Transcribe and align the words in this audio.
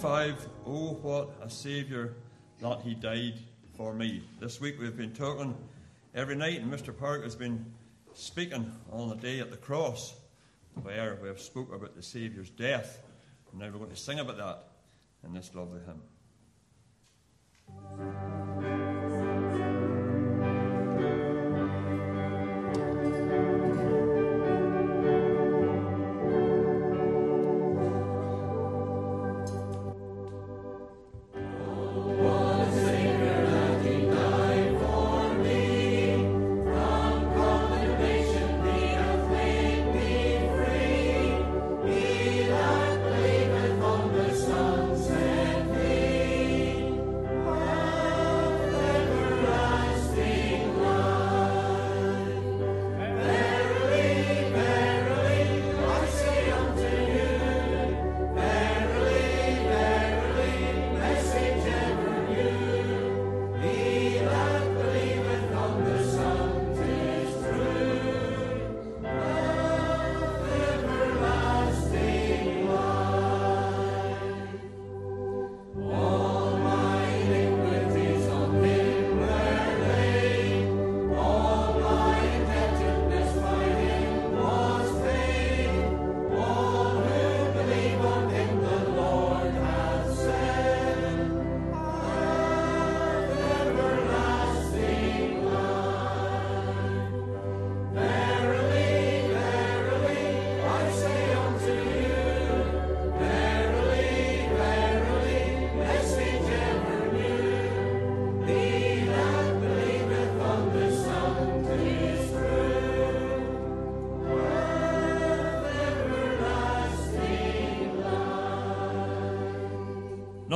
5 0.00 0.48
Oh, 0.66 0.94
what 1.02 1.28
a 1.42 1.50
Saviour 1.50 2.14
that 2.62 2.80
He 2.80 2.94
died 2.94 3.38
for 3.76 3.92
me. 3.92 4.22
This 4.40 4.58
week 4.58 4.80
we've 4.80 4.96
been 4.96 5.12
talking 5.12 5.54
every 6.14 6.36
night, 6.36 6.62
and 6.62 6.72
Mr. 6.72 6.96
Park 6.96 7.22
has 7.22 7.36
been 7.36 7.66
speaking 8.14 8.72
on 8.90 9.10
the 9.10 9.16
day 9.16 9.40
at 9.40 9.50
the 9.50 9.58
cross, 9.58 10.14
where 10.82 11.18
we 11.20 11.28
have 11.28 11.38
spoke 11.38 11.70
about 11.74 11.94
the 11.96 12.02
Saviour's 12.02 12.48
death. 12.48 13.02
And 13.50 13.60
now 13.60 13.66
we're 13.66 13.76
going 13.78 13.90
to 13.90 13.96
sing 13.96 14.20
about 14.20 14.38
that 14.38 14.68
in 15.22 15.34
this 15.34 15.54
lovely 15.54 15.80
hymn. 15.84 16.00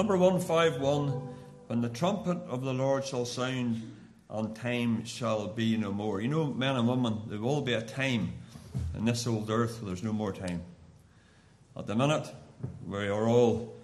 Number 0.04 0.18
151 0.18 1.08
When 1.68 1.80
the 1.80 1.88
trumpet 1.88 2.36
of 2.46 2.60
the 2.60 2.74
Lord 2.74 3.06
shall 3.06 3.24
sound, 3.24 3.80
and 4.28 4.54
time 4.54 5.06
shall 5.06 5.48
be 5.48 5.78
no 5.78 5.92
more. 5.92 6.20
You 6.20 6.28
know, 6.28 6.44
men 6.44 6.76
and 6.76 6.86
women, 6.86 7.22
there 7.28 7.40
will 7.40 7.62
be 7.62 7.72
a 7.72 7.80
time 7.80 8.34
in 8.94 9.06
this 9.06 9.26
old 9.26 9.48
earth 9.48 9.80
where 9.80 9.86
there's 9.86 10.02
no 10.02 10.12
more 10.12 10.30
time. 10.30 10.60
At 11.74 11.86
the 11.86 11.96
minute, 11.96 12.26
we 12.86 13.08
are 13.08 13.26
all 13.26 13.74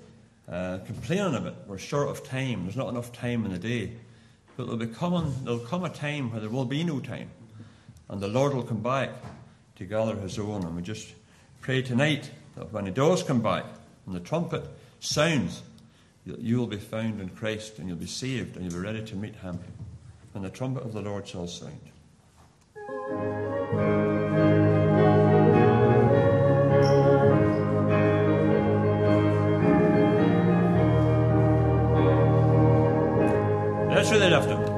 uh, 0.47 0.80
complaining 0.84 1.34
of 1.34 1.47
it. 1.47 1.54
We're 1.66 1.78
short 1.78 2.10
of 2.10 2.22
time. 2.22 2.64
There's 2.64 2.76
not 2.76 2.91
enough 2.91 3.14
time 3.14 3.47
in 3.47 3.53
the 3.53 3.59
day. 3.59 3.92
But 4.59 4.64
there'll, 4.64 4.76
be 4.76 4.88
coming, 4.88 5.34
there'll 5.44 5.60
come 5.60 5.84
a 5.84 5.88
time 5.88 6.32
where 6.32 6.41
there 6.42 6.50
will 6.50 6.66
be 6.66 6.84
no 6.84 7.00
time. 7.00 7.30
And 8.10 8.20
the 8.20 8.28
Lord 8.28 8.53
will 8.53 8.64
come 8.64 8.82
back 8.82 9.09
to 9.76 9.86
gather 9.86 10.16
his 10.16 10.38
own. 10.38 10.64
And 10.64 10.76
we 10.76 10.82
just 10.82 11.14
pray 11.62 11.80
tonight 11.80 12.30
that 12.56 12.75
when 12.75 12.84
he 12.84 12.92
does 12.92 13.22
come 13.22 13.41
back 13.41 13.64
and 14.04 14.14
the 14.14 14.20
trumpet 14.20 14.66
sounds, 14.98 15.62
you 16.25 16.58
will 16.58 16.66
be 16.66 16.76
found 16.76 17.20
in 17.20 17.28
Christ 17.31 17.78
and 17.78 17.88
you'll 17.88 17.97
be 17.97 18.06
saved 18.06 18.56
and 18.56 18.64
you'll 18.64 18.81
be 18.81 18.86
ready 18.86 19.04
to 19.04 19.16
meet 19.16 19.36
him 19.36 19.58
when 20.32 20.42
the 20.44 20.50
trumpet 20.50 20.84
of 20.84 20.92
the 20.92 21.00
Lord 21.00 21.26
shall 21.26 21.47
sound. 21.47 21.81
That's 33.91 34.10
really 34.10 34.26
enough. 34.26 34.69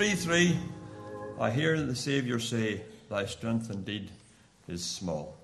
3 0.00 0.14
3, 0.14 0.56
I 1.38 1.50
hear 1.50 1.78
the 1.78 1.94
Savior 1.94 2.38
say, 2.38 2.80
Thy 3.10 3.26
strength 3.26 3.70
indeed 3.70 4.10
is 4.66 4.82
small. 4.82 5.36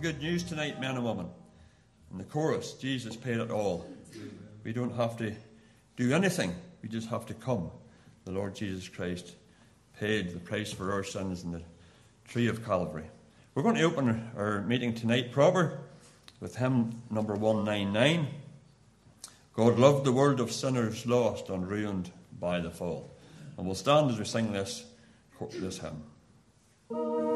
Good 0.00 0.22
news 0.22 0.42
tonight, 0.42 0.80
men 0.80 0.96
and 0.96 1.04
women. 1.04 1.28
In 2.10 2.16
the 2.16 2.24
chorus, 2.24 2.72
Jesus 2.72 3.16
paid 3.16 3.36
it 3.36 3.50
all. 3.50 3.86
We 4.64 4.72
don't 4.72 4.94
have 4.96 5.18
to 5.18 5.34
do 5.96 6.14
anything, 6.14 6.54
we 6.82 6.88
just 6.88 7.10
have 7.10 7.26
to 7.26 7.34
come. 7.34 7.70
The 8.24 8.32
Lord 8.32 8.54
Jesus 8.54 8.88
Christ 8.88 9.34
paid 9.98 10.32
the 10.32 10.40
price 10.40 10.72
for 10.72 10.92
our 10.92 11.04
sins 11.04 11.44
in 11.44 11.52
the 11.52 11.60
tree 12.28 12.48
of 12.48 12.64
Calvary. 12.64 13.04
We're 13.54 13.62
going 13.62 13.74
to 13.74 13.82
open 13.82 14.30
our 14.38 14.62
meeting 14.62 14.94
tonight 14.94 15.32
proper 15.32 15.80
with 16.40 16.56
hymn 16.56 17.02
number 17.10 17.34
199. 17.34 18.26
God 19.52 19.78
loved 19.78 20.06
the 20.06 20.12
world 20.12 20.40
of 20.40 20.50
sinners 20.50 21.04
lost 21.04 21.50
and 21.50 21.68
ruined 21.68 22.10
by 22.38 22.60
the 22.60 22.70
fall. 22.70 23.10
And 23.58 23.66
we'll 23.66 23.74
stand 23.74 24.10
as 24.10 24.18
we 24.18 24.24
sing 24.24 24.52
this, 24.52 24.82
this 25.58 25.78
hymn. 25.78 27.29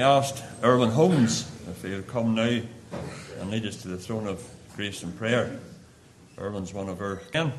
We're 0.00 0.06
going 0.06 0.32
Erwin 0.64 0.90
Holmes 0.92 1.50
if 1.68 1.82
he 1.82 1.90
would 1.90 2.06
come 2.06 2.34
now 2.34 2.62
and 3.38 3.50
lead 3.50 3.66
us 3.66 3.76
to 3.82 3.88
the 3.88 3.98
throne 3.98 4.26
of 4.26 4.42
grace 4.74 5.02
and 5.02 5.14
prayer. 5.18 5.60
Erwin's 6.38 6.72
one 6.72 6.88
of 6.88 7.02
our 7.02 7.16
kin, 7.16 7.52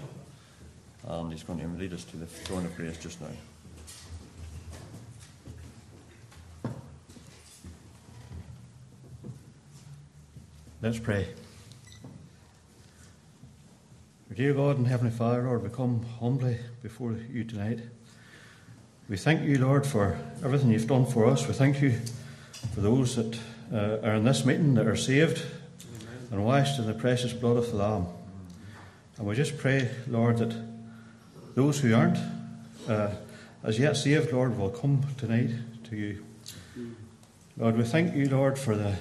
and 1.07 1.31
he's 1.31 1.43
going 1.43 1.60
to 1.60 1.67
lead 1.79 1.93
us 1.93 2.03
to 2.05 2.17
the 2.17 2.25
throne 2.25 2.65
of 2.65 2.75
grace 2.75 2.98
just 2.98 3.21
now. 3.21 3.27
Let's 10.81 10.98
pray. 10.98 11.27
Dear 14.36 14.55
God 14.55 14.77
and 14.79 14.88
Heavenly 14.88 15.15
Father, 15.15 15.43
Lord, 15.43 15.62
we 15.62 15.69
come 15.69 16.03
humbly 16.19 16.57
before 16.81 17.15
you 17.31 17.43
tonight. 17.43 17.81
We 19.07 19.17
thank 19.17 19.43
you, 19.43 19.60
Lord, 19.60 19.86
for 19.86 20.17
everything 20.43 20.71
you've 20.71 20.88
done 20.88 21.05
for 21.05 21.27
us. 21.27 21.48
We 21.48 21.53
thank 21.53 21.83
you 21.83 22.00
for 22.73 22.81
those 22.81 23.15
that 23.15 23.39
uh, 23.73 24.05
are 24.07 24.15
in 24.15 24.23
this 24.23 24.45
meeting 24.45 24.75
that 24.75 24.87
are 24.87 24.95
saved 24.95 25.43
and 26.31 26.45
washed 26.45 26.79
in 26.79 26.87
the 26.87 26.93
precious 26.93 27.33
blood 27.33 27.57
of 27.57 27.69
the 27.71 27.77
Lamb. 27.77 28.07
And 29.17 29.27
we 29.27 29.35
just 29.35 29.57
pray, 29.57 29.89
Lord, 30.07 30.37
that 30.37 30.55
those 31.55 31.79
who 31.79 31.93
aren't 31.93 32.17
uh, 32.87 33.11
as 33.63 33.77
yet 33.77 33.97
saved, 33.97 34.31
Lord, 34.31 34.57
will 34.57 34.69
come 34.69 35.03
tonight 35.17 35.51
to 35.89 35.95
you. 35.95 36.25
Lord, 37.57 37.77
we 37.77 37.83
thank 37.83 38.15
you, 38.15 38.29
Lord, 38.29 38.57
for 38.57 38.75
the 38.75 38.95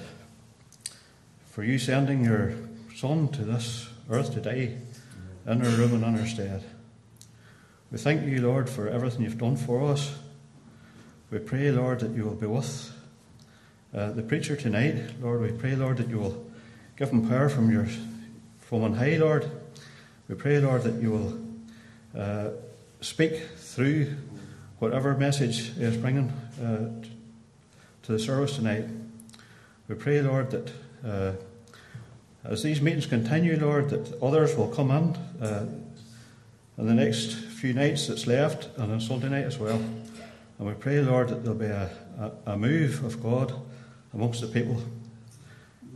for 1.49 1.63
you 1.63 1.77
sending 1.77 2.23
your 2.23 2.53
Son 2.95 3.27
to 3.29 3.43
this 3.43 3.89
earth 4.09 4.33
to 4.33 4.39
die 4.39 4.77
in 5.45 5.65
our 5.65 5.71
room 5.71 5.93
and 5.95 6.03
in 6.03 6.19
our 6.19 6.27
stead. 6.27 6.63
We 7.91 7.97
thank 7.97 8.25
you, 8.25 8.41
Lord, 8.41 8.69
for 8.69 8.87
everything 8.87 9.23
you've 9.23 9.37
done 9.37 9.57
for 9.57 9.83
us. 9.91 10.17
We 11.29 11.39
pray, 11.39 11.71
Lord, 11.71 12.01
that 12.01 12.11
you 12.11 12.23
will 12.23 12.35
be 12.35 12.45
with 12.45 12.91
uh, 13.93 14.11
the 14.11 14.21
preacher 14.21 14.55
tonight. 14.55 14.95
Lord, 15.21 15.41
we 15.41 15.51
pray, 15.51 15.75
Lord, 15.75 15.97
that 15.97 16.07
you 16.07 16.19
will 16.19 16.45
give 16.97 17.09
him 17.09 17.27
power 17.27 17.49
from 17.49 17.71
your 17.71 17.87
from 18.59 18.83
on 18.83 18.93
high, 18.93 19.17
Lord. 19.17 19.51
We 20.29 20.35
pray, 20.35 20.59
Lord, 20.59 20.83
that 20.83 21.01
you 21.01 21.11
will 21.11 21.41
uh, 22.17 22.51
speak 23.01 23.35
through 23.57 24.15
whatever 24.79 25.15
message 25.17 25.77
is 25.77 25.97
bringing 25.97 26.29
uh, 26.63 26.89
to 28.03 28.11
the 28.11 28.17
service 28.17 28.55
tonight. 28.55 28.85
We 29.89 29.95
pray, 29.95 30.21
Lord, 30.21 30.51
that 30.51 30.71
uh, 31.05 31.33
as 32.45 32.63
these 32.63 32.81
meetings 32.81 33.07
continue, 33.07 33.59
Lord, 33.59 33.89
that 33.89 34.21
others 34.23 34.55
will 34.55 34.69
come 34.69 34.89
in 34.89 35.45
uh, 35.45 35.65
in 36.77 36.87
the 36.87 36.93
next 36.93 37.33
few 37.33 37.73
nights 37.73 38.07
that's 38.07 38.25
left 38.25 38.69
and 38.77 38.91
on 38.91 39.01
Sunday 39.01 39.27
night 39.27 39.43
as 39.43 39.59
well. 39.59 39.81
And 40.57 40.67
we 40.67 40.73
pray, 40.75 41.01
Lord, 41.01 41.27
that 41.27 41.43
there'll 41.43 41.59
be 41.59 41.65
a, 41.65 41.89
a, 42.17 42.53
a 42.53 42.57
move 42.57 43.03
of 43.03 43.21
God 43.21 43.53
amongst 44.13 44.41
the 44.41 44.47
people. 44.47 44.81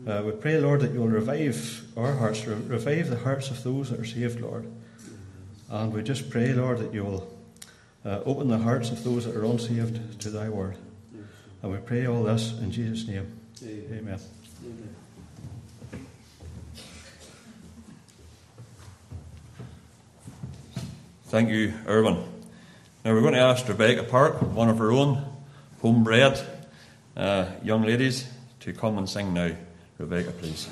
Uh, 0.08 0.22
we 0.26 0.32
pray, 0.34 0.60
Lord, 0.60 0.82
that 0.82 0.92
you'll 0.92 1.08
revive 1.08 1.84
our 1.98 2.14
hearts, 2.14 2.46
re- 2.46 2.56
revive 2.56 3.10
the 3.10 3.18
hearts 3.18 3.50
of 3.50 3.64
those 3.64 3.90
that 3.90 4.00
are 4.00 4.06
saved, 4.06 4.40
Lord. 4.40 4.72
And 5.70 5.92
we 5.92 6.04
just 6.04 6.30
pray, 6.30 6.54
Lord, 6.54 6.78
that 6.78 6.94
you 6.94 7.04
will 7.04 7.34
uh, 8.06 8.22
open 8.26 8.48
the 8.48 8.60
hearts 8.60 8.92
of 8.92 9.04
those 9.04 9.26
that 9.26 9.36
are 9.36 9.46
unsaved 9.46 10.22
to 10.22 10.30
thy 10.30 10.48
word. 10.48 10.78
And 11.64 11.72
we 11.72 11.80
pray 11.80 12.06
all 12.06 12.24
this 12.24 12.58
in 12.60 12.72
Jesus' 12.72 13.08
name. 13.08 13.40
Amen. 13.64 14.20
Thank 21.26 21.50
you, 21.50 21.74
Irwin. 21.88 22.24
Now 23.04 23.14
we're 23.14 23.22
going 23.22 23.34
to 23.34 23.40
ask 23.40 23.68
Rebecca 23.68 24.04
Park, 24.04 24.42
one 24.42 24.70
of 24.70 24.80
our 24.80 24.92
own 24.92 25.26
homebred 25.82 26.40
uh, 27.16 27.46
young 27.64 27.84
ladies, 27.84 28.28
to 28.62 28.74
come 28.74 28.98
and 28.98 29.10
sing 29.10 29.34
now. 29.34 29.52
Rebecca, 29.98 30.32
please. 30.32 30.68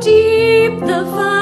Deep 0.00 0.80
the 0.80 1.04
Father's 1.14 1.35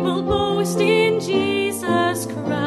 will 0.00 0.22
boast 0.22 0.80
in 0.80 1.20
Jesus 1.20 2.26
Christ, 2.26 2.57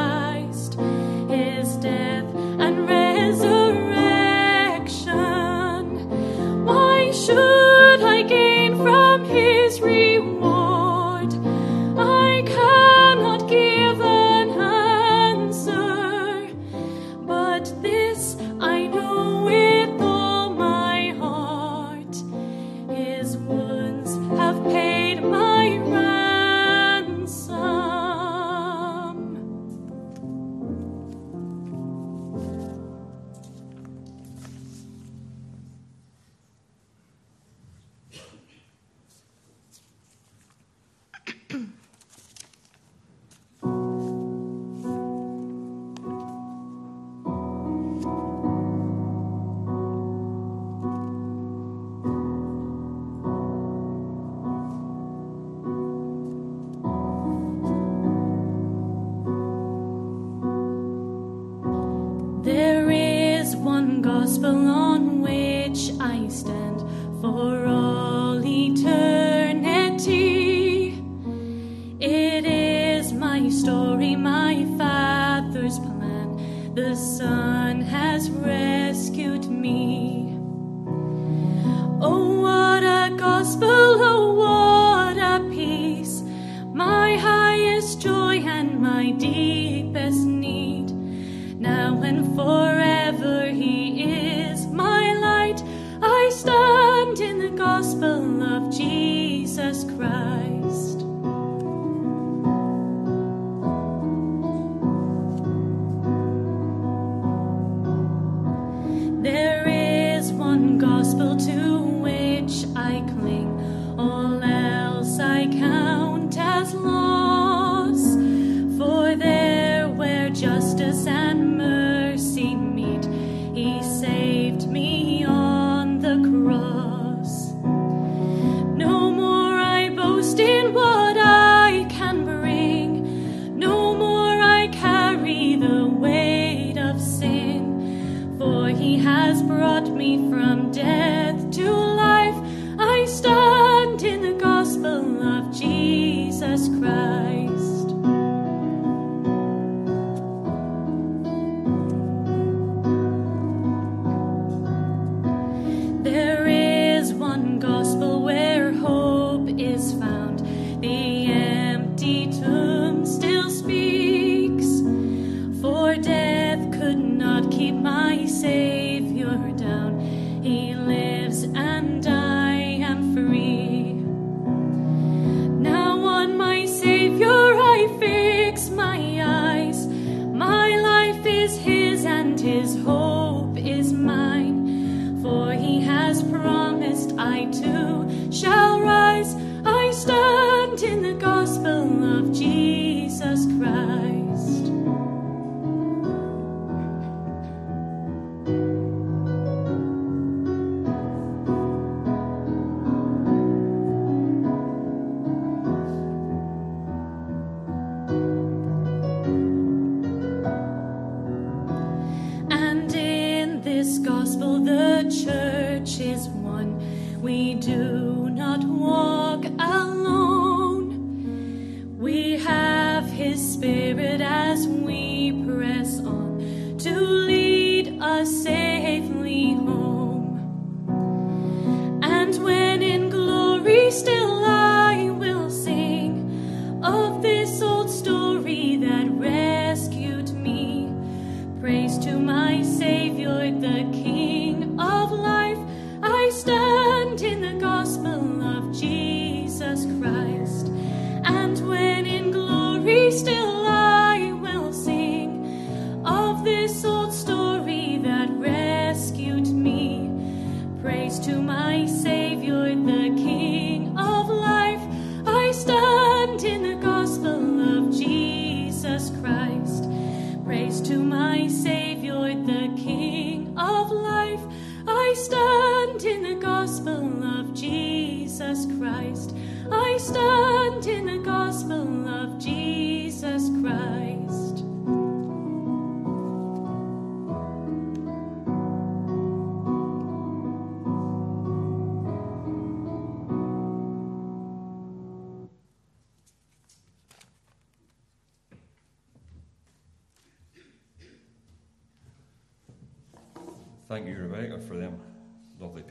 to 270.91 270.99
my 270.99 271.47
Savior, 271.47 272.35
the 272.45 272.67
King 272.75 273.57
of 273.57 273.91
life. 273.91 274.41
I 274.85 275.13
stand 275.15 276.03
in 276.03 276.21
the 276.21 276.35
gospel 276.35 277.23
of 277.23 277.53
Jesus 277.53 278.65
Christ. 278.77 279.33
I 279.71 279.97
stand 279.97 280.85
in 280.87 281.05
the 281.05 281.19
gospel 281.19 282.09
of 282.09 282.37
Jesus 282.39 283.49
Christ. 283.61 284.10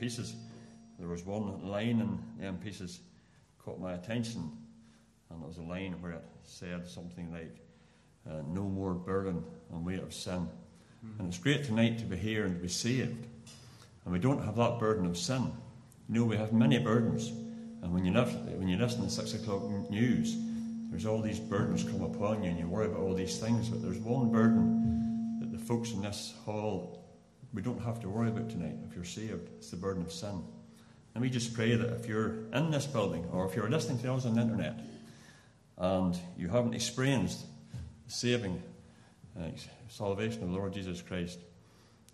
Pieces. 0.01 0.35
There 0.97 1.07
was 1.07 1.23
one 1.25 1.69
line 1.69 2.01
in 2.01 2.19
them 2.43 2.57
pieces 2.57 3.01
caught 3.63 3.79
my 3.79 3.93
attention, 3.93 4.51
and 5.29 5.43
it 5.43 5.47
was 5.47 5.57
a 5.57 5.61
line 5.61 5.93
where 6.01 6.13
it 6.13 6.25
said 6.43 6.87
something 6.87 7.31
like, 7.31 7.55
uh, 8.27 8.41
"No 8.47 8.63
more 8.63 8.95
burden 8.95 9.43
and 9.71 9.85
weight 9.85 9.99
of 9.99 10.11
sin." 10.13 10.49
And 11.19 11.27
it's 11.27 11.37
great 11.37 11.63
tonight 11.63 11.99
to 11.99 12.05
be 12.05 12.17
here 12.17 12.45
and 12.45 12.55
to 12.55 12.61
be 12.61 12.67
saved, 12.67 13.27
and 14.03 14.11
we 14.11 14.19
don't 14.19 14.43
have 14.43 14.55
that 14.55 14.79
burden 14.79 15.05
of 15.05 15.17
sin. 15.17 15.51
You 16.09 16.15
know, 16.15 16.25
we 16.25 16.35
have 16.37 16.51
many 16.51 16.79
burdens, 16.79 17.29
and 17.81 17.93
when 17.93 18.03
you 18.03 18.11
live, 18.11 18.33
when 18.57 18.67
you 18.67 18.77
listen 18.77 19.03
to 19.03 19.09
six 19.09 19.35
o'clock 19.35 19.63
news, 19.91 20.35
there's 20.89 21.05
all 21.05 21.21
these 21.21 21.39
burdens 21.39 21.83
come 21.83 22.01
upon 22.01 22.43
you, 22.43 22.49
and 22.49 22.59
you 22.59 22.67
worry 22.67 22.87
about 22.87 23.01
all 23.01 23.13
these 23.13 23.37
things. 23.39 23.69
But 23.69 23.83
there's 23.83 23.99
one 23.99 24.31
burden 24.31 25.39
that 25.39 25.51
the 25.51 25.59
folks 25.59 25.91
in 25.91 26.01
this 26.01 26.33
hall 26.43 27.00
we 27.53 27.61
don't 27.61 27.81
have 27.81 27.99
to 28.01 28.09
worry 28.09 28.29
about 28.29 28.49
tonight 28.49 28.75
if 28.87 28.95
you're 28.95 29.03
saved. 29.03 29.49
It's 29.57 29.71
the 29.71 29.77
burden 29.77 30.03
of 30.03 30.11
sin. 30.11 30.43
And 31.13 31.21
we 31.21 31.29
just 31.29 31.53
pray 31.53 31.75
that 31.75 31.93
if 31.93 32.07
you're 32.07 32.45
in 32.53 32.71
this 32.71 32.85
building 32.87 33.27
or 33.31 33.45
if 33.45 33.55
you're 33.55 33.69
listening 33.69 33.99
to 33.99 34.13
us 34.13 34.25
on 34.25 34.35
the 34.35 34.41
internet 34.41 34.79
and 35.77 36.17
you 36.37 36.47
haven't 36.47 36.73
experienced 36.73 37.45
the 38.05 38.11
saving 38.11 38.61
uh, 39.37 39.47
salvation 39.89 40.43
of 40.43 40.49
the 40.49 40.55
Lord 40.55 40.73
Jesus 40.73 41.01
Christ, 41.01 41.39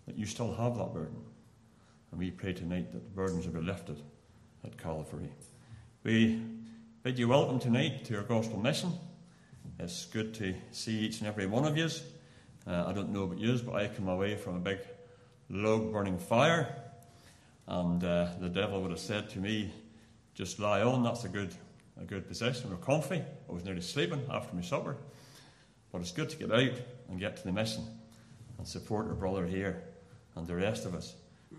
that 0.06 0.16
you 0.16 0.26
still 0.26 0.54
have 0.54 0.76
that 0.78 0.92
burden. 0.92 1.22
And 2.10 2.18
we 2.18 2.30
pray 2.30 2.52
tonight 2.52 2.92
that 2.92 3.04
the 3.04 3.10
burdens 3.10 3.46
will 3.46 3.60
be 3.60 3.60
lifted 3.60 4.00
at 4.64 4.76
Calvary. 4.76 5.30
We 6.02 6.42
bid 7.04 7.18
you 7.18 7.28
welcome 7.28 7.60
tonight 7.60 8.04
to 8.06 8.16
our 8.16 8.22
gospel 8.22 8.58
mission. 8.58 8.92
It's 9.78 10.06
good 10.06 10.34
to 10.34 10.54
see 10.72 10.98
each 10.98 11.20
and 11.20 11.28
every 11.28 11.46
one 11.46 11.64
of 11.64 11.76
you. 11.76 11.88
Uh, 12.66 12.86
I 12.86 12.92
don't 12.92 13.10
know 13.10 13.24
about 13.24 13.38
you, 13.38 13.56
but 13.58 13.76
I 13.76 13.86
come 13.86 14.08
away 14.08 14.34
from 14.34 14.56
a 14.56 14.60
big 14.60 14.78
log 15.50 15.92
burning 15.92 16.18
fire, 16.18 16.74
and 17.66 18.02
uh, 18.04 18.28
the 18.40 18.48
devil 18.48 18.80
would 18.82 18.90
have 18.90 19.00
said 19.00 19.30
to 19.30 19.38
me, 19.38 19.72
"Just 20.34 20.58
lie 20.58 20.82
on. 20.82 21.02
That's 21.02 21.24
a 21.24 21.28
good, 21.28 21.54
a 22.00 22.04
good 22.04 22.28
position. 22.28 22.70
We're 22.70 22.76
comfy." 22.76 23.22
I 23.48 23.52
was 23.52 23.64
nearly 23.64 23.80
sleeping 23.80 24.22
after 24.30 24.54
my 24.54 24.62
supper, 24.62 24.96
but 25.92 26.00
it's 26.00 26.12
good 26.12 26.30
to 26.30 26.36
get 26.36 26.52
out 26.52 26.78
and 27.08 27.18
get 27.18 27.36
to 27.38 27.44
the 27.44 27.52
mission 27.52 27.84
and 28.58 28.66
support 28.66 29.06
our 29.06 29.14
brother 29.14 29.46
here 29.46 29.82
and 30.36 30.46
the 30.46 30.54
rest 30.54 30.84
of 30.84 30.94
us 30.94 31.14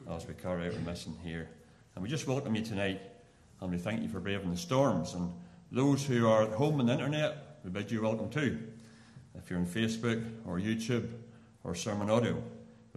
as 0.09 0.27
we 0.27 0.33
carry 0.33 0.67
out 0.67 0.73
our 0.73 0.79
mission 0.81 1.15
here. 1.23 1.49
And 1.95 2.03
we 2.03 2.09
just 2.09 2.27
welcome 2.27 2.55
you 2.55 2.63
tonight, 2.63 3.01
and 3.61 3.71
we 3.71 3.77
thank 3.77 4.01
you 4.01 4.09
for 4.09 4.19
braving 4.19 4.51
the 4.51 4.57
storms. 4.57 5.13
And 5.13 5.31
those 5.71 6.05
who 6.05 6.27
are 6.27 6.43
at 6.43 6.51
home 6.51 6.79
on 6.79 6.85
the 6.85 6.93
internet, 6.93 7.59
we 7.63 7.71
bid 7.71 7.91
you 7.91 8.01
welcome 8.01 8.29
too. 8.29 8.59
If 9.35 9.49
you're 9.49 9.59
on 9.59 9.65
Facebook 9.65 10.23
or 10.45 10.59
YouTube 10.59 11.09
or 11.63 11.75
Sermon 11.75 12.09
Audio, 12.09 12.41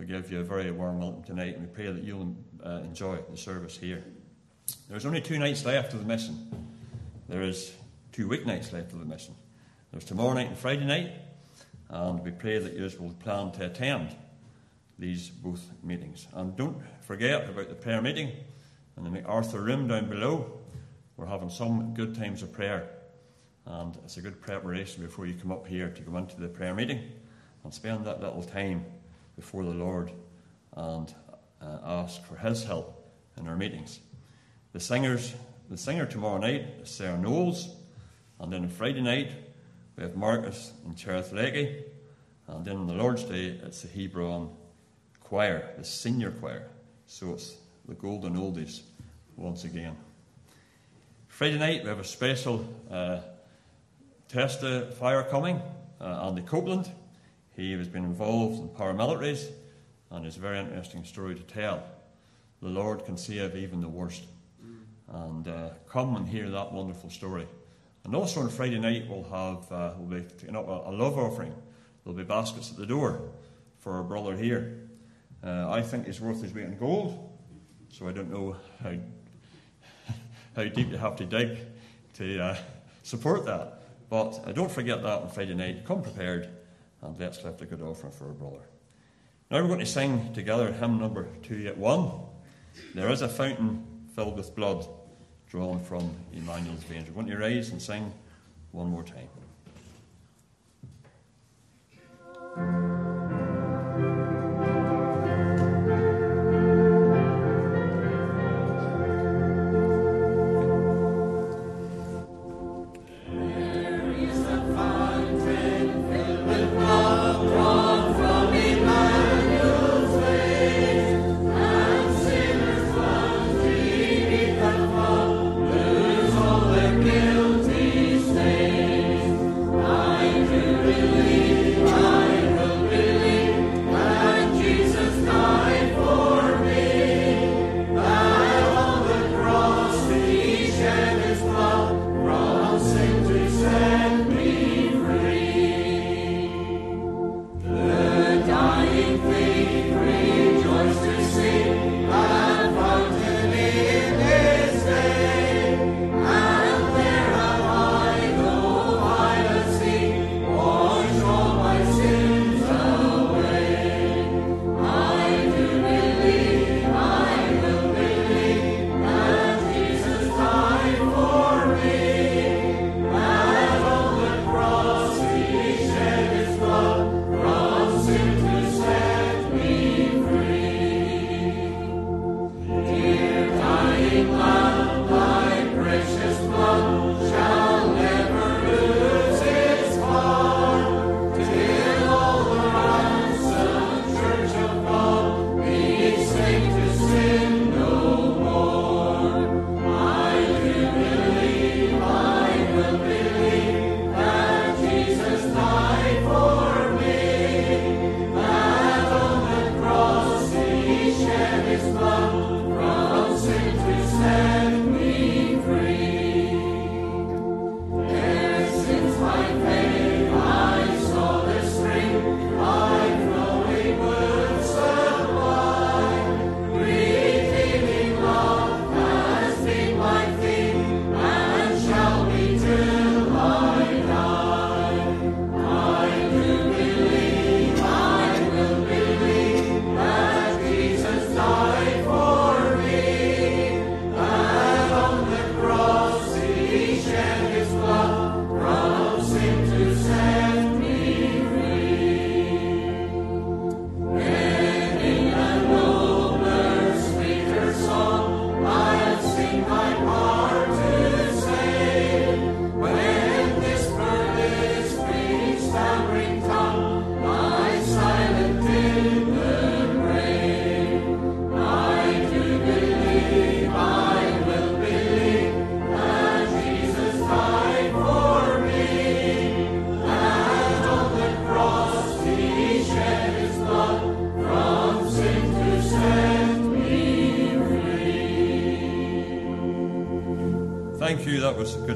we 0.03 0.09
give 0.09 0.33
you 0.33 0.41
a 0.41 0.43
very 0.43 0.69
warm 0.73 0.99
welcome 0.99 1.23
tonight, 1.23 1.55
and 1.57 1.61
we 1.61 1.73
pray 1.73 1.87
that 1.87 2.03
you'll 2.03 2.35
uh, 2.67 2.81
enjoy 2.83 3.17
the 3.31 3.37
service 3.37 3.79
here. 3.79 4.03
There's 4.91 5.07
only 5.07 5.21
two 5.21 5.39
nights 5.39 5.65
left 5.65 5.93
of 5.93 6.01
the 6.01 6.05
mission. 6.05 6.51
There 7.29 7.43
is 7.43 7.73
two 8.11 8.27
weeknights 8.27 8.73
left 8.73 8.93
of 8.93 8.99
the 8.99 9.05
mission. 9.05 9.37
There's 9.93 10.05
tomorrow 10.05 10.33
night 10.33 10.49
and 10.49 10.59
Friday 10.59 10.85
night, 10.87 11.13
and 11.89 12.19
we 12.19 12.33
pray 12.33 12.59
that 12.59 12.73
you 12.73 12.91
will 12.99 13.15
plan 13.21 13.53
to 13.53 13.67
attend 13.67 14.17
these 14.99 15.29
both 15.29 15.65
meetings. 15.85 16.27
And 16.33 16.57
don't 16.57 16.83
forget 17.03 17.49
about 17.49 17.69
the 17.69 17.77
prayer 17.77 18.03
meeting 18.03 18.33
in 18.97 19.05
the 19.05 19.11
MacArthur 19.11 19.61
room 19.61 19.87
down 19.87 20.09
below. 20.09 20.51
We're 21.17 21.27
having 21.27 21.49
some 21.49 21.95
good 21.95 22.17
times 22.17 22.43
of 22.43 22.53
prayer, 22.53 22.89
and 23.67 23.97
it's 24.03 24.17
a 24.17 24.21
good 24.21 24.41
preparation 24.41 25.05
before 25.05 25.27
you 25.27 25.35
come 25.35 25.53
up 25.53 25.65
here 25.65 25.91
to 25.91 26.03
go 26.03 26.17
into 26.17 26.41
the 26.41 26.49
prayer 26.49 26.75
meeting 26.75 27.03
and 27.63 27.73
spend 27.73 28.05
that 28.07 28.21
little 28.21 28.43
time 28.43 28.85
before 29.37 29.65
the 29.65 29.71
Lord 29.71 30.13
and 30.77 31.15
uh, 31.61 31.79
ask 31.85 32.25
for 32.25 32.37
His 32.37 32.65
help 32.65 33.11
in 33.39 33.47
our 33.47 33.57
meetings. 33.57 34.01
The 34.73 34.81
singers, 34.81 35.35
the 35.71 35.77
singer 35.77 36.07
tomorrow 36.07 36.39
night 36.39 36.67
is 36.83 36.91
Sarah 36.91 37.19
Knowles, 37.19 37.75
and 38.41 38.53
then 38.53 38.63
on 38.65 38.69
Friday 38.69 39.01
night 39.01 39.33
we 39.97 40.03
have 40.03 40.17
Marcus 40.17 40.73
and 40.85 40.97
Cherith 40.97 41.33
Lakey, 41.33 41.83
and 42.49 42.65
then 42.65 42.77
on 42.77 42.87
the 42.87 42.95
Lord's 42.95 43.25
Day 43.25 43.59
it's 43.63 43.83
the 43.83 43.89
Hebron 43.89 44.51
choir, 45.21 45.75
the 45.79 45.85
senior 45.85 46.31
choir. 46.31 46.69
So 47.07 47.33
it's 47.33 47.57
the 47.87 47.95
golden 47.95 48.37
oldies 48.37 48.83
once 49.37 49.65
again. 49.65 49.97
Friday 51.29 51.59
night 51.59 51.83
we 51.83 51.89
have 51.89 52.01
a 52.01 52.05
special 52.05 52.67
uh, 52.91 53.21
Fire 54.29 55.23
coming, 55.25 55.61
uh, 56.01 56.27
Andy 56.27 56.41
Copeland. 56.43 56.91
He 57.57 57.73
has 57.73 57.89
been 57.89 58.05
involved 58.05 58.61
in 58.61 58.69
paramilitaries 58.69 59.51
and 60.11 60.25
has 60.25 60.37
a 60.37 60.41
very 60.41 60.59
interesting 60.59 61.05
story 61.05 61.35
to 61.35 61.43
tell. 61.43 61.83
The 62.61 62.69
Lord 62.69 63.05
can 63.05 63.17
save 63.17 63.57
even 63.57 63.81
the 63.81 63.89
worst. 63.89 64.25
And 65.13 65.47
uh, 65.47 65.71
come 65.89 66.17
and 66.17 66.27
hear 66.27 66.49
that 66.49 66.73
wonderful 66.73 67.11
story. 67.11 67.47
And 68.05 68.17
also 68.17 68.41
on 68.41 68.49
Friday 68.49 68.79
night, 68.79 69.07
we'll 69.09 69.25
have 69.25 69.71
uh, 69.71 69.93
we'll 69.99 70.21
be 70.21 70.27
taking 70.39 70.57
up 70.57 70.67
a, 70.67 70.91
a, 70.91 70.93
love 70.93 71.19
offering. 71.19 71.55
There'll 72.03 72.17
be 72.17 72.25
baskets 72.25 72.71
at 72.71 72.79
the 72.79 72.87
door 72.87 73.21
for 73.79 73.93
our 73.93 74.03
brother 74.03 74.35
here. 74.35 74.89
Uh, 75.45 75.71
I 75.71 75.83
think 75.83 76.07
he's 76.07 76.21
worth 76.21 76.43
his 76.43 76.55
weight 76.55 76.65
in 76.65 76.79
gold, 76.79 77.31
so 77.91 78.09
I 78.09 78.13
don't 78.13 78.31
know 78.31 78.57
how, 78.83 78.95
how 80.57 80.65
deep 80.65 80.91
you 80.91 80.97
have 80.97 81.17
to 81.17 81.25
dig 81.25 81.59
to 82.15 82.41
uh, 82.41 82.57
support 83.03 83.45
that. 83.45 83.83
But 84.09 84.41
uh, 84.47 84.53
don't 84.53 84.71
forget 84.71 85.03
that 85.03 85.23
on 85.23 85.29
Friday 85.29 85.55
night. 85.55 85.85
Come 85.85 86.03
prepared, 86.03 86.49
and 87.03 87.19
let's 87.19 87.45
lift 87.45 87.61
a 87.63 87.67
good 87.67 87.83
offering 87.83 88.13
for 88.13 88.29
our 88.29 88.33
brother. 88.33 88.63
Now 89.51 89.61
we're 89.61 89.69
going 89.69 89.81
to 89.81 89.87
sing 89.87 90.33
together 90.33 90.73
hymn 90.73 90.99
number 90.99 91.25
281. 91.43 92.11
There 92.95 93.11
is 93.11 93.23
a 93.23 93.29
fountain 93.29 93.85
filled 94.15 94.37
with 94.37 94.55
blood 94.55 94.87
drawn 95.49 95.81
from 95.85 96.11
Emmanuel's 96.33 96.83
veins. 96.85 97.09
We're 97.09 97.15
going 97.15 97.27
to 97.27 97.37
rise 97.37 97.71
and 97.71 97.83
sing 97.83 98.13
one 98.71 98.89
more 98.89 99.05
time. 99.05 99.29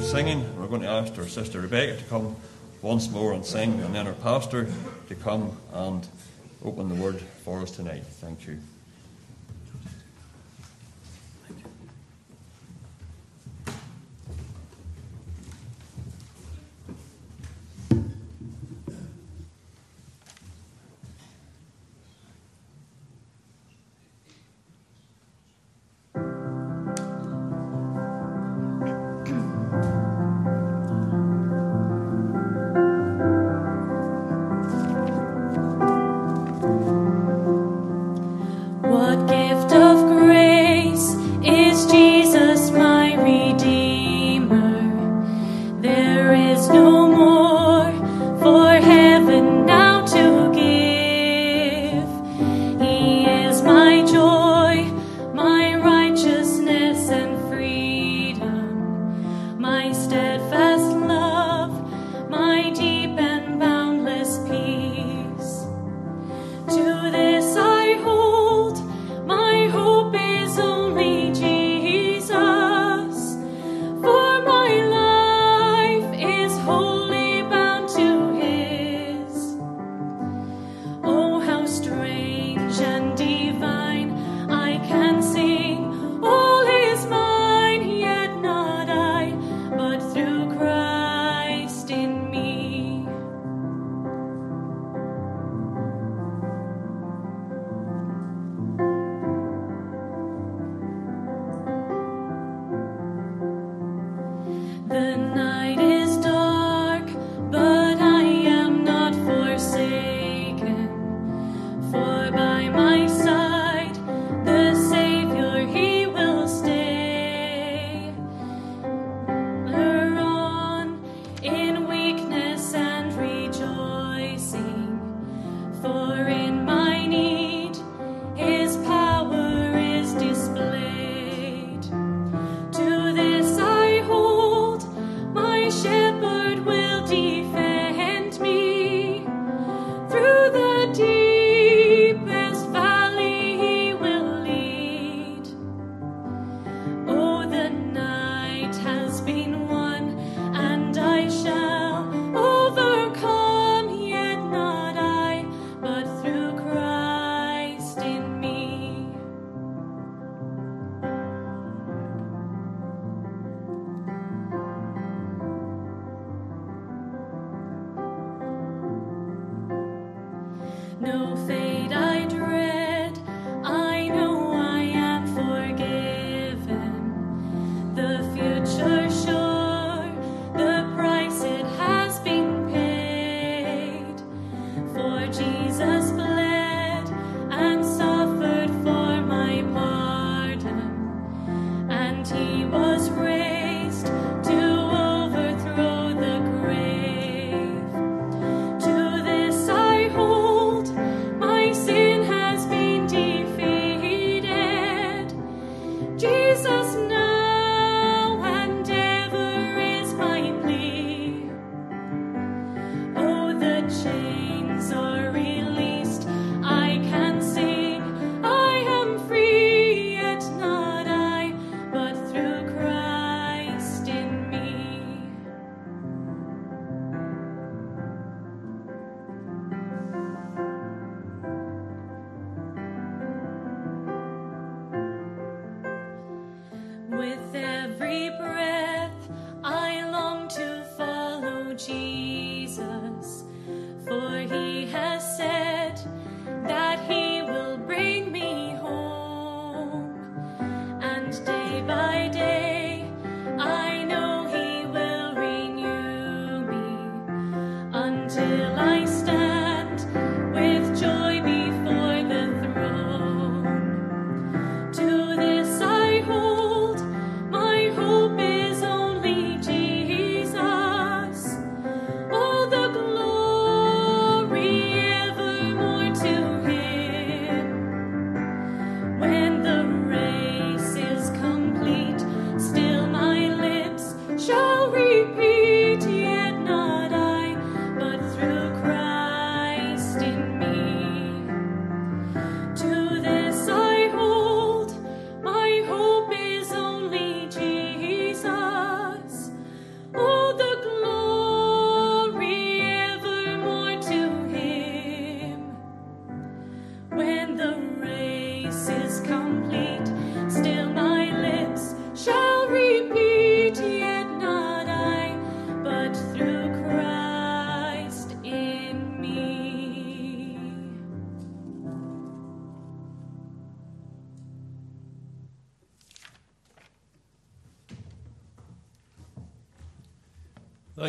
Singing. 0.03 0.59
We're 0.59 0.67
going 0.69 0.83
to 0.83 0.89
ask 0.89 1.17
our 1.19 1.27
sister 1.27 1.61
Rebecca 1.61 1.97
to 1.97 2.05
come 2.05 2.37
once 2.83 3.11
more 3.11 3.33
and 3.33 3.45
sing, 3.45 3.81
and 3.81 3.95
then 3.95 4.07
our 4.07 4.15
pastor 4.15 4.69
to 5.09 5.15
come 5.15 5.57
and 5.73 6.07
open 6.65 6.89
the 6.89 6.95
word 6.95 7.21
for 7.45 7.61
us 7.63 7.71
tonight. 7.71 8.05
Thank 8.05 8.47
you. 8.47 8.59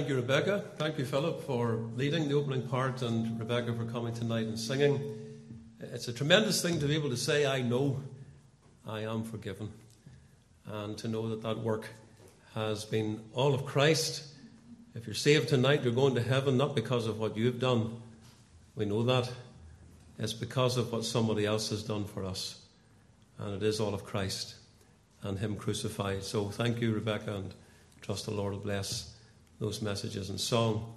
Thank 0.07 0.15
you, 0.15 0.21
Rebecca. 0.21 0.63
Thank 0.77 0.97
you, 0.97 1.03
Philip, 1.03 1.43
for 1.43 1.81
leading 1.97 2.29
the 2.29 2.35
opening 2.35 2.65
part, 2.65 3.01
and 3.01 3.37
Rebecca 3.37 3.73
for 3.73 3.83
coming 3.83 4.13
tonight 4.13 4.47
and 4.47 4.57
singing. 4.57 5.01
It's 5.81 6.07
a 6.07 6.13
tremendous 6.13 6.61
thing 6.61 6.79
to 6.79 6.85
be 6.87 6.95
able 6.95 7.09
to 7.09 7.17
say, 7.17 7.45
I 7.45 7.61
know 7.61 8.01
I 8.87 9.01
am 9.01 9.25
forgiven, 9.25 9.69
and 10.65 10.97
to 10.99 11.09
know 11.09 11.27
that 11.27 11.41
that 11.41 11.59
work 11.59 11.89
has 12.55 12.85
been 12.85 13.19
all 13.33 13.53
of 13.53 13.65
Christ. 13.65 14.23
If 14.95 15.07
you're 15.07 15.13
saved 15.13 15.49
tonight, 15.49 15.83
you're 15.83 15.91
going 15.91 16.15
to 16.15 16.23
heaven 16.23 16.55
not 16.55 16.73
because 16.73 17.05
of 17.05 17.19
what 17.19 17.35
you've 17.35 17.59
done. 17.59 18.01
We 18.77 18.85
know 18.85 19.03
that. 19.03 19.29
It's 20.17 20.31
because 20.31 20.77
of 20.77 20.93
what 20.93 21.03
somebody 21.03 21.45
else 21.45 21.69
has 21.71 21.83
done 21.83 22.05
for 22.05 22.23
us. 22.23 22.61
And 23.39 23.61
it 23.61 23.61
is 23.61 23.81
all 23.81 23.93
of 23.93 24.05
Christ 24.05 24.55
and 25.23 25.37
Him 25.37 25.57
crucified. 25.57 26.23
So 26.23 26.47
thank 26.47 26.79
you, 26.79 26.93
Rebecca, 26.93 27.35
and 27.35 27.53
trust 27.99 28.23
the 28.23 28.31
Lord 28.31 28.53
will 28.53 28.61
bless 28.61 29.16
those 29.59 29.81
messages 29.81 30.29
and 30.29 30.39
song. 30.39 30.93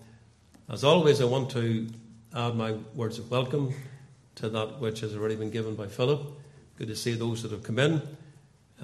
As 0.68 0.84
always, 0.84 1.20
I 1.20 1.24
want 1.24 1.50
to 1.52 1.88
add 2.34 2.54
my 2.54 2.72
words 2.94 3.18
of 3.18 3.30
welcome 3.30 3.72
to 4.34 4.50
that 4.50 4.80
which 4.80 5.00
has 5.00 5.16
already 5.16 5.34
been 5.36 5.50
given 5.50 5.74
by 5.74 5.86
Philip. 5.86 6.20
Good 6.76 6.88
to 6.88 6.96
see 6.96 7.14
those 7.14 7.42
that 7.42 7.52
have 7.52 7.62
come 7.62 7.78
in. 7.78 8.02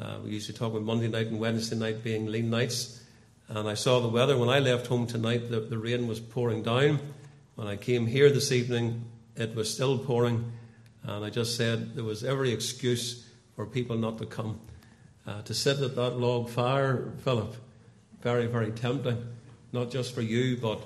Uh, 0.01 0.19
we 0.25 0.31
usually 0.31 0.57
talk 0.57 0.71
about 0.71 0.83
Monday 0.83 1.09
night 1.09 1.27
and 1.27 1.39
Wednesday 1.39 1.77
night 1.77 2.03
being 2.03 2.27
lean 2.27 2.49
nights. 2.49 3.03
And 3.49 3.69
I 3.69 3.75
saw 3.75 4.01
the 4.01 4.09
weather 4.09 4.37
when 4.37 4.49
I 4.49 4.61
left 4.61 4.87
home 4.87 5.07
tonight, 5.07 5.51
the, 5.51 5.61
the 5.61 5.79
rain 5.79 6.09
was 6.09 6.21
pouring 6.21 6.63
down. 6.63 6.99
When 7.55 7.69
I 7.69 7.77
came 7.77 8.07
here 8.07 8.31
this 8.31 8.53
evening, 8.53 9.05
it 9.37 9.55
was 9.55 9.73
still 9.73 9.99
pouring. 9.99 10.53
And 11.03 11.25
I 11.25 11.31
just 11.31 11.57
said 11.57 11.95
there 11.95 12.05
was 12.05 12.25
every 12.25 12.51
excuse 12.51 13.27
for 13.55 13.67
people 13.67 13.97
not 13.97 14.19
to 14.19 14.27
come. 14.27 14.59
Uh, 15.27 15.43
to 15.43 15.53
sit 15.53 15.81
at 15.81 15.97
that 15.97 16.19
log 16.19 16.49
fire, 16.49 17.13
Philip, 17.19 17.55
very, 18.23 18.47
very 18.47 18.73
tempting 18.73 19.36
not 19.73 19.91
just 19.91 20.15
for 20.15 20.23
you, 20.23 20.57
but 20.57 20.81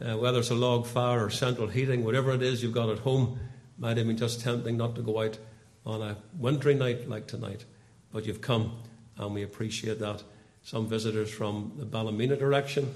uh, 0.00 0.16
whether 0.16 0.38
it's 0.38 0.50
a 0.50 0.54
log 0.54 0.86
fire 0.86 1.24
or 1.24 1.30
central 1.30 1.66
heating, 1.66 2.04
whatever 2.04 2.32
it 2.32 2.42
is 2.42 2.62
you've 2.62 2.74
got 2.74 2.88
at 2.88 3.00
home, 3.00 3.38
might 3.78 3.96
have 3.96 4.06
been 4.06 4.16
just 4.16 4.40
tempting 4.40 4.76
not 4.76 4.94
to 4.94 5.02
go 5.02 5.22
out 5.22 5.38
on 5.84 6.02
a 6.02 6.16
wintry 6.38 6.74
night 6.74 7.08
like 7.08 7.26
tonight. 7.26 7.64
But 8.12 8.26
you've 8.26 8.40
come, 8.40 8.78
and 9.16 9.34
we 9.34 9.42
appreciate 9.42 9.98
that. 10.00 10.22
some 10.62 10.86
visitors 10.86 11.30
from 11.30 11.72
the 11.78 11.84
Ballymena 11.86 12.36
direction. 12.36 12.94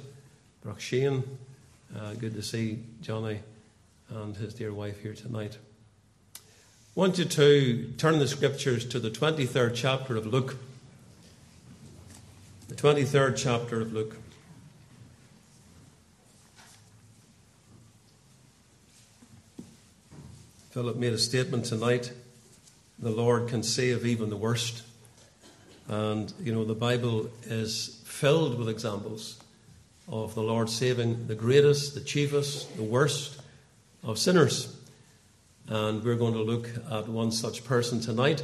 Broughshane, 0.64 1.22
uh, 1.98 2.12
good 2.14 2.34
to 2.34 2.42
see 2.42 2.80
Johnny 3.00 3.40
and 4.10 4.36
his 4.36 4.54
dear 4.54 4.72
wife 4.72 5.00
here 5.00 5.14
tonight. 5.14 5.58
I 6.36 6.40
want 6.94 7.18
you 7.18 7.24
to 7.24 7.92
turn 7.96 8.18
the 8.18 8.28
scriptures 8.28 8.84
to 8.86 9.00
the 9.00 9.10
23rd 9.10 9.72
chapter 9.74 10.16
of 10.16 10.26
Luke. 10.26 10.56
The 12.68 12.74
23rd 12.74 13.36
chapter 13.36 13.80
of 13.80 13.92
Luke. 13.92 14.16
Philip 20.72 20.96
made 20.96 21.12
a 21.12 21.18
statement 21.18 21.66
tonight 21.66 22.10
the 22.98 23.10
Lord 23.10 23.48
can 23.48 23.62
save 23.62 24.06
even 24.06 24.30
the 24.30 24.38
worst. 24.38 24.82
And, 25.86 26.32
you 26.40 26.50
know, 26.50 26.64
the 26.64 26.74
Bible 26.74 27.28
is 27.44 28.00
filled 28.06 28.58
with 28.58 28.70
examples 28.70 29.38
of 30.08 30.34
the 30.34 30.40
Lord 30.42 30.70
saving 30.70 31.26
the 31.26 31.34
greatest, 31.34 31.92
the 31.92 32.00
chiefest, 32.00 32.74
the 32.78 32.82
worst 32.82 33.38
of 34.02 34.18
sinners. 34.18 34.74
And 35.68 36.02
we're 36.02 36.16
going 36.16 36.32
to 36.32 36.42
look 36.42 36.70
at 36.90 37.06
one 37.06 37.32
such 37.32 37.64
person 37.64 38.00
tonight. 38.00 38.42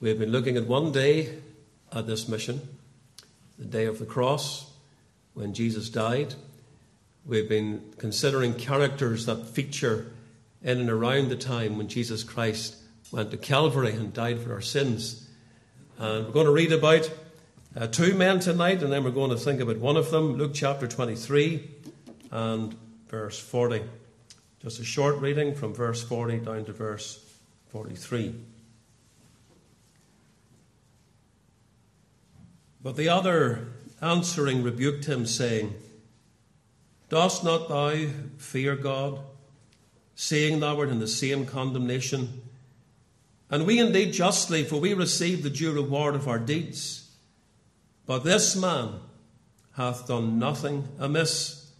We've 0.00 0.18
been 0.18 0.30
looking 0.30 0.56
at 0.56 0.68
one 0.68 0.92
day 0.92 1.34
at 1.90 2.06
this 2.06 2.28
mission, 2.28 2.60
the 3.58 3.64
day 3.64 3.86
of 3.86 3.98
the 3.98 4.06
cross, 4.06 4.70
when 5.34 5.54
Jesus 5.54 5.88
died. 5.88 6.34
We've 7.26 7.48
been 7.48 7.82
considering 7.98 8.54
characters 8.54 9.26
that 9.26 9.48
feature 9.48 10.12
in 10.62 10.78
and 10.80 10.90
around 10.90 11.28
the 11.28 11.36
time 11.36 11.76
when 11.78 11.88
Jesus 11.88 12.22
Christ 12.22 12.76
went 13.10 13.30
to 13.30 13.36
Calvary 13.36 13.92
and 13.92 14.12
died 14.12 14.40
for 14.40 14.52
our 14.52 14.60
sins. 14.60 15.28
And 15.98 16.26
we're 16.26 16.32
going 16.32 16.46
to 16.46 16.52
read 16.52 16.72
about 16.72 17.10
uh, 17.76 17.86
two 17.86 18.14
men 18.14 18.40
tonight, 18.40 18.82
and 18.82 18.92
then 18.92 19.04
we're 19.04 19.10
going 19.10 19.30
to 19.30 19.36
think 19.36 19.60
about 19.60 19.78
one 19.78 19.96
of 19.96 20.10
them, 20.10 20.34
Luke 20.34 20.52
chapter 20.54 20.86
23 20.86 21.70
and 22.30 22.74
verse 23.08 23.38
40. 23.38 23.82
Just 24.62 24.80
a 24.80 24.84
short 24.84 25.16
reading 25.16 25.54
from 25.54 25.72
verse 25.72 26.02
40 26.02 26.38
down 26.38 26.64
to 26.66 26.72
verse 26.72 27.24
43. 27.68 28.34
But 32.82 32.96
the 32.96 33.08
other 33.08 33.68
answering 34.00 34.62
rebuked 34.62 35.04
him, 35.04 35.26
saying, 35.26 35.74
Dost 37.08 37.44
not 37.44 37.68
thou 37.68 38.06
fear 38.38 38.76
God, 38.76 39.20
seeing 40.20 40.60
thou 40.60 40.78
art 40.78 40.90
in 40.90 40.98
the 40.98 41.08
same 41.08 41.46
condemnation? 41.46 42.42
And 43.48 43.66
we 43.66 43.78
indeed 43.78 44.12
justly, 44.12 44.64
for 44.64 44.78
we 44.78 44.92
receive 44.92 45.42
the 45.42 45.48
due 45.48 45.72
reward 45.72 46.14
of 46.14 46.28
our 46.28 46.38
deeds. 46.38 47.10
But 48.04 48.22
this 48.22 48.54
man 48.54 49.00
hath 49.76 50.06
done 50.06 50.38
nothing 50.38 50.86
amiss. 50.98 51.72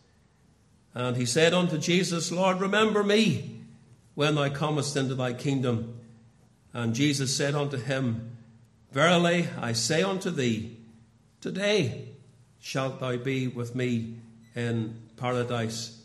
And 0.95 1.19
he 1.19 1.27
said 1.27 1.53
unto 1.53 1.77
Jesus, 1.77 2.33
Lord, 2.33 2.63
remember 2.63 3.05
me 3.05 3.61
when 4.15 4.37
thou 4.37 4.49
comest 4.49 4.97
into 4.97 5.15
thy 5.15 5.35
kingdom. 5.35 6.01
And 6.73 6.95
Jesus 6.95 7.37
said 7.37 7.55
unto 7.55 7.77
him, 7.77 8.39
Verily 8.91 9.49
I 9.61 9.75
say 9.75 10.03
unto 10.03 10.31
thee, 10.31 10.79
today 11.43 12.09
shalt 12.59 13.01
thou 13.01 13.19
be 13.19 13.49
with 13.49 13.75
me 13.75 14.15
in 14.57 14.99
paradise. 15.19 16.00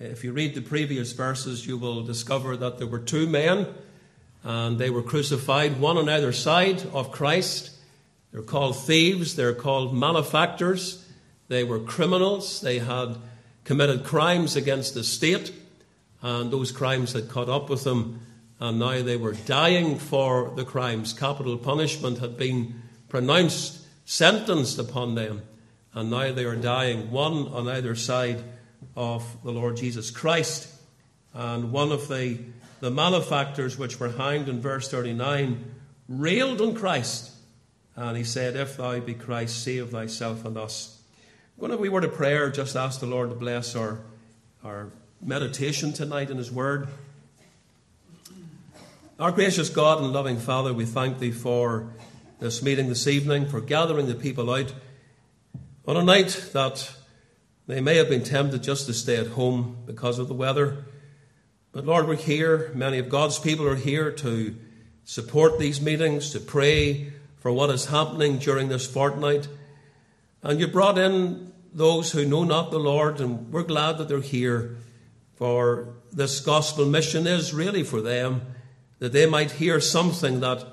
If 0.00 0.22
you 0.22 0.32
read 0.32 0.54
the 0.54 0.60
previous 0.60 1.10
verses, 1.10 1.66
you 1.66 1.76
will 1.76 2.04
discover 2.04 2.56
that 2.56 2.78
there 2.78 2.86
were 2.86 3.00
two 3.00 3.26
men 3.26 3.66
and 4.44 4.78
they 4.78 4.90
were 4.90 5.02
crucified, 5.02 5.80
one 5.80 5.96
on 5.96 6.08
either 6.08 6.30
side 6.30 6.86
of 6.92 7.10
Christ. 7.10 7.72
They're 8.30 8.42
called 8.42 8.76
thieves, 8.76 9.34
they're 9.34 9.54
called 9.54 9.92
malefactors, 9.92 11.04
they 11.48 11.64
were 11.64 11.80
criminals, 11.80 12.60
they 12.60 12.78
had 12.78 13.16
committed 13.64 14.04
crimes 14.04 14.54
against 14.54 14.94
the 14.94 15.02
state, 15.02 15.52
and 16.22 16.52
those 16.52 16.70
crimes 16.70 17.12
had 17.12 17.28
caught 17.28 17.48
up 17.48 17.68
with 17.68 17.82
them, 17.82 18.20
and 18.60 18.78
now 18.78 19.02
they 19.02 19.16
were 19.16 19.32
dying 19.32 19.98
for 19.98 20.52
the 20.54 20.64
crimes. 20.64 21.12
Capital 21.12 21.58
punishment 21.58 22.18
had 22.18 22.36
been 22.36 22.82
pronounced, 23.08 23.84
sentenced 24.04 24.78
upon 24.78 25.16
them, 25.16 25.42
and 25.92 26.08
now 26.08 26.30
they 26.30 26.44
are 26.44 26.54
dying, 26.54 27.10
one 27.10 27.48
on 27.48 27.66
either 27.66 27.96
side 27.96 28.44
of 28.98 29.24
the 29.44 29.52
Lord 29.52 29.76
Jesus 29.76 30.10
Christ. 30.10 30.68
And 31.32 31.70
one 31.70 31.92
of 31.92 32.08
the 32.08 32.40
the 32.80 32.90
malefactors 32.90 33.78
which 33.78 33.98
were 33.98 34.10
hanged 34.10 34.48
in 34.48 34.60
verse 34.60 34.88
39 34.88 35.64
railed 36.08 36.60
on 36.60 36.74
Christ. 36.74 37.32
And 37.96 38.16
he 38.16 38.24
said, 38.24 38.56
If 38.56 38.76
thou 38.76 39.00
be 39.00 39.14
Christ, 39.14 39.62
save 39.62 39.90
thyself 39.90 40.44
and 40.44 40.56
us. 40.56 41.00
Going 41.58 41.72
to 41.72 41.78
we 41.78 41.88
word 41.88 42.04
of 42.04 42.14
prayer, 42.14 42.50
just 42.50 42.76
ask 42.76 43.00
the 43.00 43.06
Lord 43.06 43.30
to 43.30 43.36
bless 43.36 43.74
our, 43.74 43.98
our 44.62 44.90
meditation 45.20 45.92
tonight 45.92 46.30
in 46.30 46.36
his 46.36 46.52
word. 46.52 46.88
Our 49.18 49.32
gracious 49.32 49.68
God 49.68 50.00
and 50.00 50.12
loving 50.12 50.38
Father, 50.38 50.72
we 50.72 50.84
thank 50.84 51.18
thee 51.18 51.32
for 51.32 51.90
this 52.38 52.62
meeting 52.62 52.88
this 52.88 53.08
evening, 53.08 53.48
for 53.48 53.60
gathering 53.60 54.06
the 54.06 54.14
people 54.14 54.48
out 54.52 54.72
on 55.84 55.96
a 55.96 56.04
night 56.04 56.50
that 56.52 56.92
they 57.68 57.82
may 57.82 57.96
have 57.98 58.08
been 58.08 58.24
tempted 58.24 58.62
just 58.62 58.86
to 58.86 58.94
stay 58.94 59.16
at 59.16 59.28
home 59.28 59.76
because 59.86 60.18
of 60.18 60.26
the 60.26 60.34
weather. 60.34 60.86
But 61.70 61.84
Lord, 61.84 62.08
we're 62.08 62.16
here. 62.16 62.72
Many 62.74 62.98
of 62.98 63.10
God's 63.10 63.38
people 63.38 63.68
are 63.68 63.76
here 63.76 64.10
to 64.10 64.56
support 65.04 65.58
these 65.58 65.78
meetings, 65.78 66.32
to 66.32 66.40
pray 66.40 67.12
for 67.36 67.52
what 67.52 67.68
is 67.68 67.84
happening 67.84 68.38
during 68.38 68.68
this 68.68 68.86
fortnight. 68.86 69.48
And 70.42 70.58
you 70.58 70.66
brought 70.66 70.96
in 70.96 71.52
those 71.72 72.12
who 72.12 72.24
know 72.24 72.42
not 72.42 72.70
the 72.70 72.80
Lord, 72.80 73.20
and 73.20 73.52
we're 73.52 73.62
glad 73.62 73.98
that 73.98 74.08
they're 74.08 74.20
here. 74.20 74.78
For 75.36 75.94
this 76.10 76.40
gospel 76.40 76.86
mission 76.86 77.26
is 77.26 77.52
really 77.52 77.84
for 77.84 78.00
them, 78.00 78.40
that 78.98 79.12
they 79.12 79.26
might 79.26 79.52
hear 79.52 79.78
something 79.78 80.40
that 80.40 80.64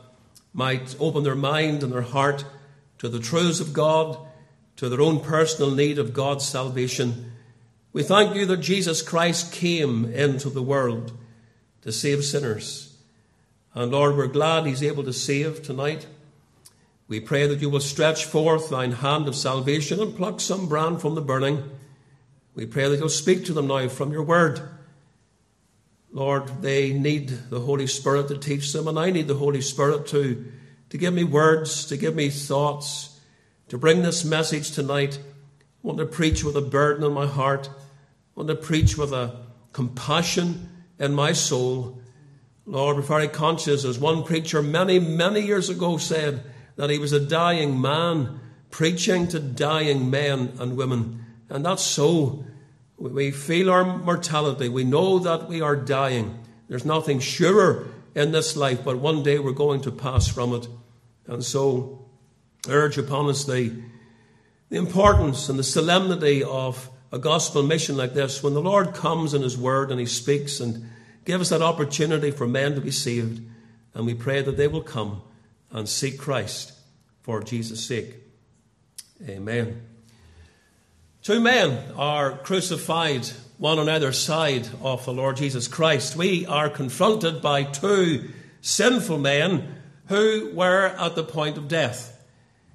might 0.54 0.96
open 0.98 1.24
their 1.24 1.36
mind 1.36 1.84
and 1.84 1.92
their 1.92 2.02
heart 2.02 2.46
to 3.00 3.10
the 3.10 3.20
truths 3.20 3.60
of 3.60 3.74
God, 3.74 4.18
to 4.78 4.90
their 4.90 5.02
own 5.02 5.20
personal 5.20 5.72
need 5.72 6.00
of 6.00 6.14
God's 6.14 6.48
salvation 6.48 7.32
we 7.96 8.04
thank 8.04 8.36
you 8.36 8.46
that 8.48 8.58
Jesus 8.58 9.02
Christ 9.02 9.54
came 9.54 10.04
into 10.04 10.50
the 10.50 10.62
world 10.62 11.14
to 11.84 11.94
save 11.94 12.26
sinners. 12.26 12.94
And 13.74 13.90
Lord, 13.90 14.18
we're 14.18 14.28
glad 14.28 14.66
He's 14.66 14.84
able 14.84 15.06
to 15.06 15.14
save 15.14 15.64
tonight. 15.64 16.06
We 17.08 17.22
pray 17.22 17.48
that 17.48 17.62
you 17.62 17.70
will 17.70 17.80
stretch 17.80 18.26
forth 18.26 18.70
thine 18.70 18.92
hand 18.92 19.30
of 19.30 19.36
salvation 19.38 20.02
and 20.02 20.14
pluck 20.14 20.42
some 20.42 20.68
brand 20.68 21.00
from 21.00 21.16
the 21.16 21.22
burning. 21.22 21.70
We 22.54 22.66
pray 22.66 22.90
that 22.90 23.00
you'll 23.00 23.08
speak 23.08 23.46
to 23.46 23.54
them 23.54 23.68
now 23.68 23.88
from 23.88 24.12
your 24.12 24.24
word. 24.24 24.60
Lord, 26.12 26.62
they 26.62 26.92
need 26.92 27.30
the 27.50 27.62
Holy 27.62 27.88
Spirit 27.88 28.28
to 28.28 28.38
teach 28.38 28.74
them, 28.74 28.90
and 28.90 29.00
I 29.00 29.10
need 29.10 29.30
the 29.30 29.36
Holy 29.36 29.62
Spirit 29.62 30.06
to, 30.08 30.52
to 30.90 30.98
give 30.98 31.14
me 31.14 31.24
words, 31.24 31.86
to 31.86 31.96
give 31.96 32.14
me 32.14 32.30
thoughts, 32.30 33.15
to 33.70 33.78
bring 33.78 34.02
this 34.02 34.24
message 34.24 34.72
tonight. 34.72 35.20
I 35.22 35.88
want 35.88 36.00
to 36.00 36.06
preach 36.06 36.44
with 36.44 36.56
a 36.56 36.62
burden 36.62 37.04
in 37.04 37.14
my 37.14 37.28
heart 37.28 37.70
I 38.36 38.42
want 38.42 38.50
to 38.50 38.56
preach 38.56 38.98
with 38.98 39.14
a 39.14 39.34
compassion 39.72 40.70
in 41.00 41.16
my 41.16 41.32
soul. 41.32 42.02
Lord, 42.66 42.98
we're 42.98 43.02
very 43.02 43.30
conscious, 43.30 43.86
as 43.86 43.98
one 43.98 44.24
preacher 44.24 44.62
many, 44.62 45.00
many 45.00 45.40
years 45.40 45.70
ago 45.70 45.96
said, 45.96 46.44
that 46.76 46.90
he 46.90 46.98
was 46.98 47.14
a 47.14 47.20
dying 47.26 47.80
man 47.80 48.42
preaching 48.72 49.30
to 49.30 49.40
dying 49.40 50.10
men 50.10 50.52
and 50.60 50.76
women. 50.76 51.24
And 51.48 51.66
that's 51.66 51.84
so. 51.84 52.44
We 52.98 53.32
feel 53.32 53.70
our 53.70 53.86
mortality. 53.86 54.68
We 54.68 54.84
know 54.84 55.20
that 55.20 55.48
we 55.48 55.62
are 55.62 55.78
dying. 55.78 56.38
There's 56.68 56.84
nothing 56.84 57.22
surer 57.22 57.88
in 58.16 58.34
this 58.34 58.58
life, 58.58 58.84
but 58.84 58.98
one 58.98 59.24
day 59.24 59.40
we're 59.40 59.54
going 59.54 59.80
to 59.82 59.92
pass 59.92 60.28
from 60.28 60.54
it. 60.54 60.68
And 61.26 61.42
so, 61.42 62.05
urge 62.68 62.98
upon 62.98 63.30
us 63.30 63.46
the, 63.46 63.74
the 64.70 64.78
importance 64.78 65.50
and 65.50 65.58
the 65.58 65.64
solemnity 65.64 66.44
of 66.44 66.90
a 67.12 67.20
gospel 67.20 67.64
mission 67.64 67.96
like 67.96 68.14
this, 68.14 68.44
when 68.44 68.54
the 68.54 68.62
Lord 68.62 68.94
comes 68.94 69.34
in 69.34 69.42
His 69.42 69.58
Word 69.58 69.92
and 69.92 70.00
He 70.00 70.06
speaks 70.06 70.60
and 70.60 70.90
gives 71.24 71.44
us 71.44 71.50
that 71.58 71.66
opportunity 71.66 72.32
for 72.32 72.48
men 72.48 72.76
to 72.76 72.82
be 72.82 72.92
saved, 72.92 73.42
and 73.94 74.06
we 74.06 74.14
pray 74.14 74.42
that 74.42 74.58
they 74.58 74.68
will 74.68 74.82
come 74.82 75.22
and 75.72 75.88
seek 75.88 76.18
Christ 76.20 76.74
for 77.22 77.42
Jesus' 77.42 77.86
sake. 77.86 78.16
Amen. 79.28 79.82
Two 81.24 81.40
men 81.40 81.94
are 81.96 82.38
crucified, 82.38 83.26
one 83.58 83.80
on 83.80 83.90
either 83.90 84.12
side 84.12 84.68
of 84.82 85.06
the 85.06 85.14
Lord 85.14 85.38
Jesus 85.38 85.68
Christ. 85.68 86.16
We 86.16 86.46
are 86.46 86.70
confronted 86.70 87.42
by 87.42 87.64
two 87.64 88.30
sinful 88.62 89.18
men 89.18 89.76
who 90.08 90.52
were 90.54 90.88
at 90.88 91.16
the 91.16 91.24
point 91.24 91.58
of 91.58 91.68
death. 91.68 92.15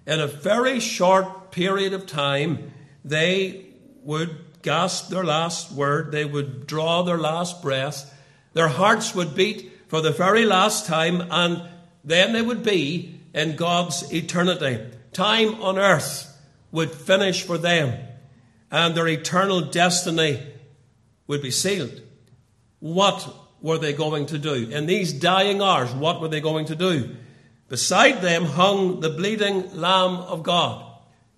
In 0.06 0.20
a 0.20 0.26
very 0.26 0.80
short 0.80 1.50
period 1.50 1.92
of 1.92 2.06
time, 2.06 2.72
they 3.04 3.66
would 4.02 4.36
gasp 4.62 5.08
their 5.08 5.24
last 5.24 5.72
word, 5.72 6.12
they 6.12 6.24
would 6.24 6.66
draw 6.66 7.02
their 7.02 7.18
last 7.18 7.62
breath, 7.62 8.14
their 8.52 8.68
hearts 8.68 9.14
would 9.14 9.34
beat 9.34 9.72
for 9.88 10.00
the 10.00 10.10
very 10.10 10.44
last 10.44 10.86
time, 10.86 11.22
and 11.30 11.62
then 12.04 12.32
they 12.32 12.42
would 12.42 12.62
be 12.62 13.20
in 13.34 13.56
God's 13.56 14.12
eternity. 14.12 14.80
Time 15.12 15.60
on 15.62 15.78
earth 15.78 16.26
would 16.72 16.90
finish 16.90 17.42
for 17.42 17.58
them, 17.58 17.98
and 18.70 18.94
their 18.94 19.08
eternal 19.08 19.60
destiny 19.60 20.42
would 21.26 21.42
be 21.42 21.50
sealed. 21.50 22.00
What 22.80 23.28
were 23.60 23.78
they 23.78 23.92
going 23.92 24.26
to 24.26 24.38
do? 24.38 24.68
In 24.70 24.86
these 24.86 25.12
dying 25.12 25.60
hours, 25.60 25.92
what 25.92 26.20
were 26.20 26.28
they 26.28 26.40
going 26.40 26.66
to 26.66 26.76
do? 26.76 27.16
Beside 27.70 28.20
them 28.20 28.46
hung 28.46 28.98
the 28.98 29.10
bleeding 29.10 29.76
Lamb 29.76 30.16
of 30.16 30.42
God, 30.42 30.84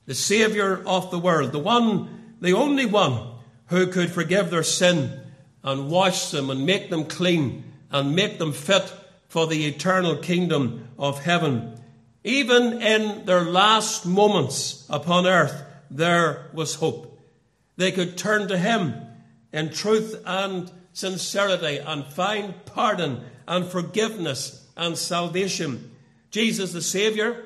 the 0.06 0.14
Saviour 0.14 0.82
of 0.86 1.10
the 1.10 1.18
world, 1.18 1.52
the 1.52 1.58
one, 1.58 2.36
the 2.40 2.54
only 2.54 2.86
one 2.86 3.34
who 3.66 3.86
could 3.88 4.10
forgive 4.10 4.50
their 4.50 4.62
sin 4.62 5.20
and 5.62 5.90
wash 5.90 6.30
them 6.30 6.48
and 6.48 6.64
make 6.64 6.88
them 6.88 7.04
clean 7.04 7.64
and 7.90 8.16
make 8.16 8.38
them 8.38 8.54
fit 8.54 8.90
for 9.28 9.46
the 9.46 9.66
eternal 9.66 10.16
kingdom 10.16 10.88
of 10.98 11.22
heaven. 11.22 11.78
Even 12.24 12.80
in 12.80 13.26
their 13.26 13.42
last 13.42 14.06
moments 14.06 14.86
upon 14.88 15.26
earth, 15.26 15.62
there 15.90 16.46
was 16.54 16.76
hope. 16.76 17.20
They 17.76 17.92
could 17.92 18.16
turn 18.16 18.48
to 18.48 18.56
Him 18.56 18.94
in 19.52 19.68
truth 19.68 20.22
and 20.24 20.72
sincerity 20.94 21.76
and 21.76 22.06
find 22.06 22.54
pardon 22.64 23.22
and 23.46 23.66
forgiveness 23.66 24.66
and 24.78 24.96
salvation. 24.96 25.90
Jesus, 26.32 26.72
the 26.72 26.82
Saviour, 26.82 27.36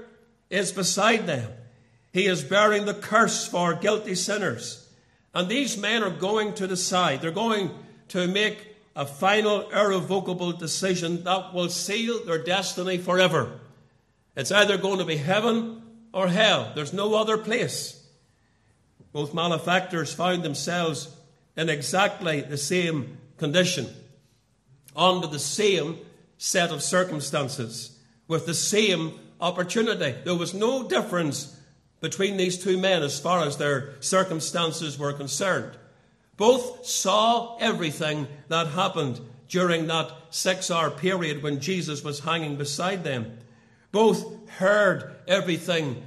is 0.49 0.72
beside 0.72 1.26
them. 1.26 1.51
He 2.12 2.26
is 2.26 2.43
bearing 2.43 2.87
the 2.87 2.95
curse 2.95 3.47
for 3.47 3.74
guilty 3.74 4.14
sinners. 4.14 4.89
And 5.34 5.51
these 5.51 5.76
men 5.76 6.03
are 6.03 6.11
going 6.11 6.55
to 6.55 6.66
decide. 6.66 7.20
They're 7.20 7.30
going 7.30 7.70
to 8.09 8.26
make 8.26 8.74
a 8.95 9.05
final, 9.05 9.68
irrevocable 9.68 10.53
decision 10.53 11.24
that 11.24 11.53
will 11.53 11.68
seal 11.68 12.24
their 12.24 12.43
destiny 12.43 12.97
forever. 12.97 13.61
It's 14.34 14.53
either 14.53 14.78
going 14.78 15.01
to 15.01 15.05
be 15.05 15.16
heaven 15.16 15.82
or 16.14 16.28
hell. 16.28 16.72
There's 16.74 16.95
no 16.95 17.14
other 17.14 17.37
place. 17.37 18.03
Both 19.12 19.34
malefactors 19.34 20.14
found 20.14 20.43
themselves 20.43 21.14
in 21.57 21.68
exactly 21.68 22.41
the 22.41 22.57
same 22.57 23.18
condition, 23.37 23.89
under 24.95 25.26
the 25.26 25.39
same 25.39 25.99
set 26.39 26.70
of 26.70 26.82
circumstances, 26.82 27.96
with 28.29 28.47
the 28.47 28.55
same 28.55 29.18
opportunity. 29.41 30.14
There 30.24 30.35
was 30.35 30.55
no 30.55 30.89
difference 30.89 31.57
between 32.01 32.37
these 32.37 32.62
two 32.62 32.79
men 32.79 33.03
as 33.03 33.18
far 33.18 33.45
as 33.47 33.57
their 33.57 33.95
circumstances 34.01 34.99
were 34.99 35.12
concerned. 35.12 35.77
Both 36.37 36.87
saw 36.87 37.57
everything 37.59 38.27
that 38.49 38.68
happened 38.68 39.20
during 39.49 39.87
that 39.87 40.12
six 40.31 40.70
hour 40.70 40.91
period 40.91 41.43
when 41.43 41.61
Jesus 41.61 42.05
was 42.05 42.20
hanging 42.20 42.57
beside 42.57 43.05
them. 43.05 43.39
Both 43.93 44.49
heard 44.51 45.16
everything 45.27 46.03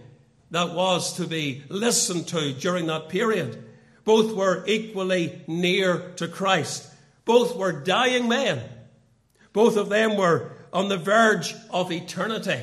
that 0.52 0.74
was 0.74 1.14
to 1.18 1.26
be 1.26 1.64
listened 1.70 2.28
to 2.28 2.54
during 2.54 2.88
that 2.88 3.10
period. 3.10 3.64
Both 4.04 4.36
were 4.36 4.64
equally 4.68 5.42
near 5.48 6.12
to 6.18 6.28
Christ. 6.28 6.92
Both 7.26 7.56
were 7.56 7.72
dying 7.72 8.28
men. 8.28 8.62
Both 9.54 9.78
of 9.78 9.90
them 9.90 10.18
were 10.18 10.52
on 10.74 10.88
the 10.88 10.98
verge 10.98 11.56
of 11.70 11.92
eternity. 11.92 12.62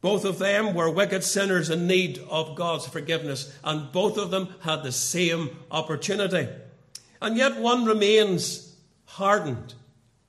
Both 0.00 0.24
of 0.24 0.38
them 0.38 0.74
were 0.74 0.90
wicked 0.90 1.22
sinners 1.24 1.68
in 1.68 1.86
need 1.86 2.18
of 2.30 2.56
God's 2.56 2.86
forgiveness, 2.86 3.54
and 3.62 3.92
both 3.92 4.16
of 4.16 4.30
them 4.30 4.48
had 4.60 4.82
the 4.82 4.92
same 4.92 5.58
opportunity. 5.70 6.48
And 7.20 7.36
yet 7.36 7.60
one 7.60 7.84
remains 7.84 8.74
hardened 9.04 9.74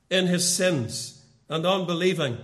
in 0.09 0.27
his 0.27 0.47
sins 0.53 1.23
and 1.47 1.65
unbelieving, 1.65 2.37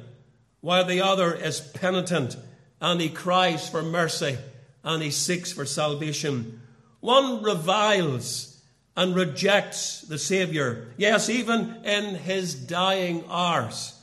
while 0.62 0.86
the 0.86 1.02
other 1.02 1.34
is 1.34 1.60
penitent 1.60 2.38
and 2.80 3.02
he 3.02 3.10
cries 3.10 3.68
for 3.68 3.82
mercy 3.82 4.38
and 4.84 5.04
he 5.04 5.12
seeks 5.12 5.52
for 5.52 5.66
salvation. 5.66 6.62
One 7.02 7.44
reviles 7.44 8.62
and 8.96 9.16
rejects 9.16 10.02
the 10.02 10.18
Saviour. 10.18 10.88
Yes, 10.98 11.30
even 11.30 11.84
in 11.84 12.16
his 12.16 12.56
dying 12.56 13.24
hours. 13.30 13.97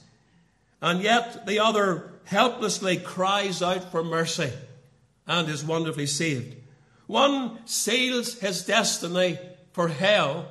And 0.85 1.01
yet 1.01 1.47
the 1.47 1.61
other 1.61 2.11
helplessly 2.24 2.99
cries 2.99 3.62
out 3.62 3.91
for 3.91 4.05
mercy 4.05 4.53
and 5.26 5.49
is 5.49 5.64
wonderfully 5.64 6.05
saved. 6.05 6.57
One 7.07 7.66
seals 7.66 8.35
his 8.41 8.66
destiny 8.66 9.39
for 9.72 9.89
hell, 9.89 10.47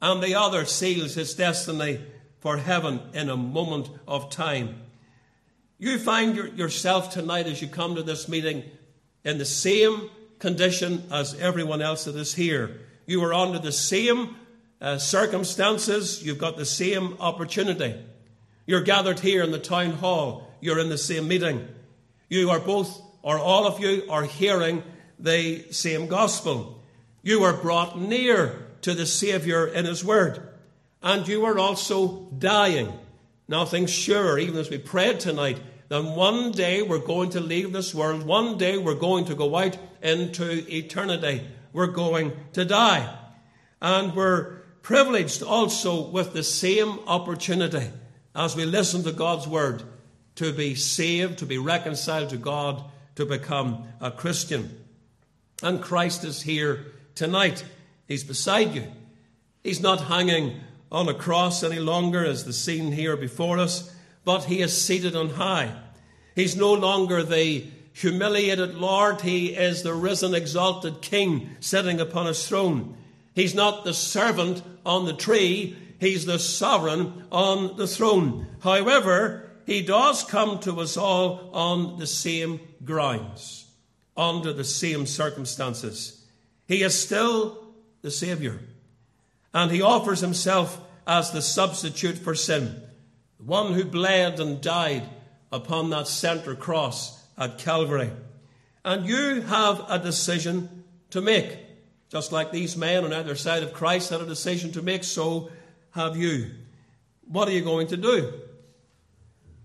and 0.00 0.22
the 0.22 0.34
other 0.34 0.64
seals 0.64 1.14
his 1.14 1.34
destiny 1.34 2.00
for 2.38 2.56
heaven 2.56 3.02
in 3.12 3.28
a 3.28 3.36
moment 3.36 3.90
of 4.08 4.30
time. 4.30 4.80
You 5.76 5.98
find 5.98 6.34
your, 6.34 6.46
yourself 6.46 7.10
tonight 7.10 7.46
as 7.46 7.60
you 7.60 7.68
come 7.68 7.96
to 7.96 8.02
this 8.02 8.30
meeting 8.30 8.64
in 9.24 9.36
the 9.36 9.44
same 9.44 10.08
condition 10.38 11.02
as 11.12 11.38
everyone 11.38 11.82
else 11.82 12.04
that 12.04 12.16
is 12.16 12.32
here. 12.32 12.80
You 13.04 13.22
are 13.24 13.34
under 13.34 13.58
the 13.58 13.72
same 13.72 14.36
uh, 14.80 14.96
circumstances, 14.96 16.22
you've 16.22 16.38
got 16.38 16.56
the 16.56 16.64
same 16.64 17.18
opportunity. 17.20 17.94
You're 18.66 18.82
gathered 18.82 19.20
here 19.20 19.42
in 19.42 19.52
the 19.52 19.58
town 19.58 19.92
hall, 19.92 20.52
you're 20.60 20.78
in 20.78 20.88
the 20.88 20.98
same 20.98 21.28
meeting. 21.28 21.68
You 22.28 22.50
are 22.50 22.60
both, 22.60 23.00
or 23.22 23.38
all 23.38 23.66
of 23.66 23.80
you, 23.80 24.02
are 24.10 24.24
hearing 24.24 24.82
the 25.18 25.70
same 25.70 26.08
gospel. 26.08 26.82
You 27.22 27.44
are 27.44 27.52
brought 27.52 27.98
near 27.98 28.66
to 28.82 28.94
the 28.94 29.06
Saviour 29.06 29.66
in 29.66 29.84
His 29.84 30.04
Word. 30.04 30.48
And 31.02 31.26
you 31.28 31.44
are 31.44 31.58
also 31.58 32.28
dying. 32.38 32.92
Nothing 33.46 33.86
sure, 33.86 34.38
even 34.38 34.58
as 34.58 34.70
we 34.70 34.78
prayed 34.78 35.20
tonight, 35.20 35.60
that 35.88 36.02
one 36.02 36.50
day 36.50 36.82
we're 36.82 36.98
going 36.98 37.30
to 37.30 37.40
leave 37.40 37.72
this 37.72 37.94
world. 37.94 38.24
One 38.24 38.58
day 38.58 38.76
we're 38.76 38.94
going 38.94 39.26
to 39.26 39.36
go 39.36 39.54
out 39.54 39.78
into 40.02 40.64
eternity 40.68 41.46
we're 41.76 41.86
going 41.88 42.32
to 42.54 42.64
die. 42.64 43.06
And 43.82 44.16
we're 44.16 44.60
privileged 44.80 45.42
also 45.42 46.08
with 46.08 46.32
the 46.32 46.42
same 46.42 47.00
opportunity 47.06 47.90
as 48.36 48.54
we 48.54 48.66
listen 48.66 49.02
to 49.02 49.12
God's 49.12 49.48
word 49.48 49.82
to 50.36 50.52
be 50.52 50.74
saved, 50.74 51.38
to 51.38 51.46
be 51.46 51.56
reconciled 51.56 52.28
to 52.28 52.36
God, 52.36 52.84
to 53.14 53.24
become 53.24 53.88
a 54.00 54.10
Christian. 54.10 54.84
And 55.62 55.82
Christ 55.82 56.22
is 56.22 56.42
here 56.42 56.86
tonight. 57.14 57.64
He's 58.06 58.24
beside 58.24 58.74
you. 58.74 58.84
He's 59.64 59.80
not 59.80 60.02
hanging 60.02 60.60
on 60.92 61.08
a 61.08 61.14
cross 61.14 61.62
any 61.62 61.78
longer, 61.78 62.24
as 62.24 62.44
the 62.44 62.52
scene 62.52 62.92
here 62.92 63.16
before 63.16 63.58
us, 63.58 63.92
but 64.24 64.44
he 64.44 64.60
is 64.60 64.80
seated 64.80 65.16
on 65.16 65.30
high. 65.30 65.72
He's 66.34 66.54
no 66.54 66.74
longer 66.74 67.22
the 67.22 67.64
humiliated 67.94 68.74
Lord. 68.74 69.22
He 69.22 69.54
is 69.54 69.82
the 69.82 69.94
risen, 69.94 70.34
exalted 70.34 71.00
King 71.00 71.56
sitting 71.60 72.00
upon 72.00 72.26
his 72.26 72.46
throne. 72.46 72.96
He's 73.34 73.54
not 73.54 73.84
the 73.84 73.94
servant 73.94 74.62
on 74.84 75.06
the 75.06 75.14
tree, 75.14 75.76
he's 76.00 76.26
the 76.26 76.38
sovereign 76.38 77.24
on 77.30 77.76
the 77.76 77.86
throne. 77.86 78.46
However, 78.60 79.50
he 79.66 79.82
does 79.82 80.22
come 80.22 80.60
to 80.60 80.80
us 80.80 80.96
all 80.96 81.50
on 81.52 81.98
the 81.98 82.06
same 82.06 82.60
grounds, 82.84 83.66
under 84.16 84.52
the 84.52 84.64
same 84.64 85.06
circumstances. 85.06 86.24
He 86.66 86.82
is 86.82 87.00
still 87.00 87.74
the 88.02 88.10
Saviour, 88.10 88.60
and 89.52 89.70
he 89.70 89.82
offers 89.82 90.20
himself 90.20 90.80
as 91.06 91.30
the 91.30 91.42
substitute 91.42 92.16
for 92.18 92.34
sin, 92.34 92.82
the 93.38 93.44
one 93.44 93.74
who 93.74 93.84
bled 93.84 94.40
and 94.40 94.60
died 94.60 95.08
upon 95.52 95.90
that 95.90 96.08
centre 96.08 96.54
cross 96.54 97.24
at 97.38 97.58
Calvary. 97.58 98.10
And 98.84 99.06
you 99.06 99.42
have 99.42 99.84
a 99.88 99.98
decision 99.98 100.84
to 101.10 101.20
make. 101.20 101.58
Just 102.08 102.30
like 102.30 102.52
these 102.52 102.76
men 102.76 103.04
on 103.04 103.12
either 103.12 103.34
side 103.34 103.64
of 103.64 103.72
Christ 103.72 104.10
had 104.10 104.20
a 104.20 104.26
decision 104.26 104.72
to 104.72 104.82
make, 104.82 105.02
so 105.02 105.50
have 105.96 106.16
you. 106.16 106.50
What 107.26 107.48
are 107.48 107.52
you 107.52 107.62
going 107.62 107.88
to 107.88 107.96
do? 107.96 108.32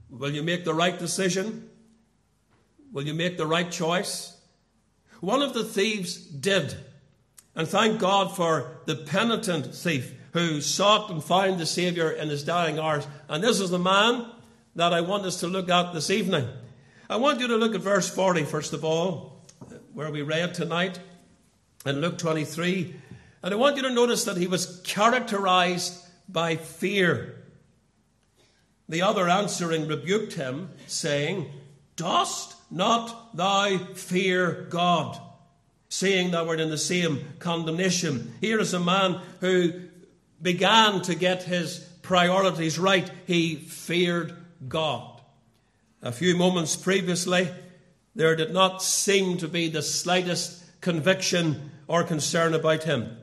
Will 0.09 0.31
you 0.31 0.41
make 0.41 0.65
the 0.65 0.73
right 0.73 0.97
decision? 0.97 1.69
Will 2.91 3.05
you 3.05 3.13
make 3.13 3.37
the 3.37 3.45
right 3.45 3.69
choice? 3.69 4.37
One 5.19 5.41
of 5.41 5.53
the 5.53 5.63
thieves 5.63 6.15
did. 6.15 6.75
And 7.53 7.67
thank 7.67 7.99
God 7.99 8.35
for 8.35 8.77
the 8.85 8.95
penitent 8.95 9.75
thief 9.75 10.13
who 10.31 10.61
sought 10.61 11.11
and 11.11 11.21
found 11.21 11.59
the 11.59 11.65
Saviour 11.65 12.09
in 12.09 12.29
his 12.29 12.43
dying 12.43 12.79
hours. 12.79 13.05
And 13.27 13.43
this 13.43 13.59
is 13.59 13.69
the 13.69 13.77
man 13.77 14.25
that 14.75 14.93
I 14.93 15.01
want 15.01 15.25
us 15.25 15.41
to 15.41 15.47
look 15.47 15.69
at 15.69 15.93
this 15.93 16.09
evening. 16.09 16.47
I 17.09 17.17
want 17.17 17.41
you 17.41 17.47
to 17.49 17.57
look 17.57 17.75
at 17.75 17.81
verse 17.81 18.09
40, 18.09 18.45
first 18.45 18.71
of 18.71 18.85
all, 18.85 19.43
where 19.93 20.09
we 20.09 20.21
read 20.21 20.53
tonight 20.53 20.97
in 21.85 21.99
Luke 21.99 22.17
23. 22.17 22.95
And 23.43 23.53
I 23.53 23.57
want 23.57 23.75
you 23.75 23.83
to 23.83 23.93
notice 23.93 24.23
that 24.23 24.37
he 24.37 24.47
was 24.47 24.81
characterized 24.85 26.01
by 26.31 26.55
fear. 26.55 27.35
The 28.87 29.01
other 29.01 29.29
answering 29.29 29.87
rebuked 29.87 30.33
him, 30.33 30.69
saying, 30.87 31.49
Dost 31.95 32.55
not 32.69 33.35
thou 33.35 33.77
fear 33.95 34.67
God? 34.69 35.19
Seeing 35.89 36.31
thou 36.31 36.47
art 36.47 36.59
in 36.59 36.69
the 36.69 36.77
same 36.77 37.25
condemnation. 37.39 38.33
Here 38.41 38.59
is 38.59 38.73
a 38.73 38.79
man 38.79 39.19
who 39.39 39.81
began 40.41 41.01
to 41.03 41.15
get 41.15 41.43
his 41.43 41.79
priorities 42.01 42.79
right. 42.79 43.09
He 43.27 43.55
feared 43.55 44.33
God. 44.67 45.21
A 46.01 46.11
few 46.11 46.35
moments 46.35 46.75
previously, 46.75 47.49
there 48.15 48.35
did 48.35 48.51
not 48.51 48.81
seem 48.81 49.37
to 49.37 49.47
be 49.47 49.67
the 49.69 49.81
slightest 49.81 50.63
conviction 50.81 51.71
or 51.87 52.03
concern 52.03 52.53
about 52.53 52.83
him. 52.83 53.17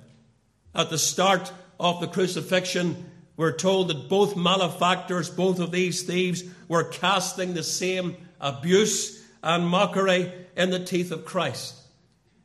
At 0.75 0.91
the 0.91 0.99
start 0.99 1.53
of 1.79 2.01
the 2.01 2.09
crucifixion, 2.09 3.11
we're 3.37 3.53
told 3.53 3.89
that 3.89 4.09
both 4.09 4.37
malefactors, 4.37 5.31
both 5.31 5.61
of 5.61 5.70
these 5.70 6.03
thieves, 6.03 6.43
were 6.66 6.85
casting 6.85 7.55
the 7.55 7.62
same 7.62 8.16
abuse 8.41 9.24
and 9.43 9.66
mockery 9.66 10.33
in 10.57 10.70
the 10.70 10.85
teeth 10.85 11.12
of 11.12 11.24
Christ. 11.24 11.76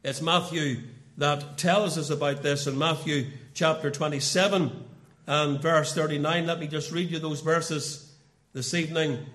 It's 0.04 0.22
Matthew 0.22 0.82
that 1.18 1.58
tells 1.58 1.98
us 1.98 2.10
about 2.10 2.44
this 2.44 2.68
in 2.68 2.78
Matthew 2.78 3.28
chapter 3.54 3.90
27 3.90 4.86
and 5.28 5.62
verse 5.62 5.94
39. 5.94 6.46
Let 6.46 6.60
me 6.60 6.68
just 6.68 6.92
read 6.92 7.10
you 7.10 7.20
those 7.20 7.42
verses 7.42 8.12
this 8.54 8.74
evening. 8.74 9.26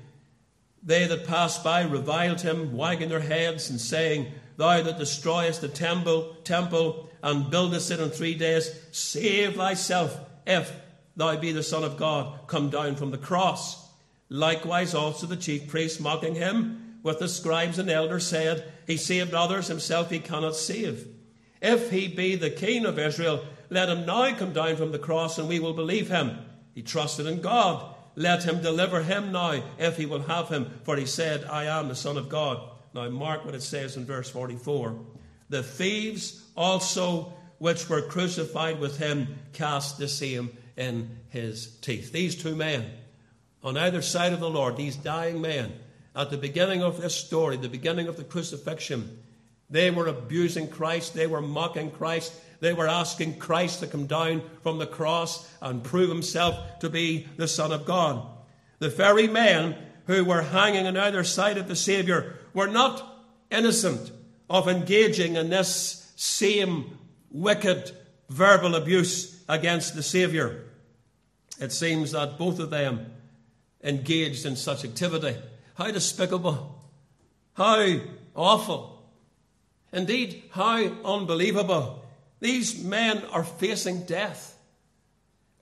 They 0.83 1.07
that 1.07 1.27
passed 1.27 1.65
by 1.65 1.83
reviled 1.83 2.41
him, 2.41 2.77
wagging 2.77 3.09
their 3.09 3.21
heads 3.21 3.71
and 3.71 3.81
saying, 3.81 4.29
Thou 4.57 4.83
that 4.83 4.99
destroyest 4.99 5.61
the 5.61 5.69
temple, 5.69 6.37
temple 6.45 7.08
and 7.23 7.51
buildest 7.51 7.91
it 7.91 8.01
in 8.01 8.11
three 8.11 8.35
days, 8.35 8.71
save 8.93 9.57
thyself, 9.57 10.19
if 10.47 10.73
thou 11.17 11.37
be 11.37 11.53
the 11.53 11.63
Son 11.63 11.85
of 11.85 11.97
God, 11.97 12.47
come 12.47 12.71
down 12.71 12.97
from 12.97 13.11
the 13.11 13.19
cross. 13.19 13.89
Likewise 14.29 14.95
also 14.95 15.27
the 15.27 15.37
chief 15.37 15.69
priests 15.69 16.01
mocking 16.01 16.35
him 16.35 16.99
with 17.03 17.19
the 17.19 17.29
scribes 17.29 17.79
and 17.79 17.91
elders 17.91 18.27
said, 18.27 18.71
He 18.87 18.97
saved 18.97 19.35
others, 19.35 19.69
himself 19.69 20.11
he 20.11 20.19
cannot 20.19 20.57
save. 20.57 21.07
If 21.61 21.91
he 21.91 22.09
be 22.09 22.37
the 22.37 22.51
king 22.51 22.85
of 22.85 22.99
Israel, 22.99 23.45
let 23.71 23.89
him 23.89 24.07
now 24.07 24.35
come 24.35 24.53
down 24.53 24.77
from 24.77 24.93
the 24.93 24.99
cross, 24.99 25.39
and 25.39 25.49
we 25.49 25.61
will 25.61 25.75
believe 25.75 26.09
him. 26.09 26.39
He 26.75 26.83
trusted 26.83 27.27
in 27.27 27.41
God. 27.41 27.95
Let 28.15 28.45
him 28.45 28.63
deliver 28.63 29.03
him 29.03 29.33
now, 29.33 29.63
if 29.79 29.97
he 29.97 30.07
will 30.07 30.23
have 30.23 30.49
him, 30.49 30.81
for 30.85 30.97
he 30.97 31.07
said, 31.07 31.45
I 31.45 31.65
am 31.65 31.89
the 31.89 31.95
Son 31.95 32.17
of 32.17 32.29
God. 32.29 32.61
Now, 32.95 33.09
mark 33.11 33.45
what 33.45 33.55
it 33.55 33.63
says 33.63 33.97
in 33.97 34.05
verse 34.05 34.29
44. 34.31 34.99
The 35.51 35.63
thieves 35.63 36.48
also, 36.59 37.33
which 37.59 37.89
were 37.89 38.03
crucified 38.03 38.81
with 38.81 38.99
him, 38.99 39.39
cast 39.53 39.97
the 39.97 40.09
same 40.09 40.51
in 40.77 41.09
his 41.29 41.77
teeth. 41.77 42.13
These 42.13 42.43
two 42.43 42.57
men, 42.57 42.91
on 43.63 43.77
either 43.77 44.03
side 44.03 44.33
of 44.33 44.41
the 44.41 44.51
Lord, 44.51 44.77
these 44.77 44.97
dying 44.97 45.41
men, 45.41 45.73
at 46.17 46.31
the 46.31 46.37
beginning 46.37 46.83
of 46.83 47.01
this 47.01 47.15
story, 47.15 47.57
the 47.57 47.69
beginning 47.69 48.09
of 48.09 48.17
the 48.17 48.25
crucifixion, 48.25 49.21
they 49.71 49.91
were 49.91 50.09
abusing 50.09 50.69
Christ, 50.69 51.15
they 51.15 51.29
were 51.29 51.41
mocking 51.41 51.93
Christ, 51.93 52.35
they 52.59 52.73
were 52.73 52.89
asking 52.89 53.39
Christ 53.39 53.81
to 53.81 53.87
come 53.87 54.07
down 54.07 54.43
from 54.65 54.79
the 54.79 54.87
cross 54.87 55.49
and 55.63 55.85
prove 55.85 56.09
himself 56.09 56.81
to 56.81 56.91
be 56.91 57.29
the 57.37 57.47
Son 57.47 57.71
of 57.71 57.85
God. 57.85 58.27
The 58.81 58.89
very 58.89 59.29
men 59.29 59.77
who 60.07 60.25
were 60.25 60.43
hanging 60.43 60.89
on 60.89 60.97
either 60.97 61.23
side 61.23 61.57
of 61.57 61.69
the 61.69 61.77
Saviour 61.77 62.35
were 62.53 62.67
not 62.67 63.25
innocent 63.49 64.11
of 64.51 64.67
engaging 64.67 65.37
in 65.37 65.51
this 65.51 66.08
same 66.19 66.99
wicked 67.31 67.93
verbal 68.29 68.75
abuse 68.75 69.41
against 69.49 69.95
the 69.95 70.03
Saviour. 70.03 70.65
It 71.61 71.71
seems 71.71 72.11
that 72.11 72.37
both 72.37 72.59
of 72.59 72.71
them 72.71 73.13
engaged 73.85 74.45
in 74.45 74.57
such 74.57 74.85
activity. 74.85 75.37
How 75.77 75.93
despicable! 75.93 76.83
How 77.55 78.01
awful! 78.35 79.09
Indeed, 79.93 80.43
how 80.51 80.79
unbelievable. 81.05 82.05
These 82.41 82.83
men 82.83 83.23
are 83.31 83.45
facing 83.45 84.03
death. 84.03 84.59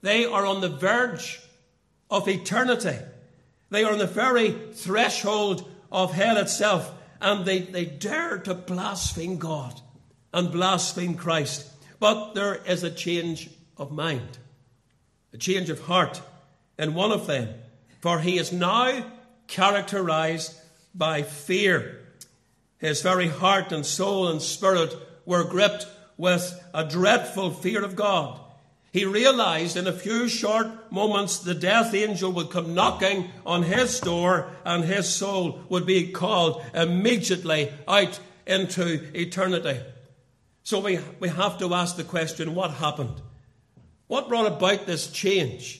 They 0.01 0.25
are 0.25 0.45
on 0.47 0.61
the 0.61 0.69
verge 0.69 1.39
of 2.09 2.27
eternity. 2.27 2.97
They 3.69 3.83
are 3.83 3.91
on 3.91 3.99
the 3.99 4.07
very 4.07 4.49
threshold 4.73 5.69
of 5.91 6.13
hell 6.13 6.37
itself, 6.37 6.91
and 7.21 7.45
they, 7.45 7.59
they 7.59 7.85
dare 7.85 8.39
to 8.39 8.55
blaspheme 8.55 9.37
God 9.37 9.81
and 10.33 10.51
blaspheme 10.51 11.15
Christ. 11.15 11.69
But 11.99 12.33
there 12.33 12.55
is 12.55 12.83
a 12.83 12.91
change 12.91 13.49
of 13.77 13.91
mind, 13.91 14.37
a 15.33 15.37
change 15.37 15.69
of 15.69 15.81
heart 15.81 16.21
in 16.77 16.93
one 16.93 17.11
of 17.11 17.27
them, 17.27 17.49
for 18.01 18.19
he 18.19 18.37
is 18.37 18.51
now 18.51 19.05
characterized 19.47 20.55
by 20.93 21.23
fear. 21.23 21.99
His 22.77 23.01
very 23.01 23.27
heart 23.27 23.71
and 23.71 23.85
soul 23.85 24.27
and 24.27 24.41
spirit 24.41 24.95
were 25.25 25.43
gripped 25.43 25.87
with 26.17 26.59
a 26.73 26.83
dreadful 26.83 27.51
fear 27.51 27.83
of 27.83 27.95
God. 27.95 28.39
He 28.91 29.05
realized 29.05 29.77
in 29.77 29.87
a 29.87 29.93
few 29.93 30.27
short 30.27 30.91
moments 30.91 31.39
the 31.39 31.53
death 31.53 31.93
angel 31.93 32.31
would 32.33 32.49
come 32.49 32.73
knocking 32.73 33.29
on 33.45 33.63
his 33.63 33.99
door 33.99 34.49
and 34.65 34.83
his 34.83 35.07
soul 35.07 35.59
would 35.69 35.85
be 35.85 36.11
called 36.11 36.63
immediately 36.73 37.71
out 37.87 38.19
into 38.45 39.07
eternity. 39.13 39.79
So 40.67 40.81
we, 40.81 40.99
we 41.21 41.29
have 41.29 41.59
to 41.59 41.73
ask 41.73 41.95
the 41.95 42.03
question 42.03 42.53
what 42.53 42.71
happened? 42.71 43.21
What 44.07 44.27
brought 44.27 44.47
about 44.47 44.85
this 44.85 45.09
change? 45.09 45.79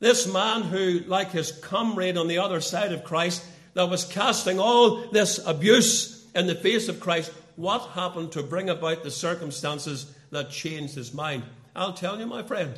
This 0.00 0.26
man 0.26 0.62
who, 0.62 1.02
like 1.06 1.30
his 1.30 1.52
comrade 1.52 2.16
on 2.16 2.26
the 2.26 2.38
other 2.38 2.60
side 2.60 2.90
of 2.90 3.04
Christ, 3.04 3.44
that 3.74 3.88
was 3.88 4.04
casting 4.04 4.58
all 4.58 5.06
this 5.12 5.38
abuse 5.46 6.26
in 6.34 6.48
the 6.48 6.56
face 6.56 6.88
of 6.88 6.98
Christ, 6.98 7.30
what 7.54 7.90
happened 7.90 8.32
to 8.32 8.42
bring 8.42 8.68
about 8.68 9.04
the 9.04 9.10
circumstances 9.12 10.12
that 10.32 10.50
changed 10.50 10.96
his 10.96 11.14
mind? 11.14 11.44
I'll 11.76 11.92
tell 11.92 12.18
you, 12.18 12.26
my 12.26 12.42
friend, 12.42 12.76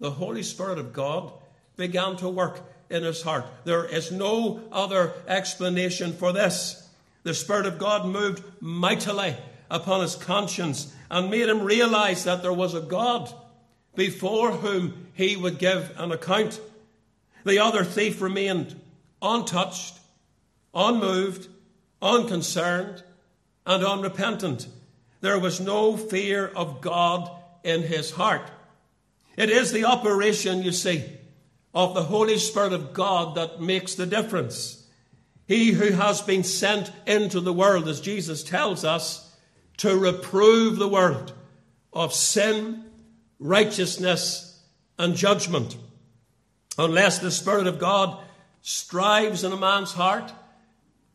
the 0.00 0.10
Holy 0.10 0.42
Spirit 0.42 0.78
of 0.78 0.92
God 0.92 1.32
began 1.78 2.16
to 2.16 2.28
work 2.28 2.60
in 2.90 3.02
his 3.02 3.22
heart. 3.22 3.46
There 3.64 3.86
is 3.86 4.12
no 4.12 4.60
other 4.70 5.14
explanation 5.26 6.12
for 6.12 6.34
this. 6.34 6.86
The 7.22 7.32
Spirit 7.32 7.64
of 7.64 7.78
God 7.78 8.04
moved 8.04 8.44
mightily 8.60 9.36
upon 9.70 10.02
his 10.02 10.14
conscience 10.14 10.94
and 11.10 11.30
made 11.30 11.48
him 11.48 11.62
realize 11.62 12.24
that 12.24 12.42
there 12.42 12.52
was 12.52 12.74
a 12.74 12.80
God 12.80 13.32
before 13.94 14.52
whom 14.52 15.08
he 15.14 15.36
would 15.36 15.58
give 15.58 15.92
an 15.96 16.12
account. 16.12 16.60
The 17.44 17.58
other 17.58 17.84
thief 17.84 18.20
remained 18.20 18.80
untouched, 19.20 19.98
unmoved, 20.74 21.48
unconcerned, 22.00 23.02
and 23.66 23.84
unrepentant. 23.84 24.68
There 25.20 25.38
was 25.38 25.60
no 25.60 25.96
fear 25.96 26.46
of 26.46 26.80
God 26.80 27.30
in 27.64 27.82
his 27.82 28.12
heart. 28.12 28.50
It 29.36 29.50
is 29.50 29.72
the 29.72 29.84
operation, 29.84 30.62
you 30.62 30.72
see, 30.72 31.04
of 31.74 31.94
the 31.94 32.04
Holy 32.04 32.38
Spirit 32.38 32.72
of 32.72 32.92
God 32.92 33.34
that 33.36 33.60
makes 33.60 33.94
the 33.94 34.06
difference. 34.06 34.86
He 35.46 35.72
who 35.72 35.92
has 35.92 36.20
been 36.20 36.44
sent 36.44 36.92
into 37.06 37.40
the 37.40 37.52
world, 37.52 37.88
as 37.88 38.00
Jesus 38.00 38.42
tells 38.44 38.84
us, 38.84 39.27
to 39.78 39.96
reprove 39.96 40.76
the 40.76 40.88
world 40.88 41.32
of 41.92 42.12
sin, 42.12 42.84
righteousness, 43.38 44.62
and 44.98 45.14
judgment. 45.14 45.76
Unless 46.76 47.20
the 47.20 47.30
Spirit 47.30 47.66
of 47.66 47.78
God 47.78 48.18
strives 48.62 49.44
in 49.44 49.52
a 49.52 49.56
man's 49.56 49.92
heart, 49.92 50.32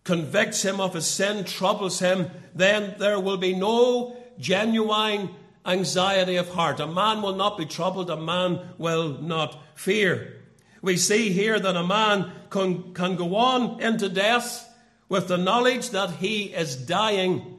convicts 0.04 0.64
him 0.64 0.82
of 0.82 0.94
his 0.94 1.06
sin, 1.06 1.46
troubles 1.46 2.00
him, 2.00 2.30
then 2.54 2.96
there 3.00 3.20
will 3.20 3.38
be 3.38 3.54
no 3.54 4.18
genuine 4.40 5.30
anxiety 5.66 6.36
of 6.36 6.50
heart. 6.50 6.80
A 6.80 6.88
man 6.88 7.22
will 7.22 7.36
not 7.36 7.58
be 7.58 7.66
troubled, 7.66 8.10
a 8.10 8.18
man 8.18 8.60
will 8.78 9.22
not 9.22 9.62
fear. 9.76 10.42
We 10.82 10.98
see 10.98 11.32
here 11.32 11.60
that 11.60 11.76
a 11.78 11.88
man 11.88 12.32
can, 12.50 12.94
can 12.94 13.16
go 13.16 13.36
on 13.36 13.82
into 13.82 14.10
death 14.10 14.70
with 15.08 15.28
the 15.28 15.38
knowledge 15.38 15.92
that 15.92 16.12
he 16.12 16.46
is 16.46 16.76
dying, 16.76 17.53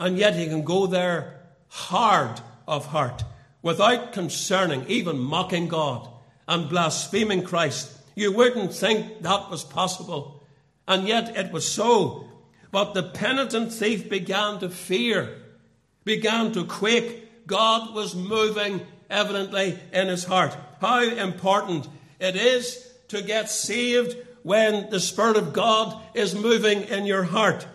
and 0.00 0.18
yet 0.18 0.34
he 0.34 0.46
can 0.46 0.64
go 0.64 0.88
there 0.88 1.40
hard 1.68 2.40
of 2.66 2.86
heart, 2.86 3.22
without 3.62 4.12
concerning, 4.12 4.84
even 4.88 5.18
mocking 5.18 5.68
God 5.68 6.08
and 6.48 6.68
blaspheming 6.68 7.44
Christ. 7.44 7.96
You 8.16 8.32
wouldn't 8.32 8.74
think 8.74 9.22
that 9.22 9.48
was 9.48 9.62
possible 9.62 10.40
and 10.90 11.06
yet 11.06 11.36
it 11.36 11.52
was 11.52 11.66
so. 11.66 12.26
But 12.72 12.94
the 12.94 13.04
penitent 13.04 13.72
thief 13.72 14.10
began 14.10 14.58
to 14.58 14.68
fear, 14.68 15.38
began 16.04 16.52
to 16.52 16.64
quake. 16.64 17.46
God 17.46 17.94
was 17.94 18.16
moving 18.16 18.80
evidently 19.08 19.78
in 19.92 20.08
his 20.08 20.24
heart. 20.24 20.56
How 20.80 21.02
important 21.02 21.88
it 22.18 22.34
is 22.34 22.92
to 23.08 23.22
get 23.22 23.48
saved 23.48 24.16
when 24.42 24.90
the 24.90 24.98
Spirit 24.98 25.36
of 25.36 25.52
God 25.52 26.00
is 26.14 26.34
moving 26.34 26.82
in 26.82 27.06
your 27.06 27.22
heart. 27.22 27.68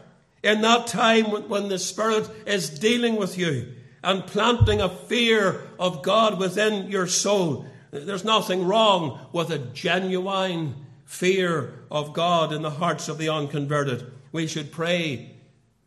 In 0.45 0.61
that 0.61 0.85
time 0.85 1.25
when 1.49 1.69
the 1.69 1.79
Spirit 1.79 2.29
is 2.45 2.69
dealing 2.69 3.15
with 3.15 3.35
you 3.35 3.73
and 4.03 4.27
planting 4.27 4.79
a 4.79 4.87
fear 4.87 5.63
of 5.79 6.03
God 6.03 6.37
within 6.37 6.91
your 6.91 7.07
soul, 7.07 7.65
there's 7.89 8.23
nothing 8.23 8.63
wrong 8.63 9.27
with 9.33 9.49
a 9.49 9.57
genuine 9.57 10.85
fear 11.03 11.73
of 11.89 12.13
God 12.13 12.53
in 12.53 12.61
the 12.61 12.69
hearts 12.69 13.09
of 13.09 13.17
the 13.17 13.27
unconverted. 13.27 14.11
We 14.31 14.45
should 14.45 14.71
pray 14.71 15.35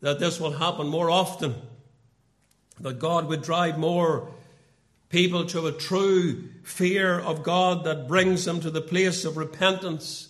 that 0.01 0.19
this 0.19 0.41
will 0.41 0.51
happen 0.51 0.89
more 0.89 1.09
often, 1.09 1.55
that 2.81 2.99
God 2.99 3.29
would 3.29 3.41
drive 3.41 3.77
more 3.77 4.29
people 5.07 5.45
to 5.45 5.67
a 5.67 5.71
true 5.71 6.49
fear 6.63 7.17
of 7.17 7.43
God 7.43 7.85
that 7.85 8.09
brings 8.09 8.43
them 8.43 8.59
to 8.59 8.69
the 8.69 8.81
place 8.81 9.23
of 9.23 9.37
repentance 9.37 10.28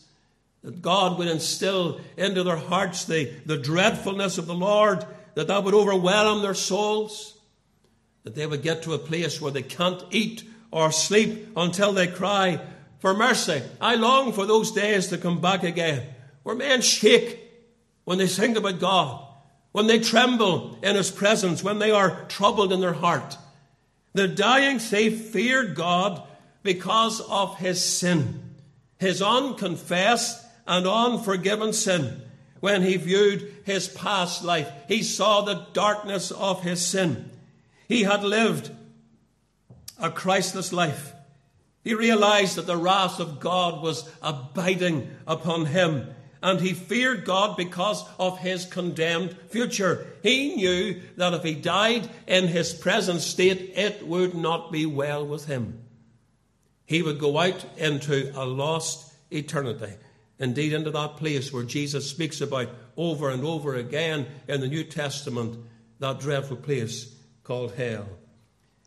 that 0.64 0.82
God 0.82 1.18
would 1.18 1.28
instill 1.28 2.02
into 2.18 2.44
their 2.44 2.58
hearts 2.58 3.06
the, 3.06 3.32
the 3.46 3.58
dreadfulness 3.58 4.38
of 4.38 4.46
the 4.46 4.54
Lord, 4.54 5.06
that 5.36 5.48
that 5.48 5.64
would 5.64 5.74
overwhelm 5.74 6.42
their 6.42 6.54
souls, 6.54 7.38
that 8.24 8.36
they 8.36 8.46
would 8.46 8.62
get 8.62 8.84
to 8.84 8.94
a 8.94 9.00
place 9.00 9.40
where 9.40 9.52
they 9.52 9.62
can't 9.62 10.04
eat 10.12 10.44
or 10.72 10.92
sleep 10.92 11.48
until 11.56 11.94
they 11.94 12.08
cry 12.08 12.60
for 13.00 13.14
mercy. 13.14 13.62
I 13.80 13.96
long 13.96 14.34
for 14.34 14.46
those 14.46 14.72
days 14.72 15.08
to 15.08 15.18
come 15.18 15.40
back 15.40 15.64
again, 15.64 16.04
where 16.44 16.56
men 16.56 16.82
shake 16.82 17.40
when 18.04 18.18
they 18.18 18.28
think 18.28 18.58
about 18.58 18.80
God, 18.80 19.26
when 19.72 19.88
they 19.88 20.00
tremble 20.00 20.78
in 20.84 20.96
His 20.96 21.12
presence, 21.12 21.64
when 21.64 21.80
they 21.80 21.92
are 21.92 22.26
troubled 22.26 22.74
in 22.74 22.82
their 22.82 22.94
heart. 22.94 23.38
The 24.14 24.28
dying 24.28 24.80
thief 24.80 25.30
feared 25.30 25.76
God 25.76 26.24
because 26.64 27.22
of 27.22 27.58
his 27.58 27.84
sin, 27.84 28.56
his 28.98 29.22
unconfessed 29.22 30.46
and 30.70 30.88
unforgiven 30.88 31.74
sin. 31.74 32.22
When 32.60 32.84
he 32.84 32.96
viewed 32.98 33.54
his 33.66 33.88
past 33.88 34.44
life, 34.44 34.72
he 34.88 35.02
saw 35.02 35.42
the 35.42 35.66
darkness 35.74 36.30
of 36.32 36.62
his 36.62 36.86
sin. 36.86 37.32
He 37.88 38.04
had 38.04 38.24
lived 38.24 38.70
a 39.98 40.12
Christless 40.12 40.72
life. 40.72 41.14
He 41.84 41.96
realized 41.96 42.56
that 42.56 42.68
the 42.68 42.78
wrath 42.78 43.20
of 43.20 43.40
God 43.40 43.82
was 43.82 44.08
abiding 44.22 45.10
upon 45.26 45.66
him, 45.66 46.14
and 46.44 46.60
he 46.60 46.74
feared 46.74 47.26
God 47.26 47.58
because 47.58 48.06
of 48.20 48.38
his 48.40 48.66
condemned 48.66 49.36
future. 49.50 50.06
He 50.22 50.56
knew 50.56 51.02
that 51.16 51.34
if 51.34 51.44
he 51.44 51.56
died 51.56 52.08
in 52.28 52.48
his 52.48 52.74
present 52.74 53.22
state, 53.22 53.74
it 53.76 54.06
would 54.06 54.36
not 54.36 54.72
be 54.72 54.86
well 54.86 55.26
with 55.26 55.46
him. 55.46 55.82
He 56.86 57.02
would 57.02 57.20
go 57.20 57.40
out 57.40 57.66
into 57.78 58.32
a 58.36 58.46
lost 58.46 59.12
eternity. 59.32 59.94
Indeed, 60.40 60.72
into 60.72 60.92
that 60.92 61.18
place 61.18 61.52
where 61.52 61.64
Jesus 61.64 62.10
speaks 62.10 62.40
about 62.40 62.70
over 62.96 63.30
and 63.30 63.44
over 63.44 63.76
again 63.76 64.26
in 64.48 64.62
the 64.62 64.68
New 64.68 64.86
Testament, 64.86 65.58
that 66.00 66.22
dreadful 66.22 66.58
place 66.58 67.14
called 67.44 67.74
hell. 67.74 68.08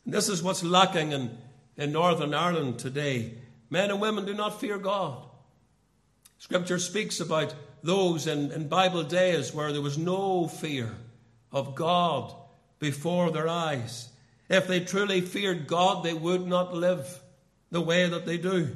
And 0.05 0.15
this 0.15 0.31
is 0.31 0.43
what's 0.43 0.65
lacking 0.65 1.13
in, 1.13 1.37
in 1.77 1.93
Northern 1.93 2.33
Ireland 2.33 2.79
today. 2.79 3.35
Men 3.69 3.91
and 3.91 4.01
women 4.01 4.25
do 4.25 4.33
not 4.33 4.61
fear 4.61 4.79
God. 4.79 5.27
Scripture 6.39 6.79
speaks 6.79 7.21
about 7.21 7.55
those 7.83 8.27
in, 8.27 8.51
in 8.53 8.69
Bible 8.69 9.03
days 9.03 9.53
where 9.53 9.73
there 9.73 9.83
was 9.83 9.99
no 9.99 10.49
fear 10.49 10.91
of 11.53 11.75
God 11.75 12.35
before 12.79 13.31
their 13.31 13.49
eyes. 13.49 14.09
If 14.49 14.67
they 14.67 14.81
truly 14.81 15.21
feared 15.21 15.67
God, 15.67 16.03
they 16.03 16.15
would 16.15 16.47
not 16.47 16.75
live 16.75 17.21
the 17.71 17.81
way 17.81 18.09
that 18.09 18.27
they 18.27 18.39
do. 18.39 18.75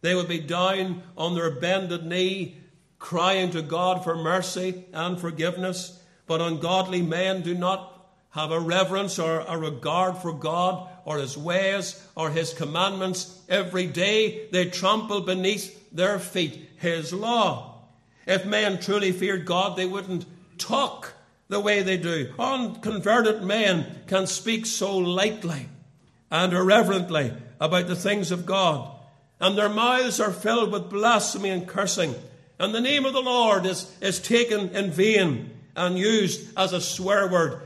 They 0.00 0.14
would 0.14 0.28
be 0.28 0.40
down 0.40 1.02
on 1.16 1.34
their 1.34 1.50
bended 1.50 2.04
knee, 2.06 2.58
crying 2.98 3.50
to 3.50 3.62
God 3.62 4.04
for 4.04 4.16
mercy 4.16 4.84
and 4.92 5.20
forgiveness. 5.20 6.00
But 6.26 6.40
ungodly 6.40 7.02
men 7.02 7.42
do 7.42 7.54
not 7.54 7.94
have 8.30 8.52
a 8.52 8.60
reverence 8.60 9.18
or 9.18 9.40
a 9.40 9.58
regard 9.58 10.18
for 10.18 10.32
God 10.32 10.88
or 11.04 11.18
His 11.18 11.36
ways 11.36 12.06
or 12.14 12.30
His 12.30 12.52
commandments. 12.52 13.40
Every 13.48 13.86
day 13.86 14.48
they 14.52 14.66
trample 14.66 15.22
beneath 15.22 15.90
their 15.90 16.18
feet 16.18 16.68
His 16.76 17.12
law. 17.12 17.82
If 18.26 18.44
men 18.44 18.78
truly 18.78 19.12
feared 19.12 19.46
God, 19.46 19.76
they 19.76 19.86
wouldn't 19.86 20.26
talk 20.58 21.14
the 21.48 21.58
way 21.58 21.82
they 21.82 21.96
do. 21.96 22.32
Unconverted 22.38 23.42
men 23.42 24.02
can 24.06 24.26
speak 24.26 24.66
so 24.66 24.98
lightly 24.98 25.68
and 26.30 26.52
irreverently 26.52 27.32
about 27.58 27.86
the 27.86 27.96
things 27.96 28.30
of 28.30 28.44
God 28.44 28.97
and 29.40 29.56
their 29.56 29.68
mouths 29.68 30.20
are 30.20 30.32
filled 30.32 30.72
with 30.72 30.90
blasphemy 30.90 31.50
and 31.50 31.66
cursing. 31.66 32.14
And 32.58 32.74
the 32.74 32.80
name 32.80 33.04
of 33.04 33.12
the 33.12 33.22
Lord 33.22 33.66
is, 33.66 33.94
is 34.00 34.18
taken 34.18 34.70
in 34.70 34.90
vain 34.90 35.50
and 35.76 35.96
used 35.98 36.50
as 36.56 36.72
a 36.72 36.80
swear 36.80 37.28
word, 37.28 37.62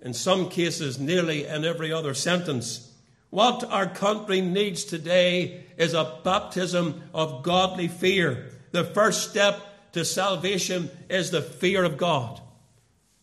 in 0.00 0.14
some 0.14 0.48
cases, 0.48 0.98
nearly 0.98 1.46
in 1.46 1.64
every 1.64 1.92
other 1.92 2.14
sentence. 2.14 2.90
What 3.28 3.64
our 3.64 3.86
country 3.86 4.40
needs 4.40 4.84
today 4.84 5.64
is 5.76 5.92
a 5.92 6.18
baptism 6.24 7.02
of 7.12 7.42
godly 7.42 7.88
fear. 7.88 8.50
The 8.72 8.84
first 8.84 9.30
step 9.30 9.92
to 9.92 10.04
salvation 10.04 10.90
is 11.10 11.30
the 11.30 11.42
fear 11.42 11.84
of 11.84 11.98
God. 11.98 12.40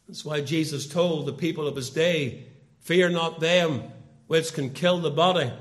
That's 0.08 0.24
why 0.24 0.42
Jesus 0.42 0.88
told 0.88 1.26
the 1.26 1.34
people 1.34 1.68
of 1.68 1.76
his 1.76 1.90
day, 1.90 2.46
Fear 2.82 3.10
not 3.10 3.42
them 3.42 3.84
which 4.28 4.54
can 4.54 4.70
kill 4.70 5.00
the 5.00 5.12
body 5.12 5.52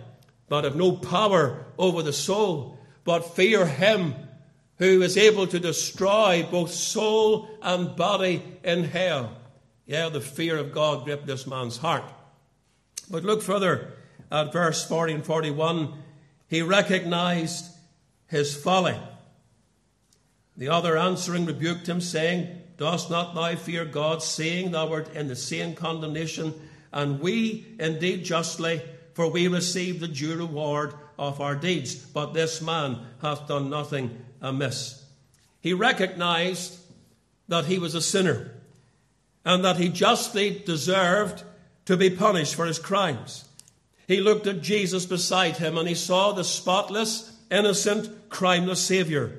but 0.48 0.64
have 0.64 0.76
no 0.76 0.92
power 0.92 1.65
over 1.78 2.02
the 2.02 2.12
soul, 2.12 2.78
but 3.04 3.34
fear 3.34 3.66
him 3.66 4.14
who 4.78 5.02
is 5.02 5.16
able 5.16 5.46
to 5.46 5.58
destroy 5.58 6.46
both 6.50 6.70
soul 6.70 7.48
and 7.62 7.96
body 7.96 8.42
in 8.62 8.84
hell. 8.84 9.30
Yeah, 9.86 10.08
the 10.08 10.20
fear 10.20 10.56
of 10.56 10.72
God 10.72 11.04
gripped 11.04 11.26
this 11.26 11.46
man's 11.46 11.78
heart. 11.78 12.04
But 13.10 13.24
look 13.24 13.42
further 13.42 13.94
at 14.30 14.52
verse 14.52 14.86
40 14.86 15.14
and 15.14 15.24
41. 15.24 15.94
He 16.48 16.62
recognized 16.62 17.66
his 18.26 18.54
folly. 18.54 18.96
The 20.56 20.68
other 20.68 20.96
answering 20.96 21.46
rebuked 21.46 21.88
him, 21.88 22.00
saying, 22.00 22.62
Dost 22.76 23.10
not 23.10 23.34
thou 23.34 23.54
fear 23.56 23.84
God, 23.84 24.22
seeing 24.22 24.72
thou 24.72 24.92
art 24.92 25.14
in 25.14 25.28
the 25.28 25.36
same 25.36 25.74
condemnation, 25.74 26.54
and 26.92 27.20
we 27.20 27.66
indeed 27.78 28.24
justly, 28.24 28.82
for 29.14 29.30
we 29.30 29.48
receive 29.48 30.00
the 30.00 30.08
due 30.08 30.36
reward 30.36 30.94
of 31.18 31.40
our 31.40 31.54
deeds. 31.54 31.94
But 31.94 32.34
this 32.34 32.60
man 32.60 32.98
hath 33.22 33.48
done 33.48 33.70
nothing 33.70 34.24
amiss. 34.40 35.04
He 35.60 35.72
recognized 35.72 36.78
that 37.48 37.66
he 37.66 37.78
was 37.78 37.94
a 37.94 38.02
sinner 38.02 38.52
and 39.44 39.64
that 39.64 39.76
he 39.76 39.88
justly 39.88 40.62
deserved 40.64 41.44
to 41.86 41.96
be 41.96 42.10
punished 42.10 42.54
for 42.54 42.66
his 42.66 42.78
crimes. 42.78 43.44
He 44.06 44.20
looked 44.20 44.46
at 44.46 44.60
Jesus 44.60 45.06
beside 45.06 45.56
him 45.56 45.78
and 45.78 45.88
he 45.88 45.94
saw 45.94 46.32
the 46.32 46.44
spotless, 46.44 47.32
innocent, 47.50 48.28
crimeless 48.28 48.84
Saviour, 48.84 49.32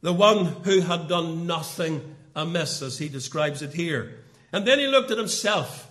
the 0.00 0.12
one 0.12 0.46
who 0.64 0.80
had 0.80 1.08
done 1.08 1.46
nothing 1.46 2.16
amiss, 2.34 2.82
as 2.82 2.98
he 2.98 3.08
describes 3.08 3.62
it 3.62 3.74
here. 3.74 4.18
And 4.52 4.66
then 4.66 4.78
he 4.78 4.86
looked 4.86 5.10
at 5.10 5.18
himself 5.18 5.88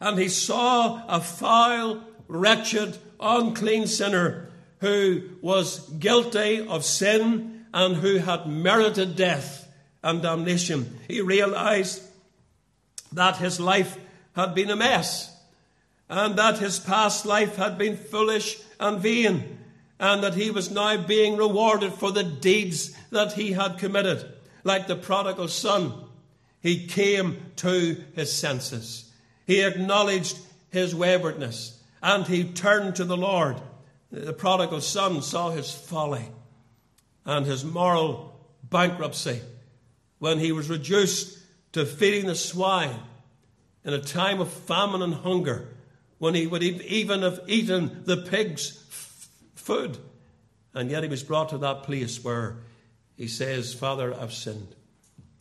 and 0.00 0.18
he 0.18 0.28
saw 0.28 1.04
a 1.06 1.20
foul, 1.20 2.02
wretched, 2.28 2.98
unclean 3.20 3.86
sinner 3.86 4.50
who 4.84 5.22
was 5.40 5.78
guilty 5.98 6.60
of 6.60 6.84
sin 6.84 7.64
and 7.72 7.96
who 7.96 8.18
had 8.18 8.46
merited 8.46 9.16
death 9.16 9.66
and 10.02 10.20
damnation. 10.20 10.98
He 11.08 11.22
realized 11.22 12.02
that 13.10 13.38
his 13.38 13.58
life 13.58 13.96
had 14.36 14.54
been 14.54 14.68
a 14.70 14.76
mess 14.76 15.34
and 16.10 16.36
that 16.36 16.58
his 16.58 16.78
past 16.78 17.24
life 17.24 17.56
had 17.56 17.78
been 17.78 17.96
foolish 17.96 18.60
and 18.78 19.00
vain 19.00 19.58
and 19.98 20.22
that 20.22 20.34
he 20.34 20.50
was 20.50 20.70
now 20.70 20.98
being 20.98 21.38
rewarded 21.38 21.94
for 21.94 22.12
the 22.12 22.22
deeds 22.22 22.94
that 23.08 23.32
he 23.32 23.52
had 23.52 23.78
committed. 23.78 24.30
Like 24.64 24.86
the 24.86 24.96
prodigal 24.96 25.48
son, 25.48 25.94
he 26.60 26.86
came 26.86 27.38
to 27.56 28.04
his 28.14 28.30
senses. 28.30 29.10
He 29.46 29.62
acknowledged 29.62 30.38
his 30.70 30.94
waywardness 30.94 31.80
and 32.02 32.26
he 32.26 32.44
turned 32.44 32.96
to 32.96 33.04
the 33.04 33.16
Lord. 33.16 33.62
The 34.14 34.32
prodigal 34.32 34.80
son 34.80 35.22
saw 35.22 35.50
his 35.50 35.72
folly 35.72 36.28
and 37.24 37.44
his 37.44 37.64
moral 37.64 38.38
bankruptcy 38.62 39.40
when 40.20 40.38
he 40.38 40.52
was 40.52 40.70
reduced 40.70 41.36
to 41.72 41.84
feeding 41.84 42.26
the 42.26 42.36
swine 42.36 43.00
in 43.84 43.92
a 43.92 44.00
time 44.00 44.40
of 44.40 44.52
famine 44.52 45.02
and 45.02 45.14
hunger, 45.14 45.66
when 46.18 46.34
he 46.34 46.46
would 46.46 46.62
even 46.62 47.22
have 47.22 47.40
eaten 47.48 48.04
the 48.04 48.18
pigs' 48.18 48.84
food. 49.56 49.98
And 50.72 50.92
yet 50.92 51.02
he 51.02 51.08
was 51.08 51.24
brought 51.24 51.48
to 51.48 51.58
that 51.58 51.82
place 51.82 52.22
where 52.22 52.58
he 53.16 53.26
says, 53.26 53.74
Father, 53.74 54.14
I've 54.14 54.32
sinned. 54.32 54.76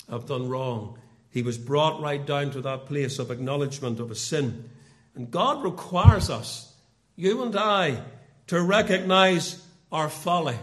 I've 0.10 0.26
done 0.26 0.50
wrong. 0.50 0.98
He 1.30 1.44
was 1.44 1.60
brought 1.60 2.02
right 2.02 2.26
down 2.26 2.50
to 2.52 2.62
that 2.62 2.88
place 2.88 3.20
of 3.20 3.30
acknowledgement 3.30 4.00
of 4.00 4.10
his 4.10 4.20
sin. 4.20 4.70
And 5.14 5.30
God 5.30 5.64
requires 5.64 6.32
us, 6.32 6.74
you 7.16 7.44
and 7.44 7.56
I, 7.56 8.02
to 8.48 8.62
recognize 8.62 9.66
our 9.91 10.10
folly. 10.10 10.58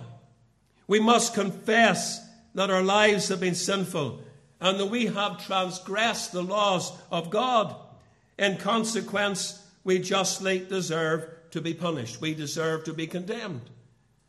We 0.86 1.00
must 1.00 1.34
confess 1.34 2.20
that 2.54 2.70
our 2.70 2.82
lives 2.82 3.28
have 3.28 3.40
been 3.40 3.54
sinful 3.54 4.22
and 4.60 4.78
that 4.78 4.86
we 4.86 5.06
have 5.06 5.44
transgressed 5.46 6.32
the 6.32 6.42
laws 6.42 6.92
of 7.10 7.30
God. 7.30 7.74
In 8.38 8.56
consequence, 8.56 9.64
we 9.84 9.98
justly 9.98 10.58
deserve 10.58 11.28
to 11.52 11.60
be 11.60 11.74
punished. 11.74 12.20
We 12.20 12.34
deserve 12.34 12.84
to 12.84 12.92
be 12.92 13.06
condemned. 13.06 13.70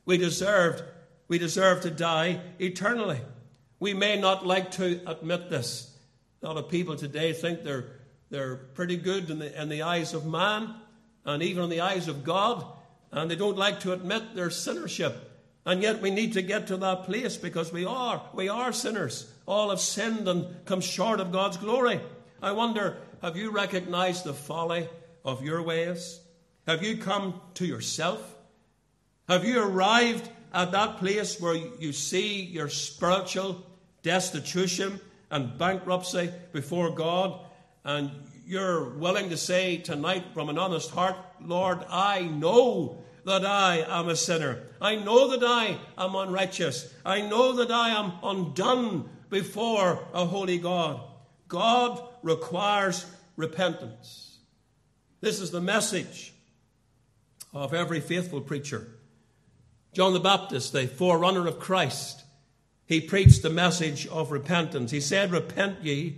We 0.06 0.18
deserve, 0.18 0.82
we 1.28 1.38
deserve 1.38 1.82
to 1.82 1.92
die 1.92 2.42
eternally. 2.60 3.20
We 3.80 3.94
may 3.94 4.20
not 4.20 4.46
like 4.46 4.72
to 4.72 5.02
admit 5.08 5.50
this. 5.50 5.96
A 6.44 6.48
lot 6.48 6.58
of 6.58 6.70
people 6.70 6.96
today 6.96 7.34
think 7.34 7.64
they're 7.64 7.86
they're 8.32 8.56
pretty 8.56 8.96
good 8.96 9.30
in 9.30 9.40
the, 9.40 9.62
in 9.62 9.68
the 9.68 9.84
eyes 9.84 10.14
of 10.14 10.26
man 10.26 10.74
and 11.26 11.44
even 11.44 11.66
in 11.66 11.70
the 11.70 11.82
eyes 11.82 12.08
of 12.08 12.24
God, 12.24 12.66
and 13.12 13.30
they 13.30 13.36
don't 13.36 13.58
like 13.58 13.82
to 13.82 13.94
admit 13.94 14.36
their 14.36 14.50
sinnership. 14.50 15.14
And 15.66 15.82
yet 15.82 16.02
we 16.02 16.10
need 16.10 16.34
to 16.34 16.42
get 16.42 16.68
to 16.68 16.78
that 16.78 17.04
place 17.04 17.38
because 17.38 17.72
we 17.72 17.86
are. 17.86 18.22
We 18.34 18.50
are 18.50 18.72
sinners. 18.74 19.32
All 19.46 19.70
have 19.70 19.80
sinned 19.80 20.28
and 20.28 20.48
come 20.66 20.82
short 20.82 21.20
of 21.20 21.32
God's 21.32 21.58
glory. 21.58 22.00
I 22.42 22.54
wonder, 22.54 22.98
have 23.22 23.38
you 23.38 23.52
recognized 23.52 24.24
the 24.24 24.34
folly 24.34 24.90
of 25.24 25.44
your 25.44 25.62
ways? 25.62 26.20
Have 26.68 26.84
you 26.84 26.98
come 26.98 27.40
to 27.56 27.66
yourself? 27.66 28.36
Have 29.28 29.46
you 29.46 29.62
arrived 29.62 30.30
at 30.54 30.72
that 30.72 30.98
place 30.98 31.40
where 31.40 31.56
you 31.56 31.94
see 31.94 32.42
your 32.44 32.70
spiritual 32.70 33.66
destitution 34.02 35.00
and 35.30 35.58
bankruptcy 35.58 36.32
before 36.52 36.92
God 36.92 37.40
and 37.84 38.12
you're 38.52 38.90
willing 38.96 39.30
to 39.30 39.38
say 39.38 39.78
tonight 39.78 40.26
from 40.34 40.50
an 40.50 40.58
honest 40.58 40.92
heart, 40.92 41.16
Lord, 41.40 41.86
I 41.90 42.24
know 42.24 43.02
that 43.24 43.46
I 43.46 43.78
am 43.78 44.10
a 44.10 44.16
sinner. 44.18 44.64
I 44.82 44.98
know 44.98 45.30
that 45.30 45.42
I 45.42 45.80
am 45.98 46.16
unrighteous. 46.16 46.94
I 47.06 47.22
know 47.22 47.54
that 47.54 47.72
I 47.72 47.92
am 47.92 48.12
undone 48.22 49.10
before 49.30 50.06
a 50.14 50.26
holy 50.26 50.58
God. 50.58 51.00
God 51.48 52.04
requires 52.24 53.06
repentance. 53.38 54.40
This 55.22 55.40
is 55.40 55.52
the 55.52 55.62
message 55.62 56.34
of 57.54 57.74
every 57.74 58.02
faithful 58.02 58.42
preacher. 58.42 58.86
John 59.94 60.12
the 60.12 60.20
Baptist, 60.20 60.74
the 60.74 60.88
forerunner 60.88 61.48
of 61.48 61.58
Christ, 61.58 62.26
he 62.86 63.00
preached 63.00 63.44
the 63.44 63.50
message 63.50 64.08
of 64.08 64.30
repentance. 64.30 64.92
He 64.92 65.00
said, 65.00 65.32
Repent 65.32 65.86
ye, 65.86 66.18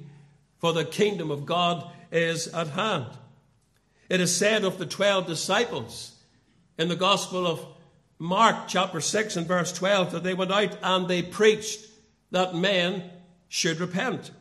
for 0.57 0.73
the 0.73 0.85
kingdom 0.85 1.29
of 1.29 1.45
God 1.45 1.91
is 2.13 2.47
at 2.47 2.67
hand. 2.67 3.07
It 4.07 4.21
is 4.21 4.35
said 4.35 4.63
of 4.63 4.77
the 4.77 4.85
twelve 4.85 5.27
disciples 5.27 6.15
in 6.77 6.87
the 6.87 6.95
Gospel 6.95 7.45
of 7.45 7.65
Mark, 8.19 8.67
chapter 8.67 9.01
6, 9.01 9.35
and 9.35 9.47
verse 9.47 9.73
12, 9.73 10.11
that 10.13 10.23
they 10.23 10.33
went 10.33 10.51
out 10.51 10.77
and 10.81 11.07
they 11.07 11.21
preached 11.21 11.87
that 12.31 12.55
men 12.55 13.03
should 13.49 13.79
repent. 13.79 14.31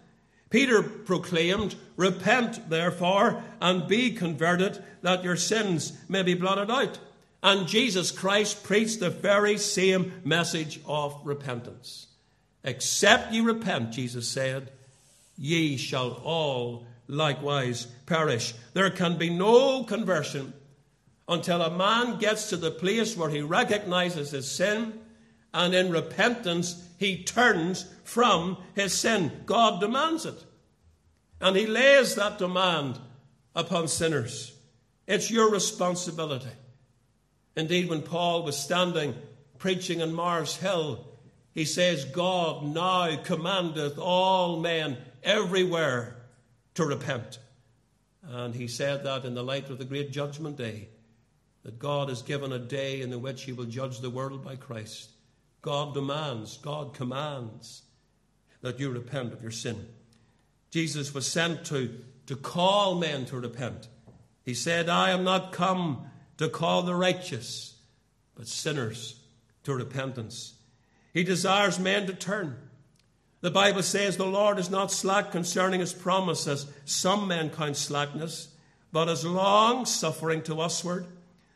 Peter 0.50 0.82
proclaimed, 0.82 1.74
Repent, 1.96 2.68
therefore, 2.68 3.42
and 3.60 3.88
be 3.88 4.12
converted, 4.12 4.82
that 5.00 5.24
your 5.24 5.36
sins 5.36 5.92
may 6.08 6.22
be 6.22 6.34
blotted 6.34 6.70
out. 6.70 6.98
And 7.42 7.66
Jesus 7.66 8.12
Christ 8.12 8.62
preached 8.62 9.00
the 9.00 9.10
very 9.10 9.58
same 9.58 10.12
message 10.24 10.80
of 10.86 11.18
repentance. 11.24 12.06
Except 12.62 13.32
ye 13.32 13.40
repent, 13.40 13.92
Jesus 13.92 14.28
said, 14.28 14.70
ye 15.36 15.76
shall 15.76 16.12
all 16.22 16.86
likewise 17.12 17.86
perish. 18.06 18.54
There 18.72 18.90
can 18.90 19.18
be 19.18 19.30
no 19.30 19.84
conversion 19.84 20.52
until 21.28 21.62
a 21.62 21.76
man 21.76 22.18
gets 22.18 22.48
to 22.48 22.56
the 22.56 22.70
place 22.70 23.16
where 23.16 23.30
he 23.30 23.42
recognizes 23.42 24.30
his 24.30 24.50
sin 24.50 24.98
and 25.54 25.74
in 25.74 25.92
repentance 25.92 26.88
he 26.98 27.22
turns 27.22 27.86
from 28.04 28.56
his 28.74 28.92
sin. 28.92 29.30
God 29.46 29.80
demands 29.80 30.24
it. 30.24 30.42
And 31.40 31.56
he 31.56 31.66
lays 31.66 32.14
that 32.14 32.38
demand 32.38 32.98
upon 33.54 33.88
sinners. 33.88 34.56
It's 35.06 35.30
your 35.30 35.50
responsibility. 35.50 36.50
Indeed, 37.56 37.90
when 37.90 38.02
Paul 38.02 38.44
was 38.44 38.56
standing 38.56 39.14
preaching 39.58 40.00
in 40.00 40.14
Mars 40.14 40.56
Hill, 40.56 41.06
he 41.52 41.64
says, 41.66 42.06
God 42.06 42.64
now 42.64 43.16
commandeth 43.22 43.98
all 43.98 44.60
men 44.60 44.96
everywhere 45.22 46.21
to 46.74 46.84
repent. 46.84 47.38
And 48.22 48.54
he 48.54 48.68
said 48.68 49.04
that 49.04 49.24
in 49.24 49.34
the 49.34 49.42
light 49.42 49.68
of 49.70 49.78
the 49.78 49.84
great 49.84 50.12
judgment 50.12 50.56
day, 50.56 50.88
that 51.64 51.78
God 51.78 52.08
has 52.08 52.22
given 52.22 52.52
a 52.52 52.58
day 52.58 53.00
in 53.00 53.20
which 53.20 53.44
he 53.44 53.52
will 53.52 53.64
judge 53.64 54.00
the 54.00 54.10
world 54.10 54.44
by 54.44 54.56
Christ. 54.56 55.10
God 55.60 55.94
demands, 55.94 56.58
God 56.58 56.94
commands 56.94 57.82
that 58.62 58.80
you 58.80 58.90
repent 58.90 59.32
of 59.32 59.42
your 59.42 59.50
sin. 59.50 59.86
Jesus 60.70 61.14
was 61.14 61.26
sent 61.26 61.64
to, 61.66 62.00
to 62.26 62.34
call 62.34 62.96
men 62.96 63.26
to 63.26 63.38
repent. 63.38 63.88
He 64.44 64.54
said, 64.54 64.88
I 64.88 65.10
am 65.10 65.22
not 65.22 65.52
come 65.52 66.06
to 66.38 66.48
call 66.48 66.82
the 66.82 66.94
righteous, 66.94 67.76
but 68.34 68.48
sinners 68.48 69.20
to 69.64 69.74
repentance. 69.74 70.54
He 71.12 71.22
desires 71.22 71.78
men 71.78 72.06
to 72.06 72.14
turn. 72.14 72.56
The 73.42 73.50
Bible 73.50 73.82
says 73.82 74.16
the 74.16 74.24
Lord 74.24 74.60
is 74.60 74.70
not 74.70 74.92
slack 74.92 75.32
concerning 75.32 75.80
his 75.80 75.92
promises. 75.92 76.66
Some 76.84 77.26
men 77.26 77.50
count 77.50 77.76
slackness, 77.76 78.48
but 78.92 79.08
is 79.08 79.24
long 79.24 79.84
suffering 79.84 80.42
to 80.42 80.54
usward, 80.54 81.06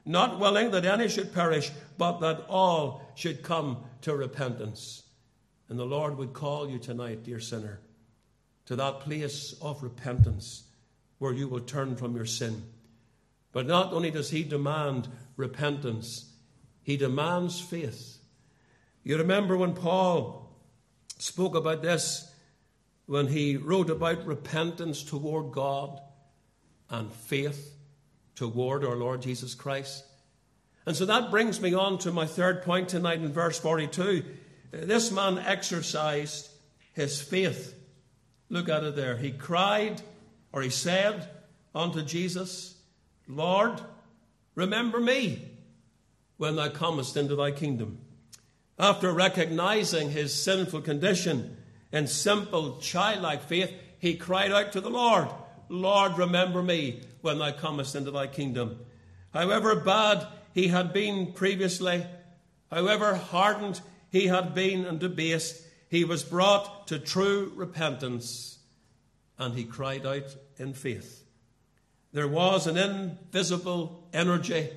not 0.05 0.41
willing 0.41 0.73
that 0.73 0.85
any 0.85 1.09
should 1.09 1.33
perish, 1.33 1.71
but 1.97 2.19
that 2.19 2.45
all 2.49 3.03
should 3.15 3.45
come 3.45 3.85
to 4.03 4.17
repentance. 4.17 5.05
And 5.69 5.79
the 5.79 5.87
Lord 5.87 6.19
would 6.19 6.33
call 6.33 6.69
you 6.69 6.81
tonight, 6.81 7.23
dear 7.23 7.39
sinner, 7.39 7.81
to 8.67 8.75
that 8.75 9.01
place 9.01 9.55
of 9.63 9.85
repentance 9.85 10.65
where 11.19 11.33
you 11.33 11.47
will 11.47 11.61
turn 11.61 11.95
from 11.95 12.17
your 12.17 12.27
sin. 12.27 12.65
But 13.53 13.67
not 13.67 13.93
only 13.93 14.11
does 14.11 14.31
He 14.31 14.43
demand 14.43 15.07
repentance, 15.37 16.33
He 16.83 16.97
demands 16.97 17.61
faith. 17.61 18.19
You 19.05 19.19
remember 19.19 19.57
when 19.57 19.73
Paul 19.73 20.46
spoke 21.19 21.55
about 21.55 21.83
this, 21.83 22.31
when 23.07 23.29
he 23.29 23.57
wrote 23.57 23.89
about 23.89 24.27
repentance 24.27 25.03
toward 25.03 25.53
God 25.53 26.01
and 26.91 27.13
faith 27.13 27.75
toward 28.35 28.85
our 28.85 28.97
Lord 28.97 29.23
Jesus 29.23 29.55
Christ. 29.55 30.05
And 30.85 30.97
so 30.97 31.07
that 31.07 31.31
brings 31.31 31.61
me 31.61 31.75
on 31.75 31.99
to 31.99 32.13
my 32.13 32.27
third 32.27 32.63
point 32.63 32.89
tonight 32.89 33.21
in 33.21 33.33
verse 33.33 33.59
42. 33.59 34.25
This 34.71 35.11
man 35.11 35.39
exercised 35.39 36.49
his 36.93 37.21
faith. 37.21 37.75
Look 38.49 38.69
at 38.69 38.85
it 38.85 38.95
there. 38.95 39.17
He 39.17 39.33
cried, 39.33 40.03
or 40.53 40.63
he 40.63 40.71
said 40.71 41.29
unto 41.75 42.03
Jesus, 42.03 42.77
Lord, 43.27 43.81
remember 44.55 45.01
me 45.01 45.49
when 46.37 46.57
thou 46.57 46.69
comest 46.69 47.17
into 47.17 47.35
thy 47.35 47.51
kingdom. 47.51 47.99
After 48.79 49.13
recognizing 49.13 50.11
his 50.11 50.35
sinful 50.35 50.83
condition 50.83 51.57
in 51.93 52.07
simple 52.07 52.79
childlike 52.79 53.43
faith, 53.43 53.73
he 53.99 54.17
cried 54.17 54.53
out 54.53 54.73
to 54.73 54.81
the 54.81 54.91
Lord, 54.91 55.29
Lord, 55.69 56.19
remember 56.19 56.63
me 56.63 57.01
when 57.23 57.39
thou 57.39 57.53
comest 57.53 57.95
into 57.95 58.11
thy 58.11 58.27
kingdom. 58.27 58.79
However 59.33 59.75
bad 59.77 60.27
he 60.53 60.69
had 60.69 60.93
been 60.93 61.33
previously, 61.33 62.07
however 62.71 63.17
hardened 63.17 63.81
he 64.11 64.27
had 64.27 64.55
been 64.55 64.85
and 64.85 65.01
debased, 65.01 65.63
he 65.89 66.05
was 66.05 66.23
brought 66.23 66.87
to 66.89 66.99
true 66.99 67.53
repentance 67.57 68.59
and 69.39 69.55
he 69.55 69.65
cried 69.65 70.07
out 70.07 70.37
in 70.59 70.75
faith. 70.75 71.25
There 72.13 72.29
was 72.29 72.67
an 72.67 72.77
invisible 72.77 74.09
energy 74.13 74.71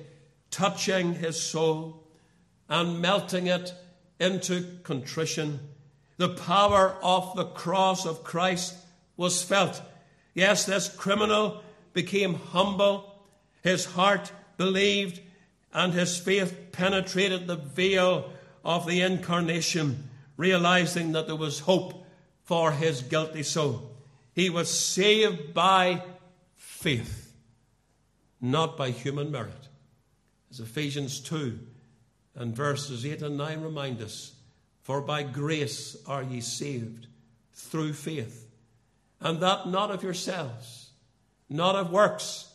touching 0.50 1.14
his 1.14 1.40
soul 1.40 2.06
and 2.68 3.00
melting 3.00 3.46
it 3.46 3.72
into 4.20 4.78
contrition. 4.84 5.58
The 6.18 6.28
power 6.28 6.94
of 7.02 7.34
the 7.34 7.46
cross 7.46 8.04
of 8.06 8.22
Christ 8.22 8.76
was 9.16 9.42
felt. 9.42 9.80
Yes, 10.34 10.66
this 10.66 10.94
criminal 10.94 11.62
became 11.94 12.34
humble. 12.34 13.24
His 13.62 13.86
heart 13.86 14.30
believed, 14.56 15.20
and 15.72 15.92
his 15.92 16.18
faith 16.18 16.54
penetrated 16.72 17.46
the 17.46 17.56
veil 17.56 18.30
of 18.64 18.86
the 18.86 19.00
incarnation, 19.00 20.10
realizing 20.36 21.12
that 21.12 21.26
there 21.26 21.36
was 21.36 21.60
hope 21.60 22.06
for 22.44 22.72
his 22.72 23.02
guilty 23.02 23.42
soul. 23.42 23.90
He 24.34 24.50
was 24.50 24.70
saved 24.70 25.54
by 25.54 26.02
faith, 26.56 27.32
not 28.40 28.76
by 28.76 28.90
human 28.90 29.30
merit. 29.30 29.68
As 30.50 30.60
Ephesians 30.60 31.20
2 31.20 31.58
and 32.34 32.54
verses 32.54 33.04
8 33.04 33.22
and 33.22 33.36
9 33.36 33.60
remind 33.60 34.00
us 34.00 34.34
For 34.82 35.00
by 35.00 35.22
grace 35.22 35.96
are 36.06 36.22
ye 36.22 36.40
saved 36.40 37.06
through 37.54 37.92
faith, 37.92 38.48
and 39.20 39.40
that 39.40 39.68
not 39.68 39.90
of 39.90 40.02
yourselves, 40.02 40.90
not 41.48 41.74
of 41.76 41.90
works, 41.90 42.48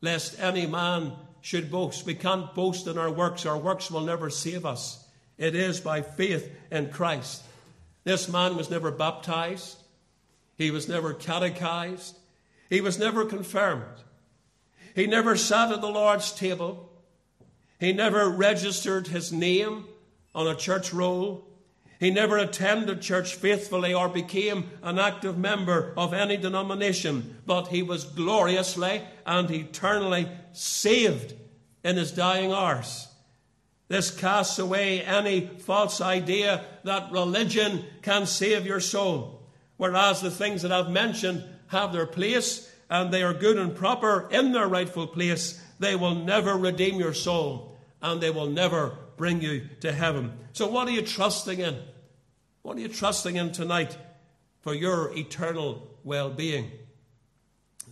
lest 0.00 0.38
any 0.38 0.66
man 0.66 1.12
should 1.40 1.70
boast. 1.70 2.06
We 2.06 2.14
can't 2.14 2.54
boast 2.54 2.86
in 2.86 2.96
our 2.96 3.10
works, 3.10 3.44
our 3.44 3.58
works 3.58 3.90
will 3.90 4.02
never 4.02 4.30
save 4.30 4.64
us. 4.64 5.04
It 5.38 5.54
is 5.54 5.80
by 5.80 6.02
faith 6.02 6.54
in 6.70 6.90
Christ. 6.90 7.42
This 8.04 8.28
man 8.28 8.56
was 8.56 8.70
never 8.70 8.90
baptized, 8.90 9.78
he 10.56 10.70
was 10.70 10.88
never 10.88 11.14
catechized, 11.14 12.16
he 12.70 12.80
was 12.80 12.98
never 12.98 13.24
confirmed, 13.24 14.02
he 14.94 15.06
never 15.06 15.36
sat 15.36 15.72
at 15.72 15.80
the 15.80 15.88
Lord's 15.88 16.32
table. 16.32 16.88
He 17.82 17.92
never 17.92 18.28
registered 18.28 19.08
his 19.08 19.32
name 19.32 19.86
on 20.36 20.46
a 20.46 20.54
church 20.54 20.92
roll. 20.92 21.48
He 21.98 22.12
never 22.12 22.38
attended 22.38 23.02
church 23.02 23.34
faithfully 23.34 23.92
or 23.92 24.08
became 24.08 24.70
an 24.84 25.00
active 25.00 25.36
member 25.36 25.92
of 25.96 26.14
any 26.14 26.36
denomination, 26.36 27.38
but 27.44 27.66
he 27.66 27.82
was 27.82 28.04
gloriously 28.04 29.02
and 29.26 29.50
eternally 29.50 30.28
saved 30.52 31.34
in 31.82 31.96
his 31.96 32.12
dying 32.12 32.52
hours. 32.52 33.08
This 33.88 34.12
casts 34.12 34.60
away 34.60 35.02
any 35.02 35.48
false 35.48 36.00
idea 36.00 36.64
that 36.84 37.10
religion 37.10 37.84
can 38.00 38.26
save 38.26 38.64
your 38.64 38.78
soul. 38.78 39.42
Whereas 39.76 40.20
the 40.20 40.30
things 40.30 40.62
that 40.62 40.70
I've 40.70 40.90
mentioned 40.90 41.42
have 41.66 41.92
their 41.92 42.06
place 42.06 42.72
and 42.88 43.12
they 43.12 43.24
are 43.24 43.34
good 43.34 43.58
and 43.58 43.74
proper 43.74 44.28
in 44.30 44.52
their 44.52 44.68
rightful 44.68 45.08
place, 45.08 45.60
they 45.80 45.96
will 45.96 46.14
never 46.14 46.56
redeem 46.56 47.00
your 47.00 47.14
soul 47.14 47.70
and 48.02 48.20
they 48.20 48.30
will 48.30 48.50
never 48.50 48.98
bring 49.16 49.40
you 49.40 49.68
to 49.80 49.92
heaven. 49.92 50.32
So, 50.52 50.66
what 50.66 50.88
are 50.88 50.90
you 50.90 51.02
trusting 51.02 51.60
in? 51.60 51.78
What 52.62 52.76
are 52.76 52.80
you 52.80 52.88
trusting 52.88 53.36
in 53.36 53.52
tonight 53.52 53.96
for 54.60 54.74
your 54.74 55.16
eternal 55.16 55.88
well 56.04 56.30
being? 56.30 56.70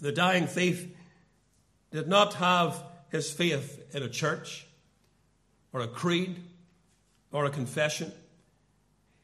The 0.01 0.13
dying 0.13 0.47
thief 0.47 0.89
did 1.93 2.09
not 2.09 2.35
have 2.35 2.83
his 3.11 3.31
faith 3.31 3.95
in 3.95 4.03
a 4.03 4.09
church 4.09 4.67
or 5.73 5.81
a 5.81 5.89
creed 5.89 6.37
or 7.33 7.45
a 7.45 7.51
confession. 7.51 8.13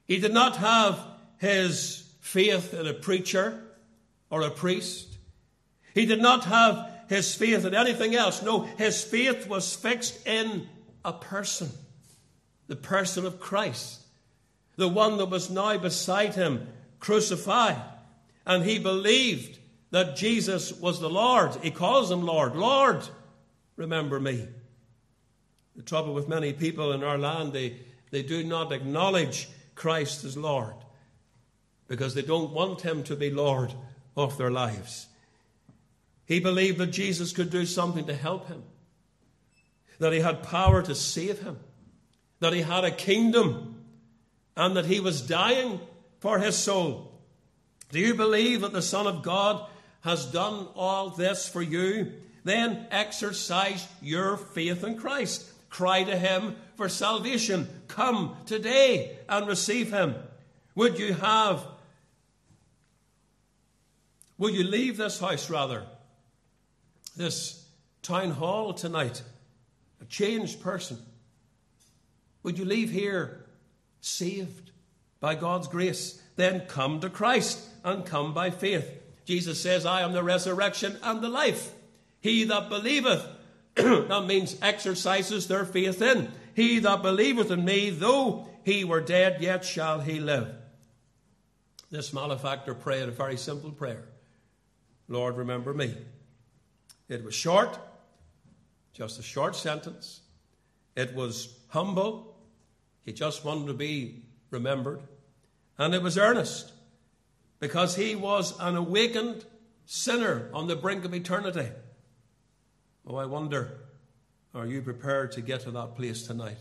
He 0.07 0.19
did 0.19 0.33
not 0.33 0.57
have 0.57 1.01
his 1.39 2.09
faith 2.21 2.75
in 2.75 2.87
a 2.87 2.95
preacher 2.95 3.63
or 4.31 4.43
a 4.43 4.51
priest. 4.51 5.17
He 5.95 6.07
did 6.07 6.21
not 6.21 6.45
have 6.45 6.91
his 7.09 7.35
faith 7.35 7.65
in 7.65 7.75
anything 7.75 8.15
else. 8.15 8.43
No, 8.43 8.61
his 8.61 9.03
faith 9.03 9.49
was 9.49 9.75
fixed 9.75 10.27
in 10.27 10.69
a 11.07 11.13
person, 11.13 11.71
the 12.67 12.77
person 12.77 13.25
of 13.25 13.41
Christ, 13.41 14.03
the 14.77 14.89
one 14.89 15.17
that 15.17 15.31
was 15.31 15.49
now 15.49 15.79
beside 15.79 16.35
him, 16.35 16.67
crucified. 17.01 17.81
And 18.45 18.65
he 18.65 18.79
believed 18.79 19.59
that 19.91 20.17
Jesus 20.17 20.73
was 20.73 21.01
the 21.01 21.09
Lord. 21.09 21.55
He 21.63 21.71
calls 21.71 22.11
him 22.11 22.23
Lord. 22.23 22.57
Lord, 22.57 23.09
remember 23.77 24.21
me. 24.21 24.47
The 25.77 25.83
trouble 25.83 26.13
with 26.13 26.29
many 26.29 26.53
people 26.53 26.93
in 26.93 27.03
our 27.03 27.19
land, 27.19 27.53
they, 27.53 27.77
they 28.11 28.23
do 28.23 28.45
not 28.45 28.73
acknowledge 28.73 29.49
Christ 29.75 30.25
as 30.25 30.37
Lord 30.37 30.75
because 31.89 32.15
they 32.15 32.23
don't 32.23 32.53
want 32.53 32.81
him 32.81 33.05
to 33.05 33.15
be 33.15 33.31
Lord 33.31 33.73
of 34.17 34.37
their 34.39 34.51
lives. 34.51 35.07
He 36.25 36.41
believed 36.41 36.79
that 36.79 36.89
Jesus 36.89 37.33
could 37.33 37.51
do 37.51 37.65
something 37.65 38.07
to 38.07 38.15
help 38.15 38.49
him, 38.49 38.65
that 39.99 40.13
he 40.13 40.21
had 40.21 40.43
power 40.43 40.83
to 40.83 40.95
save 40.95 41.41
him, 41.41 41.59
that 42.41 42.53
he 42.53 42.63
had 42.63 42.85
a 42.85 42.91
kingdom, 42.91 43.85
and 44.57 44.77
that 44.77 44.87
he 44.87 45.01
was 45.01 45.21
dying 45.21 45.81
for 46.21 46.39
his 46.39 46.57
soul. 46.57 47.13
Do 47.91 48.01
you 48.01 48.15
believe 48.15 48.63
that 48.63 48.73
the 48.73 48.83
Son 48.83 49.07
of 49.07 49.23
God 49.23 49.67
has 50.03 50.27
done 50.27 50.69
all 50.75 51.11
this 51.11 51.49
for 51.49 51.63
you? 51.63 52.13
Then 52.45 52.87
exercise 52.91 53.87
your 54.01 54.37
faith 54.37 54.85
in 54.85 54.99
Christ. 54.99 55.51
Cry 55.69 56.05
to 56.05 56.17
him 56.17 56.57
for 56.77 56.89
salvation. 56.89 57.69
Come 57.89 58.37
today 58.47 59.19
and 59.29 59.47
receive 59.47 59.91
him. 59.93 60.15
Would 60.75 60.99
you 60.99 61.15
have, 61.15 61.67
will 64.39 64.51
you 64.51 64.65
leave 64.65 64.97
this 64.97 65.19
house 65.19 65.51
rather, 65.51 65.85
this 67.17 67.67
town 68.03 68.31
hall 68.31 68.75
tonight, 68.75 69.23
changed 70.09 70.61
person? 70.61 70.99
Would 72.43 72.59
you 72.59 72.65
leave 72.65 72.91
here 72.91 73.45
saved 74.01 74.71
by 75.21 75.35
God's 75.35 75.69
grace? 75.69 76.23
Then 76.37 76.61
come 76.61 77.01
to 77.01 77.11
Christ 77.11 77.61
and 77.85 78.05
come 78.05 78.35
by 78.35 78.51
faith. 78.51 78.89
Jesus 79.25 79.61
says, 79.61 79.85
I 79.85 80.03
am 80.03 80.13
the 80.13 80.23
resurrection 80.23 80.97
and 81.03 81.21
the 81.21 81.29
life. 81.29 81.73
He 82.21 82.45
that 82.45 82.69
believeth 82.69 83.27
that 83.75 84.25
means 84.27 84.57
exercises 84.63 85.49
their 85.49 85.65
faith 85.65 86.01
in. 86.01 86.31
He 86.55 86.79
that 86.79 87.03
believeth 87.03 87.51
in 87.51 87.65
me, 87.65 87.91
though 87.91 88.49
he 88.65 88.85
were 88.85 89.03
dead, 89.03 89.43
yet 89.43 89.65
shall 89.65 90.01
he 90.01 90.19
live. 90.19 90.55
This 91.91 92.13
malefactor 92.13 92.75
prayed 92.75 93.09
a 93.09 93.13
very 93.13 93.37
simple 93.37 93.71
prayer 93.71 94.05
Lord, 95.09 95.37
remember 95.37 95.73
me. 95.73 95.95
It 97.09 97.25
was 97.25 97.35
short, 97.35 97.79
just 98.97 99.19
a 99.19 99.23
short 99.23 99.55
sentence. 99.55 100.23
It 100.97 101.15
was 101.15 101.55
humble. 101.69 102.35
He 103.05 103.13
just 103.13 103.45
wanted 103.45 103.67
to 103.67 103.75
be 103.75 104.23
remembered. 104.51 105.03
And 105.77 105.95
it 105.95 106.03
was 106.03 106.17
earnest 106.17 106.73
because 107.61 107.97
he 107.97 108.17
was 108.17 108.59
an 108.59 108.75
awakened 108.75 109.45
sinner 109.85 110.49
on 110.55 110.67
the 110.67 110.77
brink 110.77 111.05
of 111.05 111.13
eternity. 111.13 111.69
Oh, 113.07 113.17
I 113.17 113.27
wonder, 113.27 113.79
are 114.55 114.67
you 114.67 114.81
prepared 114.81 115.33
to 115.33 115.43
get 115.43 115.61
to 115.61 115.71
that 115.73 115.95
place 115.95 116.27
tonight 116.27 116.57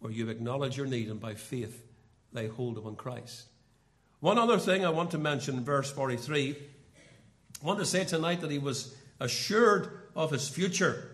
where 0.00 0.12
you 0.12 0.30
acknowledge 0.30 0.78
your 0.78 0.86
need 0.86 1.08
and 1.08 1.20
by 1.20 1.34
faith 1.34 1.84
lay 2.32 2.48
hold 2.48 2.78
upon 2.78 2.96
Christ? 2.96 3.44
One 4.20 4.38
other 4.38 4.58
thing 4.58 4.86
I 4.86 4.90
want 4.90 5.10
to 5.10 5.18
mention 5.18 5.58
in 5.58 5.64
verse 5.64 5.90
43 5.90 6.56
I 7.62 7.64
want 7.64 7.78
to 7.78 7.86
say 7.86 8.04
tonight 8.04 8.40
that 8.40 8.50
he 8.50 8.58
was 8.58 8.96
assured 9.20 9.88
of 10.16 10.32
his 10.32 10.48
future. 10.48 11.11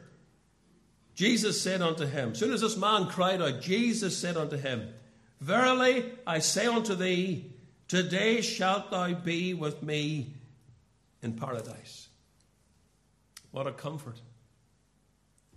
Jesus 1.18 1.60
said 1.60 1.82
unto 1.82 2.06
him, 2.06 2.32
soon 2.36 2.52
as 2.52 2.60
this 2.60 2.76
man 2.76 3.08
cried 3.08 3.42
out, 3.42 3.60
Jesus 3.60 4.16
said 4.16 4.36
unto 4.36 4.56
him, 4.56 4.88
Verily 5.40 6.12
I 6.24 6.38
say 6.38 6.66
unto 6.66 6.94
thee, 6.94 7.50
today 7.88 8.40
shalt 8.40 8.92
thou 8.92 9.14
be 9.14 9.52
with 9.52 9.82
me 9.82 10.32
in 11.20 11.32
paradise. 11.32 12.06
What 13.50 13.66
a 13.66 13.72
comfort. 13.72 14.20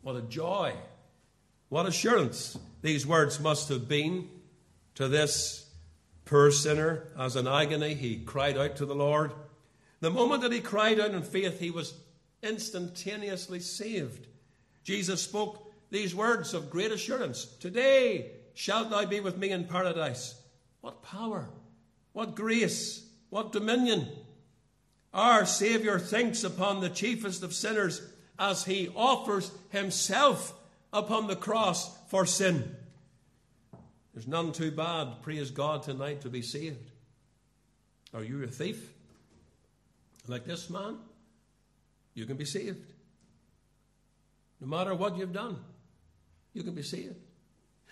What 0.01 0.15
a 0.15 0.23
joy. 0.23 0.73
What 1.69 1.85
assurance 1.85 2.57
these 2.81 3.05
words 3.05 3.39
must 3.39 3.69
have 3.69 3.87
been 3.87 4.29
to 4.95 5.07
this 5.07 5.69
poor 6.25 6.49
sinner 6.49 7.03
as 7.19 7.35
in 7.35 7.47
agony 7.47 7.93
he 7.93 8.17
cried 8.17 8.57
out 8.57 8.77
to 8.77 8.87
the 8.87 8.95
Lord. 8.95 9.31
The 9.99 10.09
moment 10.09 10.41
that 10.41 10.53
he 10.53 10.59
cried 10.59 10.99
out 10.99 11.11
in 11.11 11.21
faith, 11.21 11.59
he 11.59 11.69
was 11.69 11.93
instantaneously 12.41 13.59
saved. 13.59 14.25
Jesus 14.83 15.21
spoke 15.21 15.71
these 15.89 16.15
words 16.15 16.53
of 16.53 16.69
great 16.69 16.91
assurance 16.91 17.45
Today 17.59 18.31
shalt 18.53 18.89
thou 18.89 19.05
be 19.05 19.19
with 19.19 19.37
me 19.37 19.51
in 19.51 19.65
paradise. 19.65 20.35
What 20.81 21.03
power, 21.03 21.49
what 22.13 22.35
grace, 22.35 23.05
what 23.29 23.51
dominion. 23.51 24.07
Our 25.13 25.45
Saviour 25.45 25.99
thinks 25.99 26.43
upon 26.43 26.79
the 26.79 26.89
chiefest 26.89 27.43
of 27.43 27.53
sinners 27.53 28.01
as 28.39 28.65
he 28.65 28.89
offers 28.95 29.51
himself 29.69 30.53
upon 30.91 31.27
the 31.27 31.35
cross 31.35 31.95
for 32.07 32.25
sin. 32.25 32.75
There's 34.13 34.27
none 34.27 34.51
too 34.51 34.71
bad, 34.71 35.21
praise 35.21 35.51
God, 35.51 35.83
tonight 35.83 36.21
to 36.21 36.29
be 36.29 36.41
saved. 36.41 36.91
Are 38.13 38.23
you 38.23 38.43
a 38.43 38.47
thief? 38.47 38.91
Like 40.27 40.45
this 40.45 40.69
man? 40.69 40.97
You 42.13 42.25
can 42.25 42.35
be 42.35 42.45
saved. 42.45 42.91
No 44.61 44.67
matter 44.67 44.93
what 44.93 45.17
you've 45.17 45.33
done, 45.33 45.57
you 46.53 46.63
can 46.63 46.75
be 46.75 46.83
saved. 46.83 47.15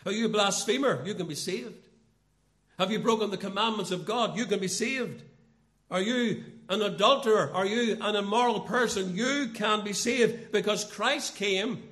Are 0.06 0.12
you 0.12 0.28
a 0.28 0.30
blasphemer? 0.30 1.04
You 1.06 1.16
can 1.16 1.28
be 1.28 1.36
saved. 1.36 1.88
Have 2.78 2.92
you 2.92 3.00
broken 3.00 3.32
the 3.32 3.38
commandments 3.38 3.92
of 3.92 4.06
God? 4.06 4.38
You 4.38 4.46
can 4.46 4.60
be 4.60 4.68
saved. 4.70 5.24
Are 5.92 6.02
you 6.02 6.44
an 6.70 6.82
adulterer? 6.82 7.52
Are 7.54 7.66
you 7.66 7.98
an 8.00 8.16
immoral 8.16 8.62
person? 8.62 9.16
You 9.16 9.50
can 9.54 9.84
be 9.84 9.92
saved 9.94 10.52
because 10.52 10.86
Christ 10.86 11.36
came 11.36 11.84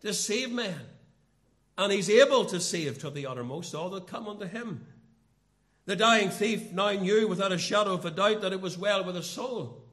to 0.00 0.12
save 0.14 0.50
men. 0.50 0.80
And 1.78 1.92
he's 1.92 2.08
able 2.08 2.46
to 2.46 2.58
save 2.58 2.98
to 3.00 3.10
the 3.10 3.26
uttermost 3.26 3.74
all 3.74 3.90
that 3.90 4.06
come 4.06 4.26
unto 4.26 4.46
him. 4.46 4.86
The 5.84 5.94
dying 5.94 6.30
thief 6.30 6.72
now 6.72 6.90
knew 6.92 7.28
without 7.28 7.52
a 7.52 7.58
shadow 7.58 7.92
of 7.92 8.04
a 8.04 8.10
doubt 8.10 8.40
that 8.40 8.52
it 8.52 8.60
was 8.60 8.78
well 8.78 9.04
with 9.04 9.14
his 9.14 9.26
soul. 9.26 9.84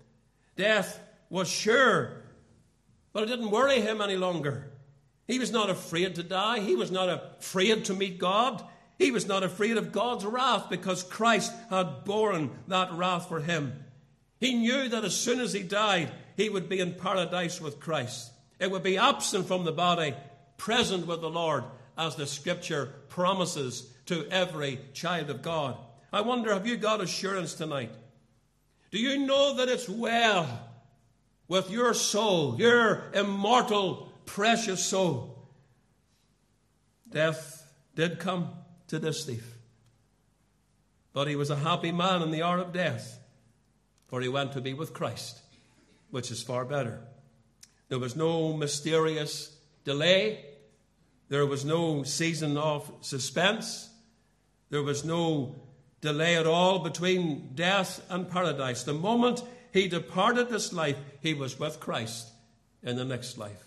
Death 0.56 1.00
was 1.30 1.50
sure, 1.50 2.23
but 3.14 3.24
it 3.24 3.28
didn't 3.28 3.52
worry 3.52 3.80
him 3.80 4.02
any 4.02 4.18
longer. 4.18 4.72
He 5.28 5.40
was 5.40 5.52
not 5.52 5.70
afraid 5.70 6.16
to 6.16 6.24
die. 6.24 6.60
He 6.60 6.76
was 6.76 6.92
not 6.92 7.08
afraid 7.08 7.86
to 7.86 7.94
meet 7.94 8.20
God. 8.20 8.64
He 8.98 9.12
was 9.12 9.28
not 9.28 9.44
afraid 9.44 9.78
of 9.78 9.92
God's 9.92 10.26
wrath 10.26 10.70
because 10.70 11.04
Christ 11.04 11.54
had 11.70 12.04
borne 12.04 12.52
that 12.68 12.92
wrath 12.94 13.30
for 13.30 13.40
him. 13.40 13.86
He 14.40 14.56
knew 14.56 14.90
that 14.90 15.06
as 15.06 15.16
soon 15.16 15.40
as 15.40 15.54
he 15.54 15.64
died, 15.64 16.12
he 16.36 16.50
would 16.50 16.68
be 16.68 16.80
in 16.80 16.96
paradise 16.96 17.62
with 17.62 17.80
Christ. 17.80 18.32
It 18.60 18.72
would 18.72 18.84
be 18.84 18.98
absent 18.98 19.48
from 19.48 19.64
the 19.64 19.72
body, 19.72 20.16
present 20.58 21.08
with 21.08 21.22
the 21.22 21.30
Lord, 21.30 21.64
as 21.98 22.16
the 22.16 22.28
scripture 22.28 22.94
promises 23.10 23.90
to 24.08 24.28
every 24.30 24.80
child 24.94 25.30
of 25.30 25.42
God. 25.42 25.78
I 26.12 26.22
wonder, 26.22 26.54
have 26.54 26.68
you 26.68 26.78
got 26.78 27.02
assurance 27.02 27.54
tonight? 27.54 27.92
Do 28.92 29.00
you 29.00 29.26
know 29.26 29.56
that 29.56 29.70
it's 29.70 29.90
well 29.90 30.48
with 31.48 31.70
your 31.70 31.94
soul, 31.94 32.60
your 32.60 33.12
immortal, 33.14 34.12
precious 34.26 34.84
soul? 34.84 35.50
Death 37.10 37.72
did 37.96 38.20
come 38.20 38.50
to 38.88 39.00
this 39.00 39.26
thief. 39.26 39.56
But 41.14 41.28
he 41.28 41.36
was 41.36 41.50
a 41.50 41.56
happy 41.56 41.92
man 41.92 42.22
in 42.22 42.32
the 42.32 42.42
hour 42.42 42.58
of 42.58 42.74
death, 42.74 43.20
for 44.08 44.22
he 44.22 44.28
went 44.28 44.54
to 44.54 44.62
be 44.62 44.74
with 44.74 44.94
Christ, 44.94 45.42
which 46.10 46.32
is 46.32 46.42
far 46.42 46.66
better. 46.66 47.02
There 47.90 48.00
was 48.00 48.16
no 48.16 48.54
mysterious 48.54 49.56
delay, 49.84 50.46
There 51.30 51.46
was 51.48 51.66
no 51.66 52.04
season 52.04 52.58
of 52.58 52.92
suspense. 53.02 53.90
There 54.70 54.84
was 54.84 55.04
no 55.04 55.56
delay 56.00 56.38
at 56.38 56.46
all 56.46 56.80
between 56.80 57.56
death 57.56 58.06
and 58.08 58.30
paradise. 58.30 58.84
The 58.84 58.94
moment 58.94 59.42
he 59.74 59.88
departed 59.88 60.50
this 60.50 60.72
life, 60.72 60.98
he 61.20 61.34
was 61.34 61.60
with 61.60 61.80
Christ 61.80 62.30
in 62.84 62.96
the 62.96 63.04
next 63.04 63.38
life, 63.38 63.66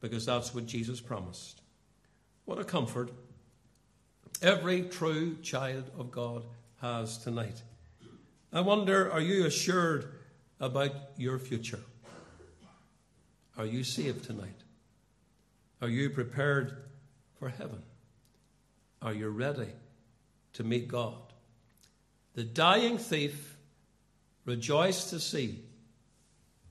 because 0.00 0.26
that's 0.26 0.54
what 0.54 0.66
Jesus 0.66 1.00
promised. 1.00 1.62
What 2.44 2.58
a 2.58 2.64
comfort 2.64 3.10
every 4.42 4.82
true 4.82 5.36
child 5.42 5.90
of 5.98 6.10
God 6.10 6.44
has 6.80 7.18
tonight. 7.18 7.62
I 8.52 8.60
wonder, 8.60 9.10
are 9.10 9.20
you 9.20 9.46
assured 9.46 10.12
about 10.60 10.92
your 11.16 11.38
future? 11.38 11.80
Are 13.56 13.66
you 13.66 13.82
saved 13.84 14.24
tonight? 14.24 14.62
Are 15.80 15.88
you 15.88 16.10
prepared 16.10 16.84
for 17.38 17.48
heaven? 17.48 17.82
Are 19.00 19.14
you 19.14 19.28
ready 19.28 19.72
to 20.54 20.64
meet 20.64 20.88
God? 20.88 21.14
The 22.34 22.44
dying 22.44 22.98
thief 22.98 23.55
rejoiced 24.46 25.10
to 25.10 25.20
see 25.20 25.62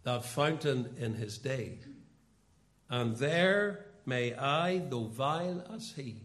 that 0.03 0.25
fountain 0.25 0.95
in 0.97 1.13
his 1.13 1.37
day, 1.37 1.77
and 2.89 3.15
there 3.17 3.85
may 4.05 4.33
I, 4.33 4.79
though 4.79 5.05
vile 5.05 5.63
as 5.73 5.93
he, 5.95 6.21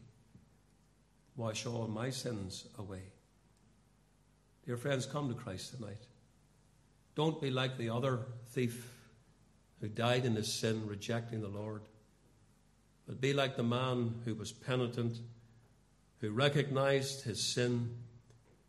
wash 1.37 1.67
all 1.67 1.89
my 1.89 2.11
sins 2.11 2.67
away. 2.79 3.03
Dear 4.65 4.77
friends, 4.77 5.07
come 5.07 5.29
to 5.29 5.35
Christ 5.35 5.75
tonight. 5.75 6.07
Don't 7.15 7.41
be 7.41 7.51
like 7.51 7.77
the 7.77 7.91
other 7.91 8.21
thief 8.51 8.89
who 9.81 9.89
died 9.89 10.25
in 10.25 10.37
his 10.37 10.53
sin, 10.53 10.87
rejecting 10.87 11.41
the 11.41 11.49
Lord. 11.49 11.83
But 13.07 13.21
be 13.21 13.33
like 13.33 13.57
the 13.57 13.63
man 13.63 14.21
who 14.25 14.35
was 14.35 14.53
penitent, 14.53 15.19
who 16.21 16.31
recognized 16.31 17.23
his 17.23 17.53
sin, 17.55 17.97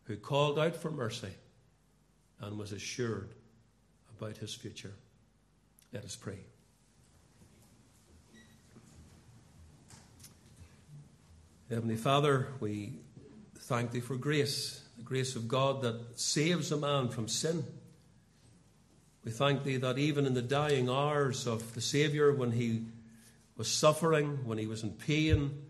who 0.04 0.16
called 0.16 0.58
out 0.58 0.74
for 0.74 0.90
mercy, 0.90 1.34
and 2.42 2.58
was 2.58 2.72
assured 2.72 3.30
about 4.18 4.36
his 4.36 4.52
future. 4.52 4.92
Let 5.92 6.04
us 6.04 6.16
pray. 6.16 6.40
Heavenly 11.70 11.96
Father, 11.96 12.48
we 12.60 12.92
thank 13.60 13.92
Thee 13.92 14.00
for 14.00 14.16
grace, 14.16 14.82
the 14.98 15.02
grace 15.02 15.36
of 15.36 15.48
God 15.48 15.80
that 15.82 16.18
saves 16.20 16.70
a 16.70 16.76
man 16.76 17.08
from 17.08 17.28
sin. 17.28 17.64
We 19.24 19.30
thank 19.30 19.62
Thee 19.62 19.78
that 19.78 19.96
even 19.96 20.26
in 20.26 20.34
the 20.34 20.42
dying 20.42 20.90
hours 20.90 21.46
of 21.46 21.74
the 21.74 21.80
Saviour, 21.80 22.34
when 22.34 22.52
He 22.52 22.86
was 23.56 23.68
suffering, 23.68 24.44
when 24.44 24.58
He 24.58 24.66
was 24.66 24.82
in 24.82 24.90
pain, 24.90 25.62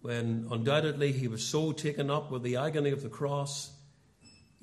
when 0.00 0.48
undoubtedly 0.50 1.12
He 1.12 1.28
was 1.28 1.44
so 1.44 1.70
taken 1.70 2.10
up 2.10 2.32
with 2.32 2.42
the 2.42 2.56
agony 2.56 2.90
of 2.90 3.02
the 3.02 3.08
cross, 3.08 3.70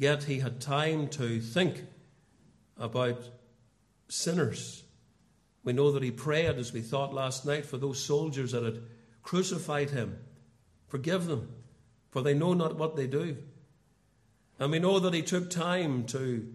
yet 0.01 0.23
He 0.23 0.39
had 0.39 0.59
time 0.59 1.07
to 1.09 1.39
think 1.39 1.83
about 2.77 3.23
sinners. 4.09 4.83
We 5.63 5.73
know 5.73 5.91
that 5.91 6.03
He 6.03 6.11
prayed, 6.11 6.57
as 6.57 6.73
we 6.73 6.81
thought 6.81 7.13
last 7.13 7.45
night, 7.45 7.65
for 7.65 7.77
those 7.77 8.03
soldiers 8.03 8.51
that 8.51 8.63
had 8.63 8.81
crucified 9.23 9.91
Him. 9.91 10.17
Forgive 10.87 11.25
them, 11.27 11.53
for 12.09 12.21
they 12.21 12.33
know 12.33 12.53
not 12.53 12.75
what 12.75 12.95
they 12.95 13.07
do. 13.07 13.37
And 14.61 14.71
we 14.71 14.77
know 14.77 14.99
that 14.99 15.15
he 15.15 15.23
took 15.23 15.49
time 15.49 16.03
to, 16.05 16.53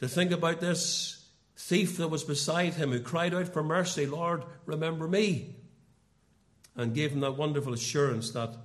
to 0.00 0.08
think 0.08 0.32
about 0.32 0.60
this 0.60 1.24
thief 1.56 1.96
that 1.98 2.08
was 2.08 2.24
beside 2.24 2.74
him 2.74 2.90
who 2.90 2.98
cried 2.98 3.32
out 3.32 3.52
for 3.52 3.62
mercy, 3.62 4.06
Lord, 4.06 4.42
remember 4.66 5.06
me. 5.06 5.54
And 6.74 6.94
gave 6.94 7.12
him 7.12 7.20
that 7.20 7.36
wonderful 7.36 7.72
assurance 7.72 8.32
that 8.32 8.56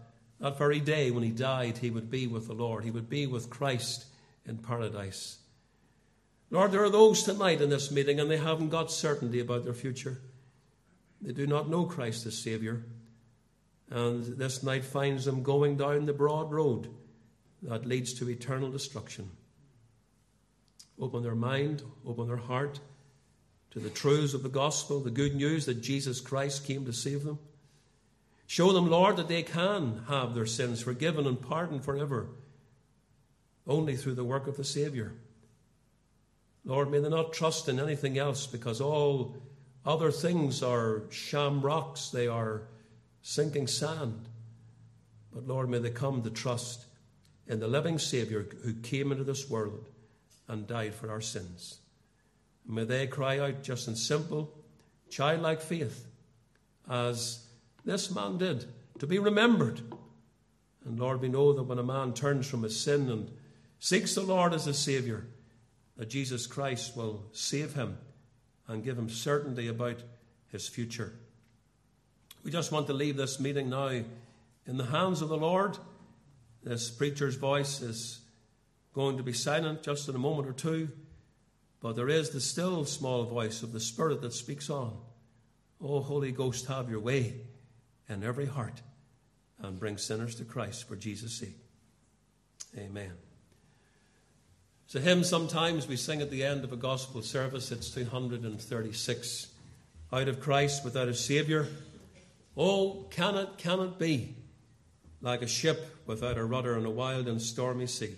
that 0.44 0.58
very 0.58 0.82
day 0.82 1.10
when 1.10 1.24
he 1.24 1.30
died, 1.30 1.78
he 1.78 1.90
would 1.90 2.12
be 2.12 2.28
with 2.28 2.48
the 2.48 2.54
Lord. 2.54 2.84
He 2.84 2.92
would 2.92 3.10
be 3.10 3.28
with 3.28 3.50
Christ 3.50 4.04
in 4.46 4.58
paradise. 4.58 5.38
Lord, 6.52 6.74
there 6.74 6.84
are 6.84 6.90
those 6.90 7.24
tonight 7.24 7.62
in 7.62 7.70
this 7.70 7.92
meeting 7.92 8.20
and 8.20 8.30
they 8.30 8.36
haven't 8.36 8.68
got 8.68 8.92
certainty 8.92 9.40
about 9.40 9.64
their 9.64 9.74
future. 9.74 10.20
They 11.22 11.32
do 11.32 11.48
not 11.48 11.70
know 11.70 11.86
Christ 11.86 12.26
as 12.26 12.38
Saviour. 12.38 12.84
And 13.90 14.38
this 14.38 14.64
night 14.64 14.84
finds 14.84 15.24
them 15.24 15.44
going 15.44 15.78
down 15.78 16.08
the 16.08 16.12
broad 16.12 16.52
road 16.52 16.90
that 17.62 17.86
leads 17.86 18.14
to 18.16 18.30
eternal 18.30 18.70
destruction. 18.70 19.32
Open 21.00 21.24
their 21.24 21.36
mind, 21.36 21.84
open 22.06 22.28
their 22.28 22.36
heart 22.36 22.82
to 23.72 23.80
the 23.80 23.90
truths 23.90 24.34
of 24.34 24.44
the 24.44 24.50
gospel, 24.50 25.00
the 25.00 25.10
good 25.10 25.36
news 25.36 25.68
that 25.68 25.82
Jesus 25.82 26.20
Christ 26.20 26.66
came 26.66 26.84
to 26.84 26.92
save 26.92 27.24
them. 27.24 27.40
Show 28.54 28.72
them, 28.72 28.88
Lord, 28.88 29.18
that 29.18 29.30
they 29.30 29.42
can 29.42 30.04
have 30.08 30.36
their 30.36 30.46
sins 30.46 30.84
forgiven 30.84 31.26
and 31.26 31.42
pardoned 31.42 31.84
forever, 31.84 32.28
only 33.66 33.96
through 33.96 34.14
the 34.14 34.24
work 34.24 34.46
of 34.46 34.58
the 34.58 34.64
Saviour. 34.64 35.14
Lord, 36.64 36.92
may 36.92 37.00
they 37.00 37.10
not 37.10 37.34
trust 37.34 37.68
in 37.68 37.80
anything 37.80 38.20
else 38.20 38.46
because 38.46 38.80
all 38.80 39.36
other 39.84 40.12
things 40.12 40.62
are 40.62 41.02
sham 41.10 41.62
rocks, 41.62 42.10
they 42.10 42.28
are 42.28 42.62
sinking 43.24 43.66
sand. 43.66 44.30
But 45.34 45.48
Lord, 45.48 45.68
may 45.68 45.80
they 45.80 45.90
come 45.90 46.22
to 46.22 46.30
trust 46.30 46.86
in 47.48 47.60
the 47.60 47.68
living 47.68 47.98
Saviour 47.98 48.46
who 48.64 48.74
came 48.76 49.12
into 49.12 49.24
this 49.24 49.50
world 49.50 49.90
and 50.48 50.68
died 50.68 50.94
for 50.94 51.10
our 51.10 51.22
sins. 51.22 51.80
May 52.68 52.84
they 52.84 53.08
cry 53.08 53.40
out 53.40 53.64
just 53.64 53.88
in 53.88 53.96
simple, 53.96 54.54
childlike 55.10 55.60
faith, 55.60 56.06
as 56.88 57.43
this 57.86 58.14
man 58.14 58.38
did, 58.38 58.66
to 59.00 59.08
be 59.08 59.20
remembered. 59.20 59.82
And 60.86 61.00
Lord, 61.00 61.22
we 61.22 61.30
know 61.30 61.54
that 61.54 61.64
when 61.64 61.80
a 61.80 61.84
man 61.84 62.14
turns 62.14 62.48
from 62.48 62.64
his 62.64 62.80
sin 62.80 63.10
and 63.10 63.32
seeks 63.80 64.16
the 64.16 64.22
Lord 64.22 64.54
as 64.54 64.68
a 64.68 64.74
Saviour, 64.74 65.26
that 65.98 66.10
Jesus 66.10 66.48
Christ 66.48 66.96
will 66.96 67.26
save 67.32 67.74
him 67.74 67.98
and 68.68 68.84
give 68.84 68.98
him 68.98 69.10
certainty 69.10 69.68
about 69.68 70.04
his 70.52 70.68
future. 70.68 71.14
We 72.44 72.52
just 72.52 72.72
want 72.72 72.88
to 72.88 72.94
leave 72.94 73.18
this 73.18 73.40
meeting 73.40 73.70
now 73.70 74.04
in 74.66 74.78
the 74.78 74.86
hands 74.86 75.22
of 75.22 75.30
the 75.30 75.38
Lord. 75.38 75.78
This 76.64 76.90
preacher's 76.90 77.36
voice 77.36 77.82
is 77.82 78.22
going 78.94 79.18
to 79.18 79.24
be 79.24 79.34
silent 79.34 79.84
just 79.84 80.08
in 80.08 80.16
a 80.16 80.20
moment 80.20 80.48
or 80.48 80.54
two, 80.54 80.90
but 81.82 81.96
there 81.96 82.10
is 82.10 82.30
the 82.30 82.40
still 82.40 82.86
small 82.86 83.26
voice 83.26 83.64
of 83.64 83.74
the 83.74 83.80
Spirit 83.80 84.22
that 84.22 84.34
speaks 84.34 84.70
on. 84.70 84.98
Oh, 85.82 86.00
Holy 86.00 86.32
Ghost, 86.32 86.68
have 86.68 86.90
your 86.90 87.00
way 87.00 87.42
in 88.10 88.24
every 88.24 88.46
heart 88.46 88.82
uh, 89.64 89.68
and 89.68 89.80
bring 89.80 89.98
sinners 89.98 90.36
to 90.36 90.44
Christ 90.44 90.88
for 90.88 90.96
Jesus' 90.96 91.34
sake. 91.34 91.58
Amen. 92.78 93.14
It's 94.86 94.96
a 94.96 95.00
hymn 95.00 95.24
sometimes 95.24 95.88
we 95.88 95.96
sing 95.96 96.22
at 96.22 96.30
the 96.30 96.44
end 96.44 96.64
of 96.64 96.74
a 96.74 96.78
gospel 96.78 97.22
service. 97.22 97.72
It's 97.72 97.90
236. 97.90 99.48
Out 100.12 100.28
of 100.28 100.40
Christ 100.40 100.84
without 100.84 101.08
a 101.08 101.14
Saviour. 101.14 101.68
Oh, 102.56 103.08
can 103.10 103.36
it, 103.36 103.58
can 103.58 103.80
it 103.80 103.98
be 103.98 104.36
like 105.22 105.42
a 105.42 105.48
ship 105.48 105.98
without 106.06 106.38
a 106.38 106.46
rudder 106.46 106.76
on 106.76 106.86
a 106.86 106.92
wild 106.92 107.28
and 107.28 107.42
stormy 107.42 107.88
sea? 107.88 108.16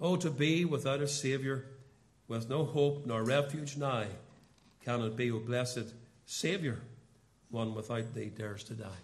Oh, 0.00 0.16
to 0.16 0.30
be 0.30 0.64
without 0.64 1.00
a 1.00 1.08
Saviour, 1.08 1.64
with 2.28 2.50
no 2.50 2.64
hope 2.64 3.06
nor 3.06 3.22
refuge 3.22 3.76
nigh, 3.76 4.08
can 4.84 5.00
it 5.00 5.16
be, 5.16 5.30
O 5.30 5.38
blessed 5.38 5.94
Saviour, 6.26 6.80
one 7.54 7.74
without 7.74 8.12
thee 8.14 8.26
dares 8.26 8.64
to 8.64 8.74
die? 8.74 9.00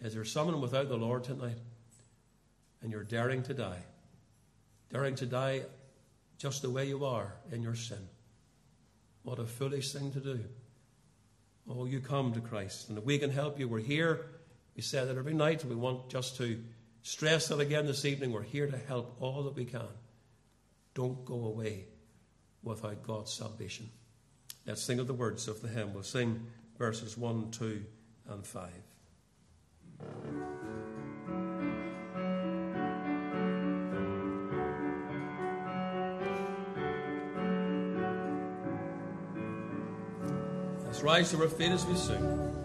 Is 0.00 0.14
there 0.14 0.24
someone 0.24 0.60
without 0.60 0.88
the 0.88 0.96
Lord 0.96 1.24
tonight? 1.24 1.58
And 2.82 2.92
you're 2.92 3.02
daring 3.02 3.42
to 3.44 3.54
die, 3.54 3.82
daring 4.92 5.16
to 5.16 5.26
die 5.26 5.62
just 6.36 6.62
the 6.62 6.70
way 6.70 6.86
you 6.86 7.04
are 7.04 7.32
in 7.50 7.62
your 7.62 7.74
sin. 7.74 8.08
What 9.24 9.40
a 9.40 9.44
foolish 9.44 9.92
thing 9.92 10.12
to 10.12 10.20
do. 10.20 10.44
Oh, 11.68 11.86
you 11.86 12.00
come 12.00 12.32
to 12.34 12.40
Christ. 12.40 12.88
And 12.88 12.96
if 12.96 13.04
we 13.04 13.18
can 13.18 13.30
help 13.30 13.58
you, 13.58 13.66
we're 13.66 13.80
here. 13.80 14.26
We 14.76 14.82
say 14.82 15.04
that 15.04 15.16
every 15.16 15.34
night. 15.34 15.64
We 15.64 15.74
want 15.74 16.08
just 16.08 16.36
to 16.36 16.62
stress 17.02 17.48
that 17.48 17.58
again 17.58 17.86
this 17.86 18.04
evening. 18.04 18.32
We're 18.32 18.42
here 18.42 18.68
to 18.68 18.78
help 18.78 19.16
all 19.20 19.42
that 19.42 19.56
we 19.56 19.64
can. 19.64 19.88
Don't 20.94 21.24
go 21.24 21.46
away 21.46 21.86
without 22.62 23.02
God's 23.02 23.32
salvation. 23.32 23.90
Let's 24.66 24.82
sing 24.82 25.00
of 25.00 25.08
the 25.08 25.14
words 25.14 25.48
of 25.48 25.60
the 25.60 25.68
hymn. 25.68 25.92
We'll 25.92 26.04
sing 26.04 26.46
verses 26.78 27.18
1, 27.18 27.50
2, 27.50 27.84
and 28.30 28.46
5. 28.46 28.70
Let's 40.86 41.02
rise 41.02 41.30
to 41.32 41.42
our 41.42 41.48
feet 41.48 41.72
as 41.72 41.84
we 41.84 41.96
sing. 41.96 42.57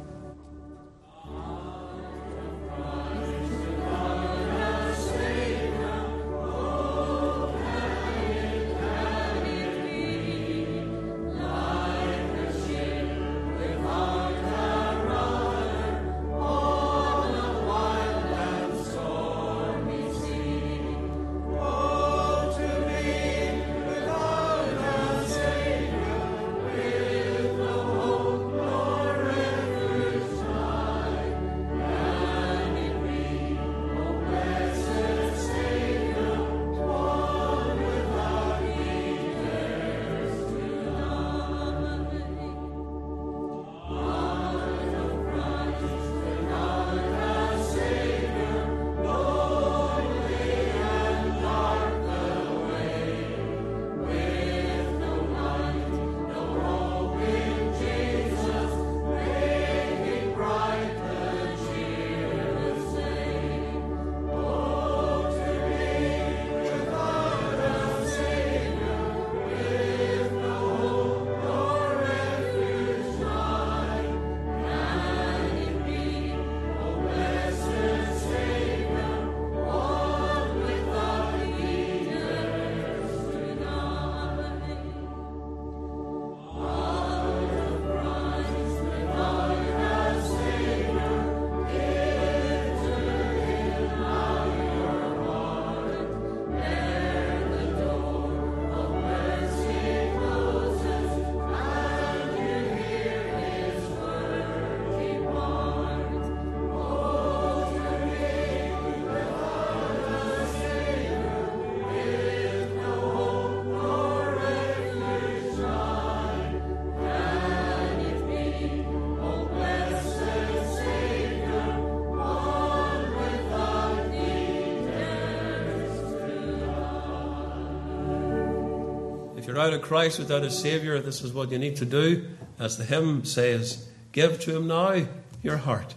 You're 129.54 129.62
out 129.62 129.74
of 129.74 129.84
Christ 129.84 130.18
without 130.18 130.42
a 130.42 130.50
Saviour, 130.50 131.00
this 131.00 131.22
is 131.22 131.32
what 131.32 131.52
you 131.52 131.60
need 131.60 131.76
to 131.76 131.86
do. 131.86 132.28
As 132.58 132.78
the 132.78 132.86
hymn 132.86 133.24
says, 133.24 133.88
give 134.12 134.40
to 134.40 134.56
Him 134.56 134.66
now 134.66 135.06
your 135.44 135.58
heart. 135.58 135.94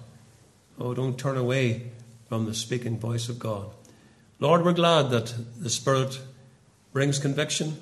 Oh, 0.79 0.93
don't 0.93 1.19
turn 1.19 1.39
away 1.39 1.91
from 2.29 2.45
the 2.45 2.53
speaking 2.53 2.99
voice 2.99 3.31
of 3.31 3.39
God. 3.39 3.71
Lord, 4.41 4.63
we're 4.63 4.75
glad 4.75 5.09
that 5.09 5.35
the 5.59 5.71
Spirit 5.71 6.21
brings 6.93 7.19
conviction. 7.19 7.81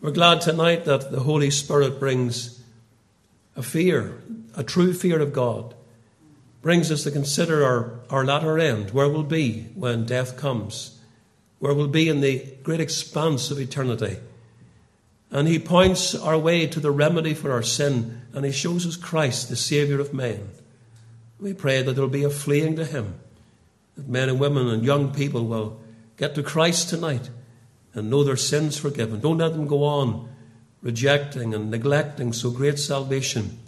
We're 0.00 0.12
glad 0.12 0.40
tonight 0.40 0.84
that 0.84 1.10
the 1.10 1.20
Holy 1.20 1.50
Spirit 1.50 1.98
brings 1.98 2.62
a 3.56 3.62
fear, 3.64 4.22
a 4.56 4.62
true 4.62 4.94
fear 4.94 5.20
of 5.20 5.32
God, 5.32 5.74
brings 6.60 6.92
us 6.92 7.02
to 7.02 7.10
consider 7.10 7.64
our, 7.64 7.98
our 8.08 8.24
latter 8.24 8.56
end, 8.56 8.92
where 8.92 9.08
we'll 9.08 9.24
be 9.24 9.64
when 9.74 10.06
death 10.06 10.36
comes, 10.36 11.00
where 11.58 11.74
we'll 11.74 11.88
be 11.88 12.08
in 12.08 12.20
the 12.20 12.54
great 12.62 12.80
expanse 12.80 13.50
of 13.50 13.58
eternity. 13.58 14.18
And 15.32 15.48
He 15.48 15.58
points 15.58 16.14
our 16.14 16.38
way 16.38 16.68
to 16.68 16.78
the 16.78 16.92
remedy 16.92 17.34
for 17.34 17.50
our 17.50 17.62
sin, 17.62 18.20
and 18.32 18.44
He 18.44 18.52
shows 18.52 18.86
us 18.86 18.96
Christ, 18.96 19.48
the 19.48 19.56
Saviour 19.56 19.98
of 19.98 20.14
men. 20.14 20.50
We 21.40 21.54
pray 21.54 21.82
that 21.82 21.94
there 21.94 22.02
will 22.02 22.10
be 22.10 22.22
a 22.22 22.30
fleeing 22.30 22.76
to 22.76 22.84
Him, 22.84 23.14
that 23.96 24.06
men 24.06 24.28
and 24.28 24.38
women 24.38 24.68
and 24.68 24.84
young 24.84 25.12
people 25.12 25.46
will 25.46 25.80
get 26.16 26.36
to 26.36 26.42
Christ 26.42 26.90
tonight 26.90 27.30
and 27.94 28.08
know 28.08 28.22
their 28.22 28.36
sins 28.36 28.78
forgiven. 28.78 29.18
Don't 29.20 29.38
let 29.38 29.54
them 29.54 29.66
go 29.66 29.82
on 29.82 30.28
rejecting 30.82 31.54
and 31.54 31.70
neglecting 31.70 32.32
so 32.32 32.50
great 32.50 32.78
salvation, 32.78 33.58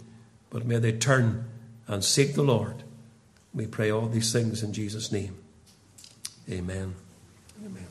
but 0.49 0.65
may 0.65 0.77
they 0.77 0.91
turn 0.91 1.45
and 1.87 2.03
seek 2.03 2.35
the 2.35 2.43
Lord. 2.43 2.83
We 3.53 3.65
pray 3.65 3.89
all 3.89 4.07
these 4.07 4.31
things 4.33 4.61
in 4.61 4.73
Jesus' 4.73 5.11
name. 5.11 5.37
Amen. 6.49 6.93
Amen. 7.65 7.87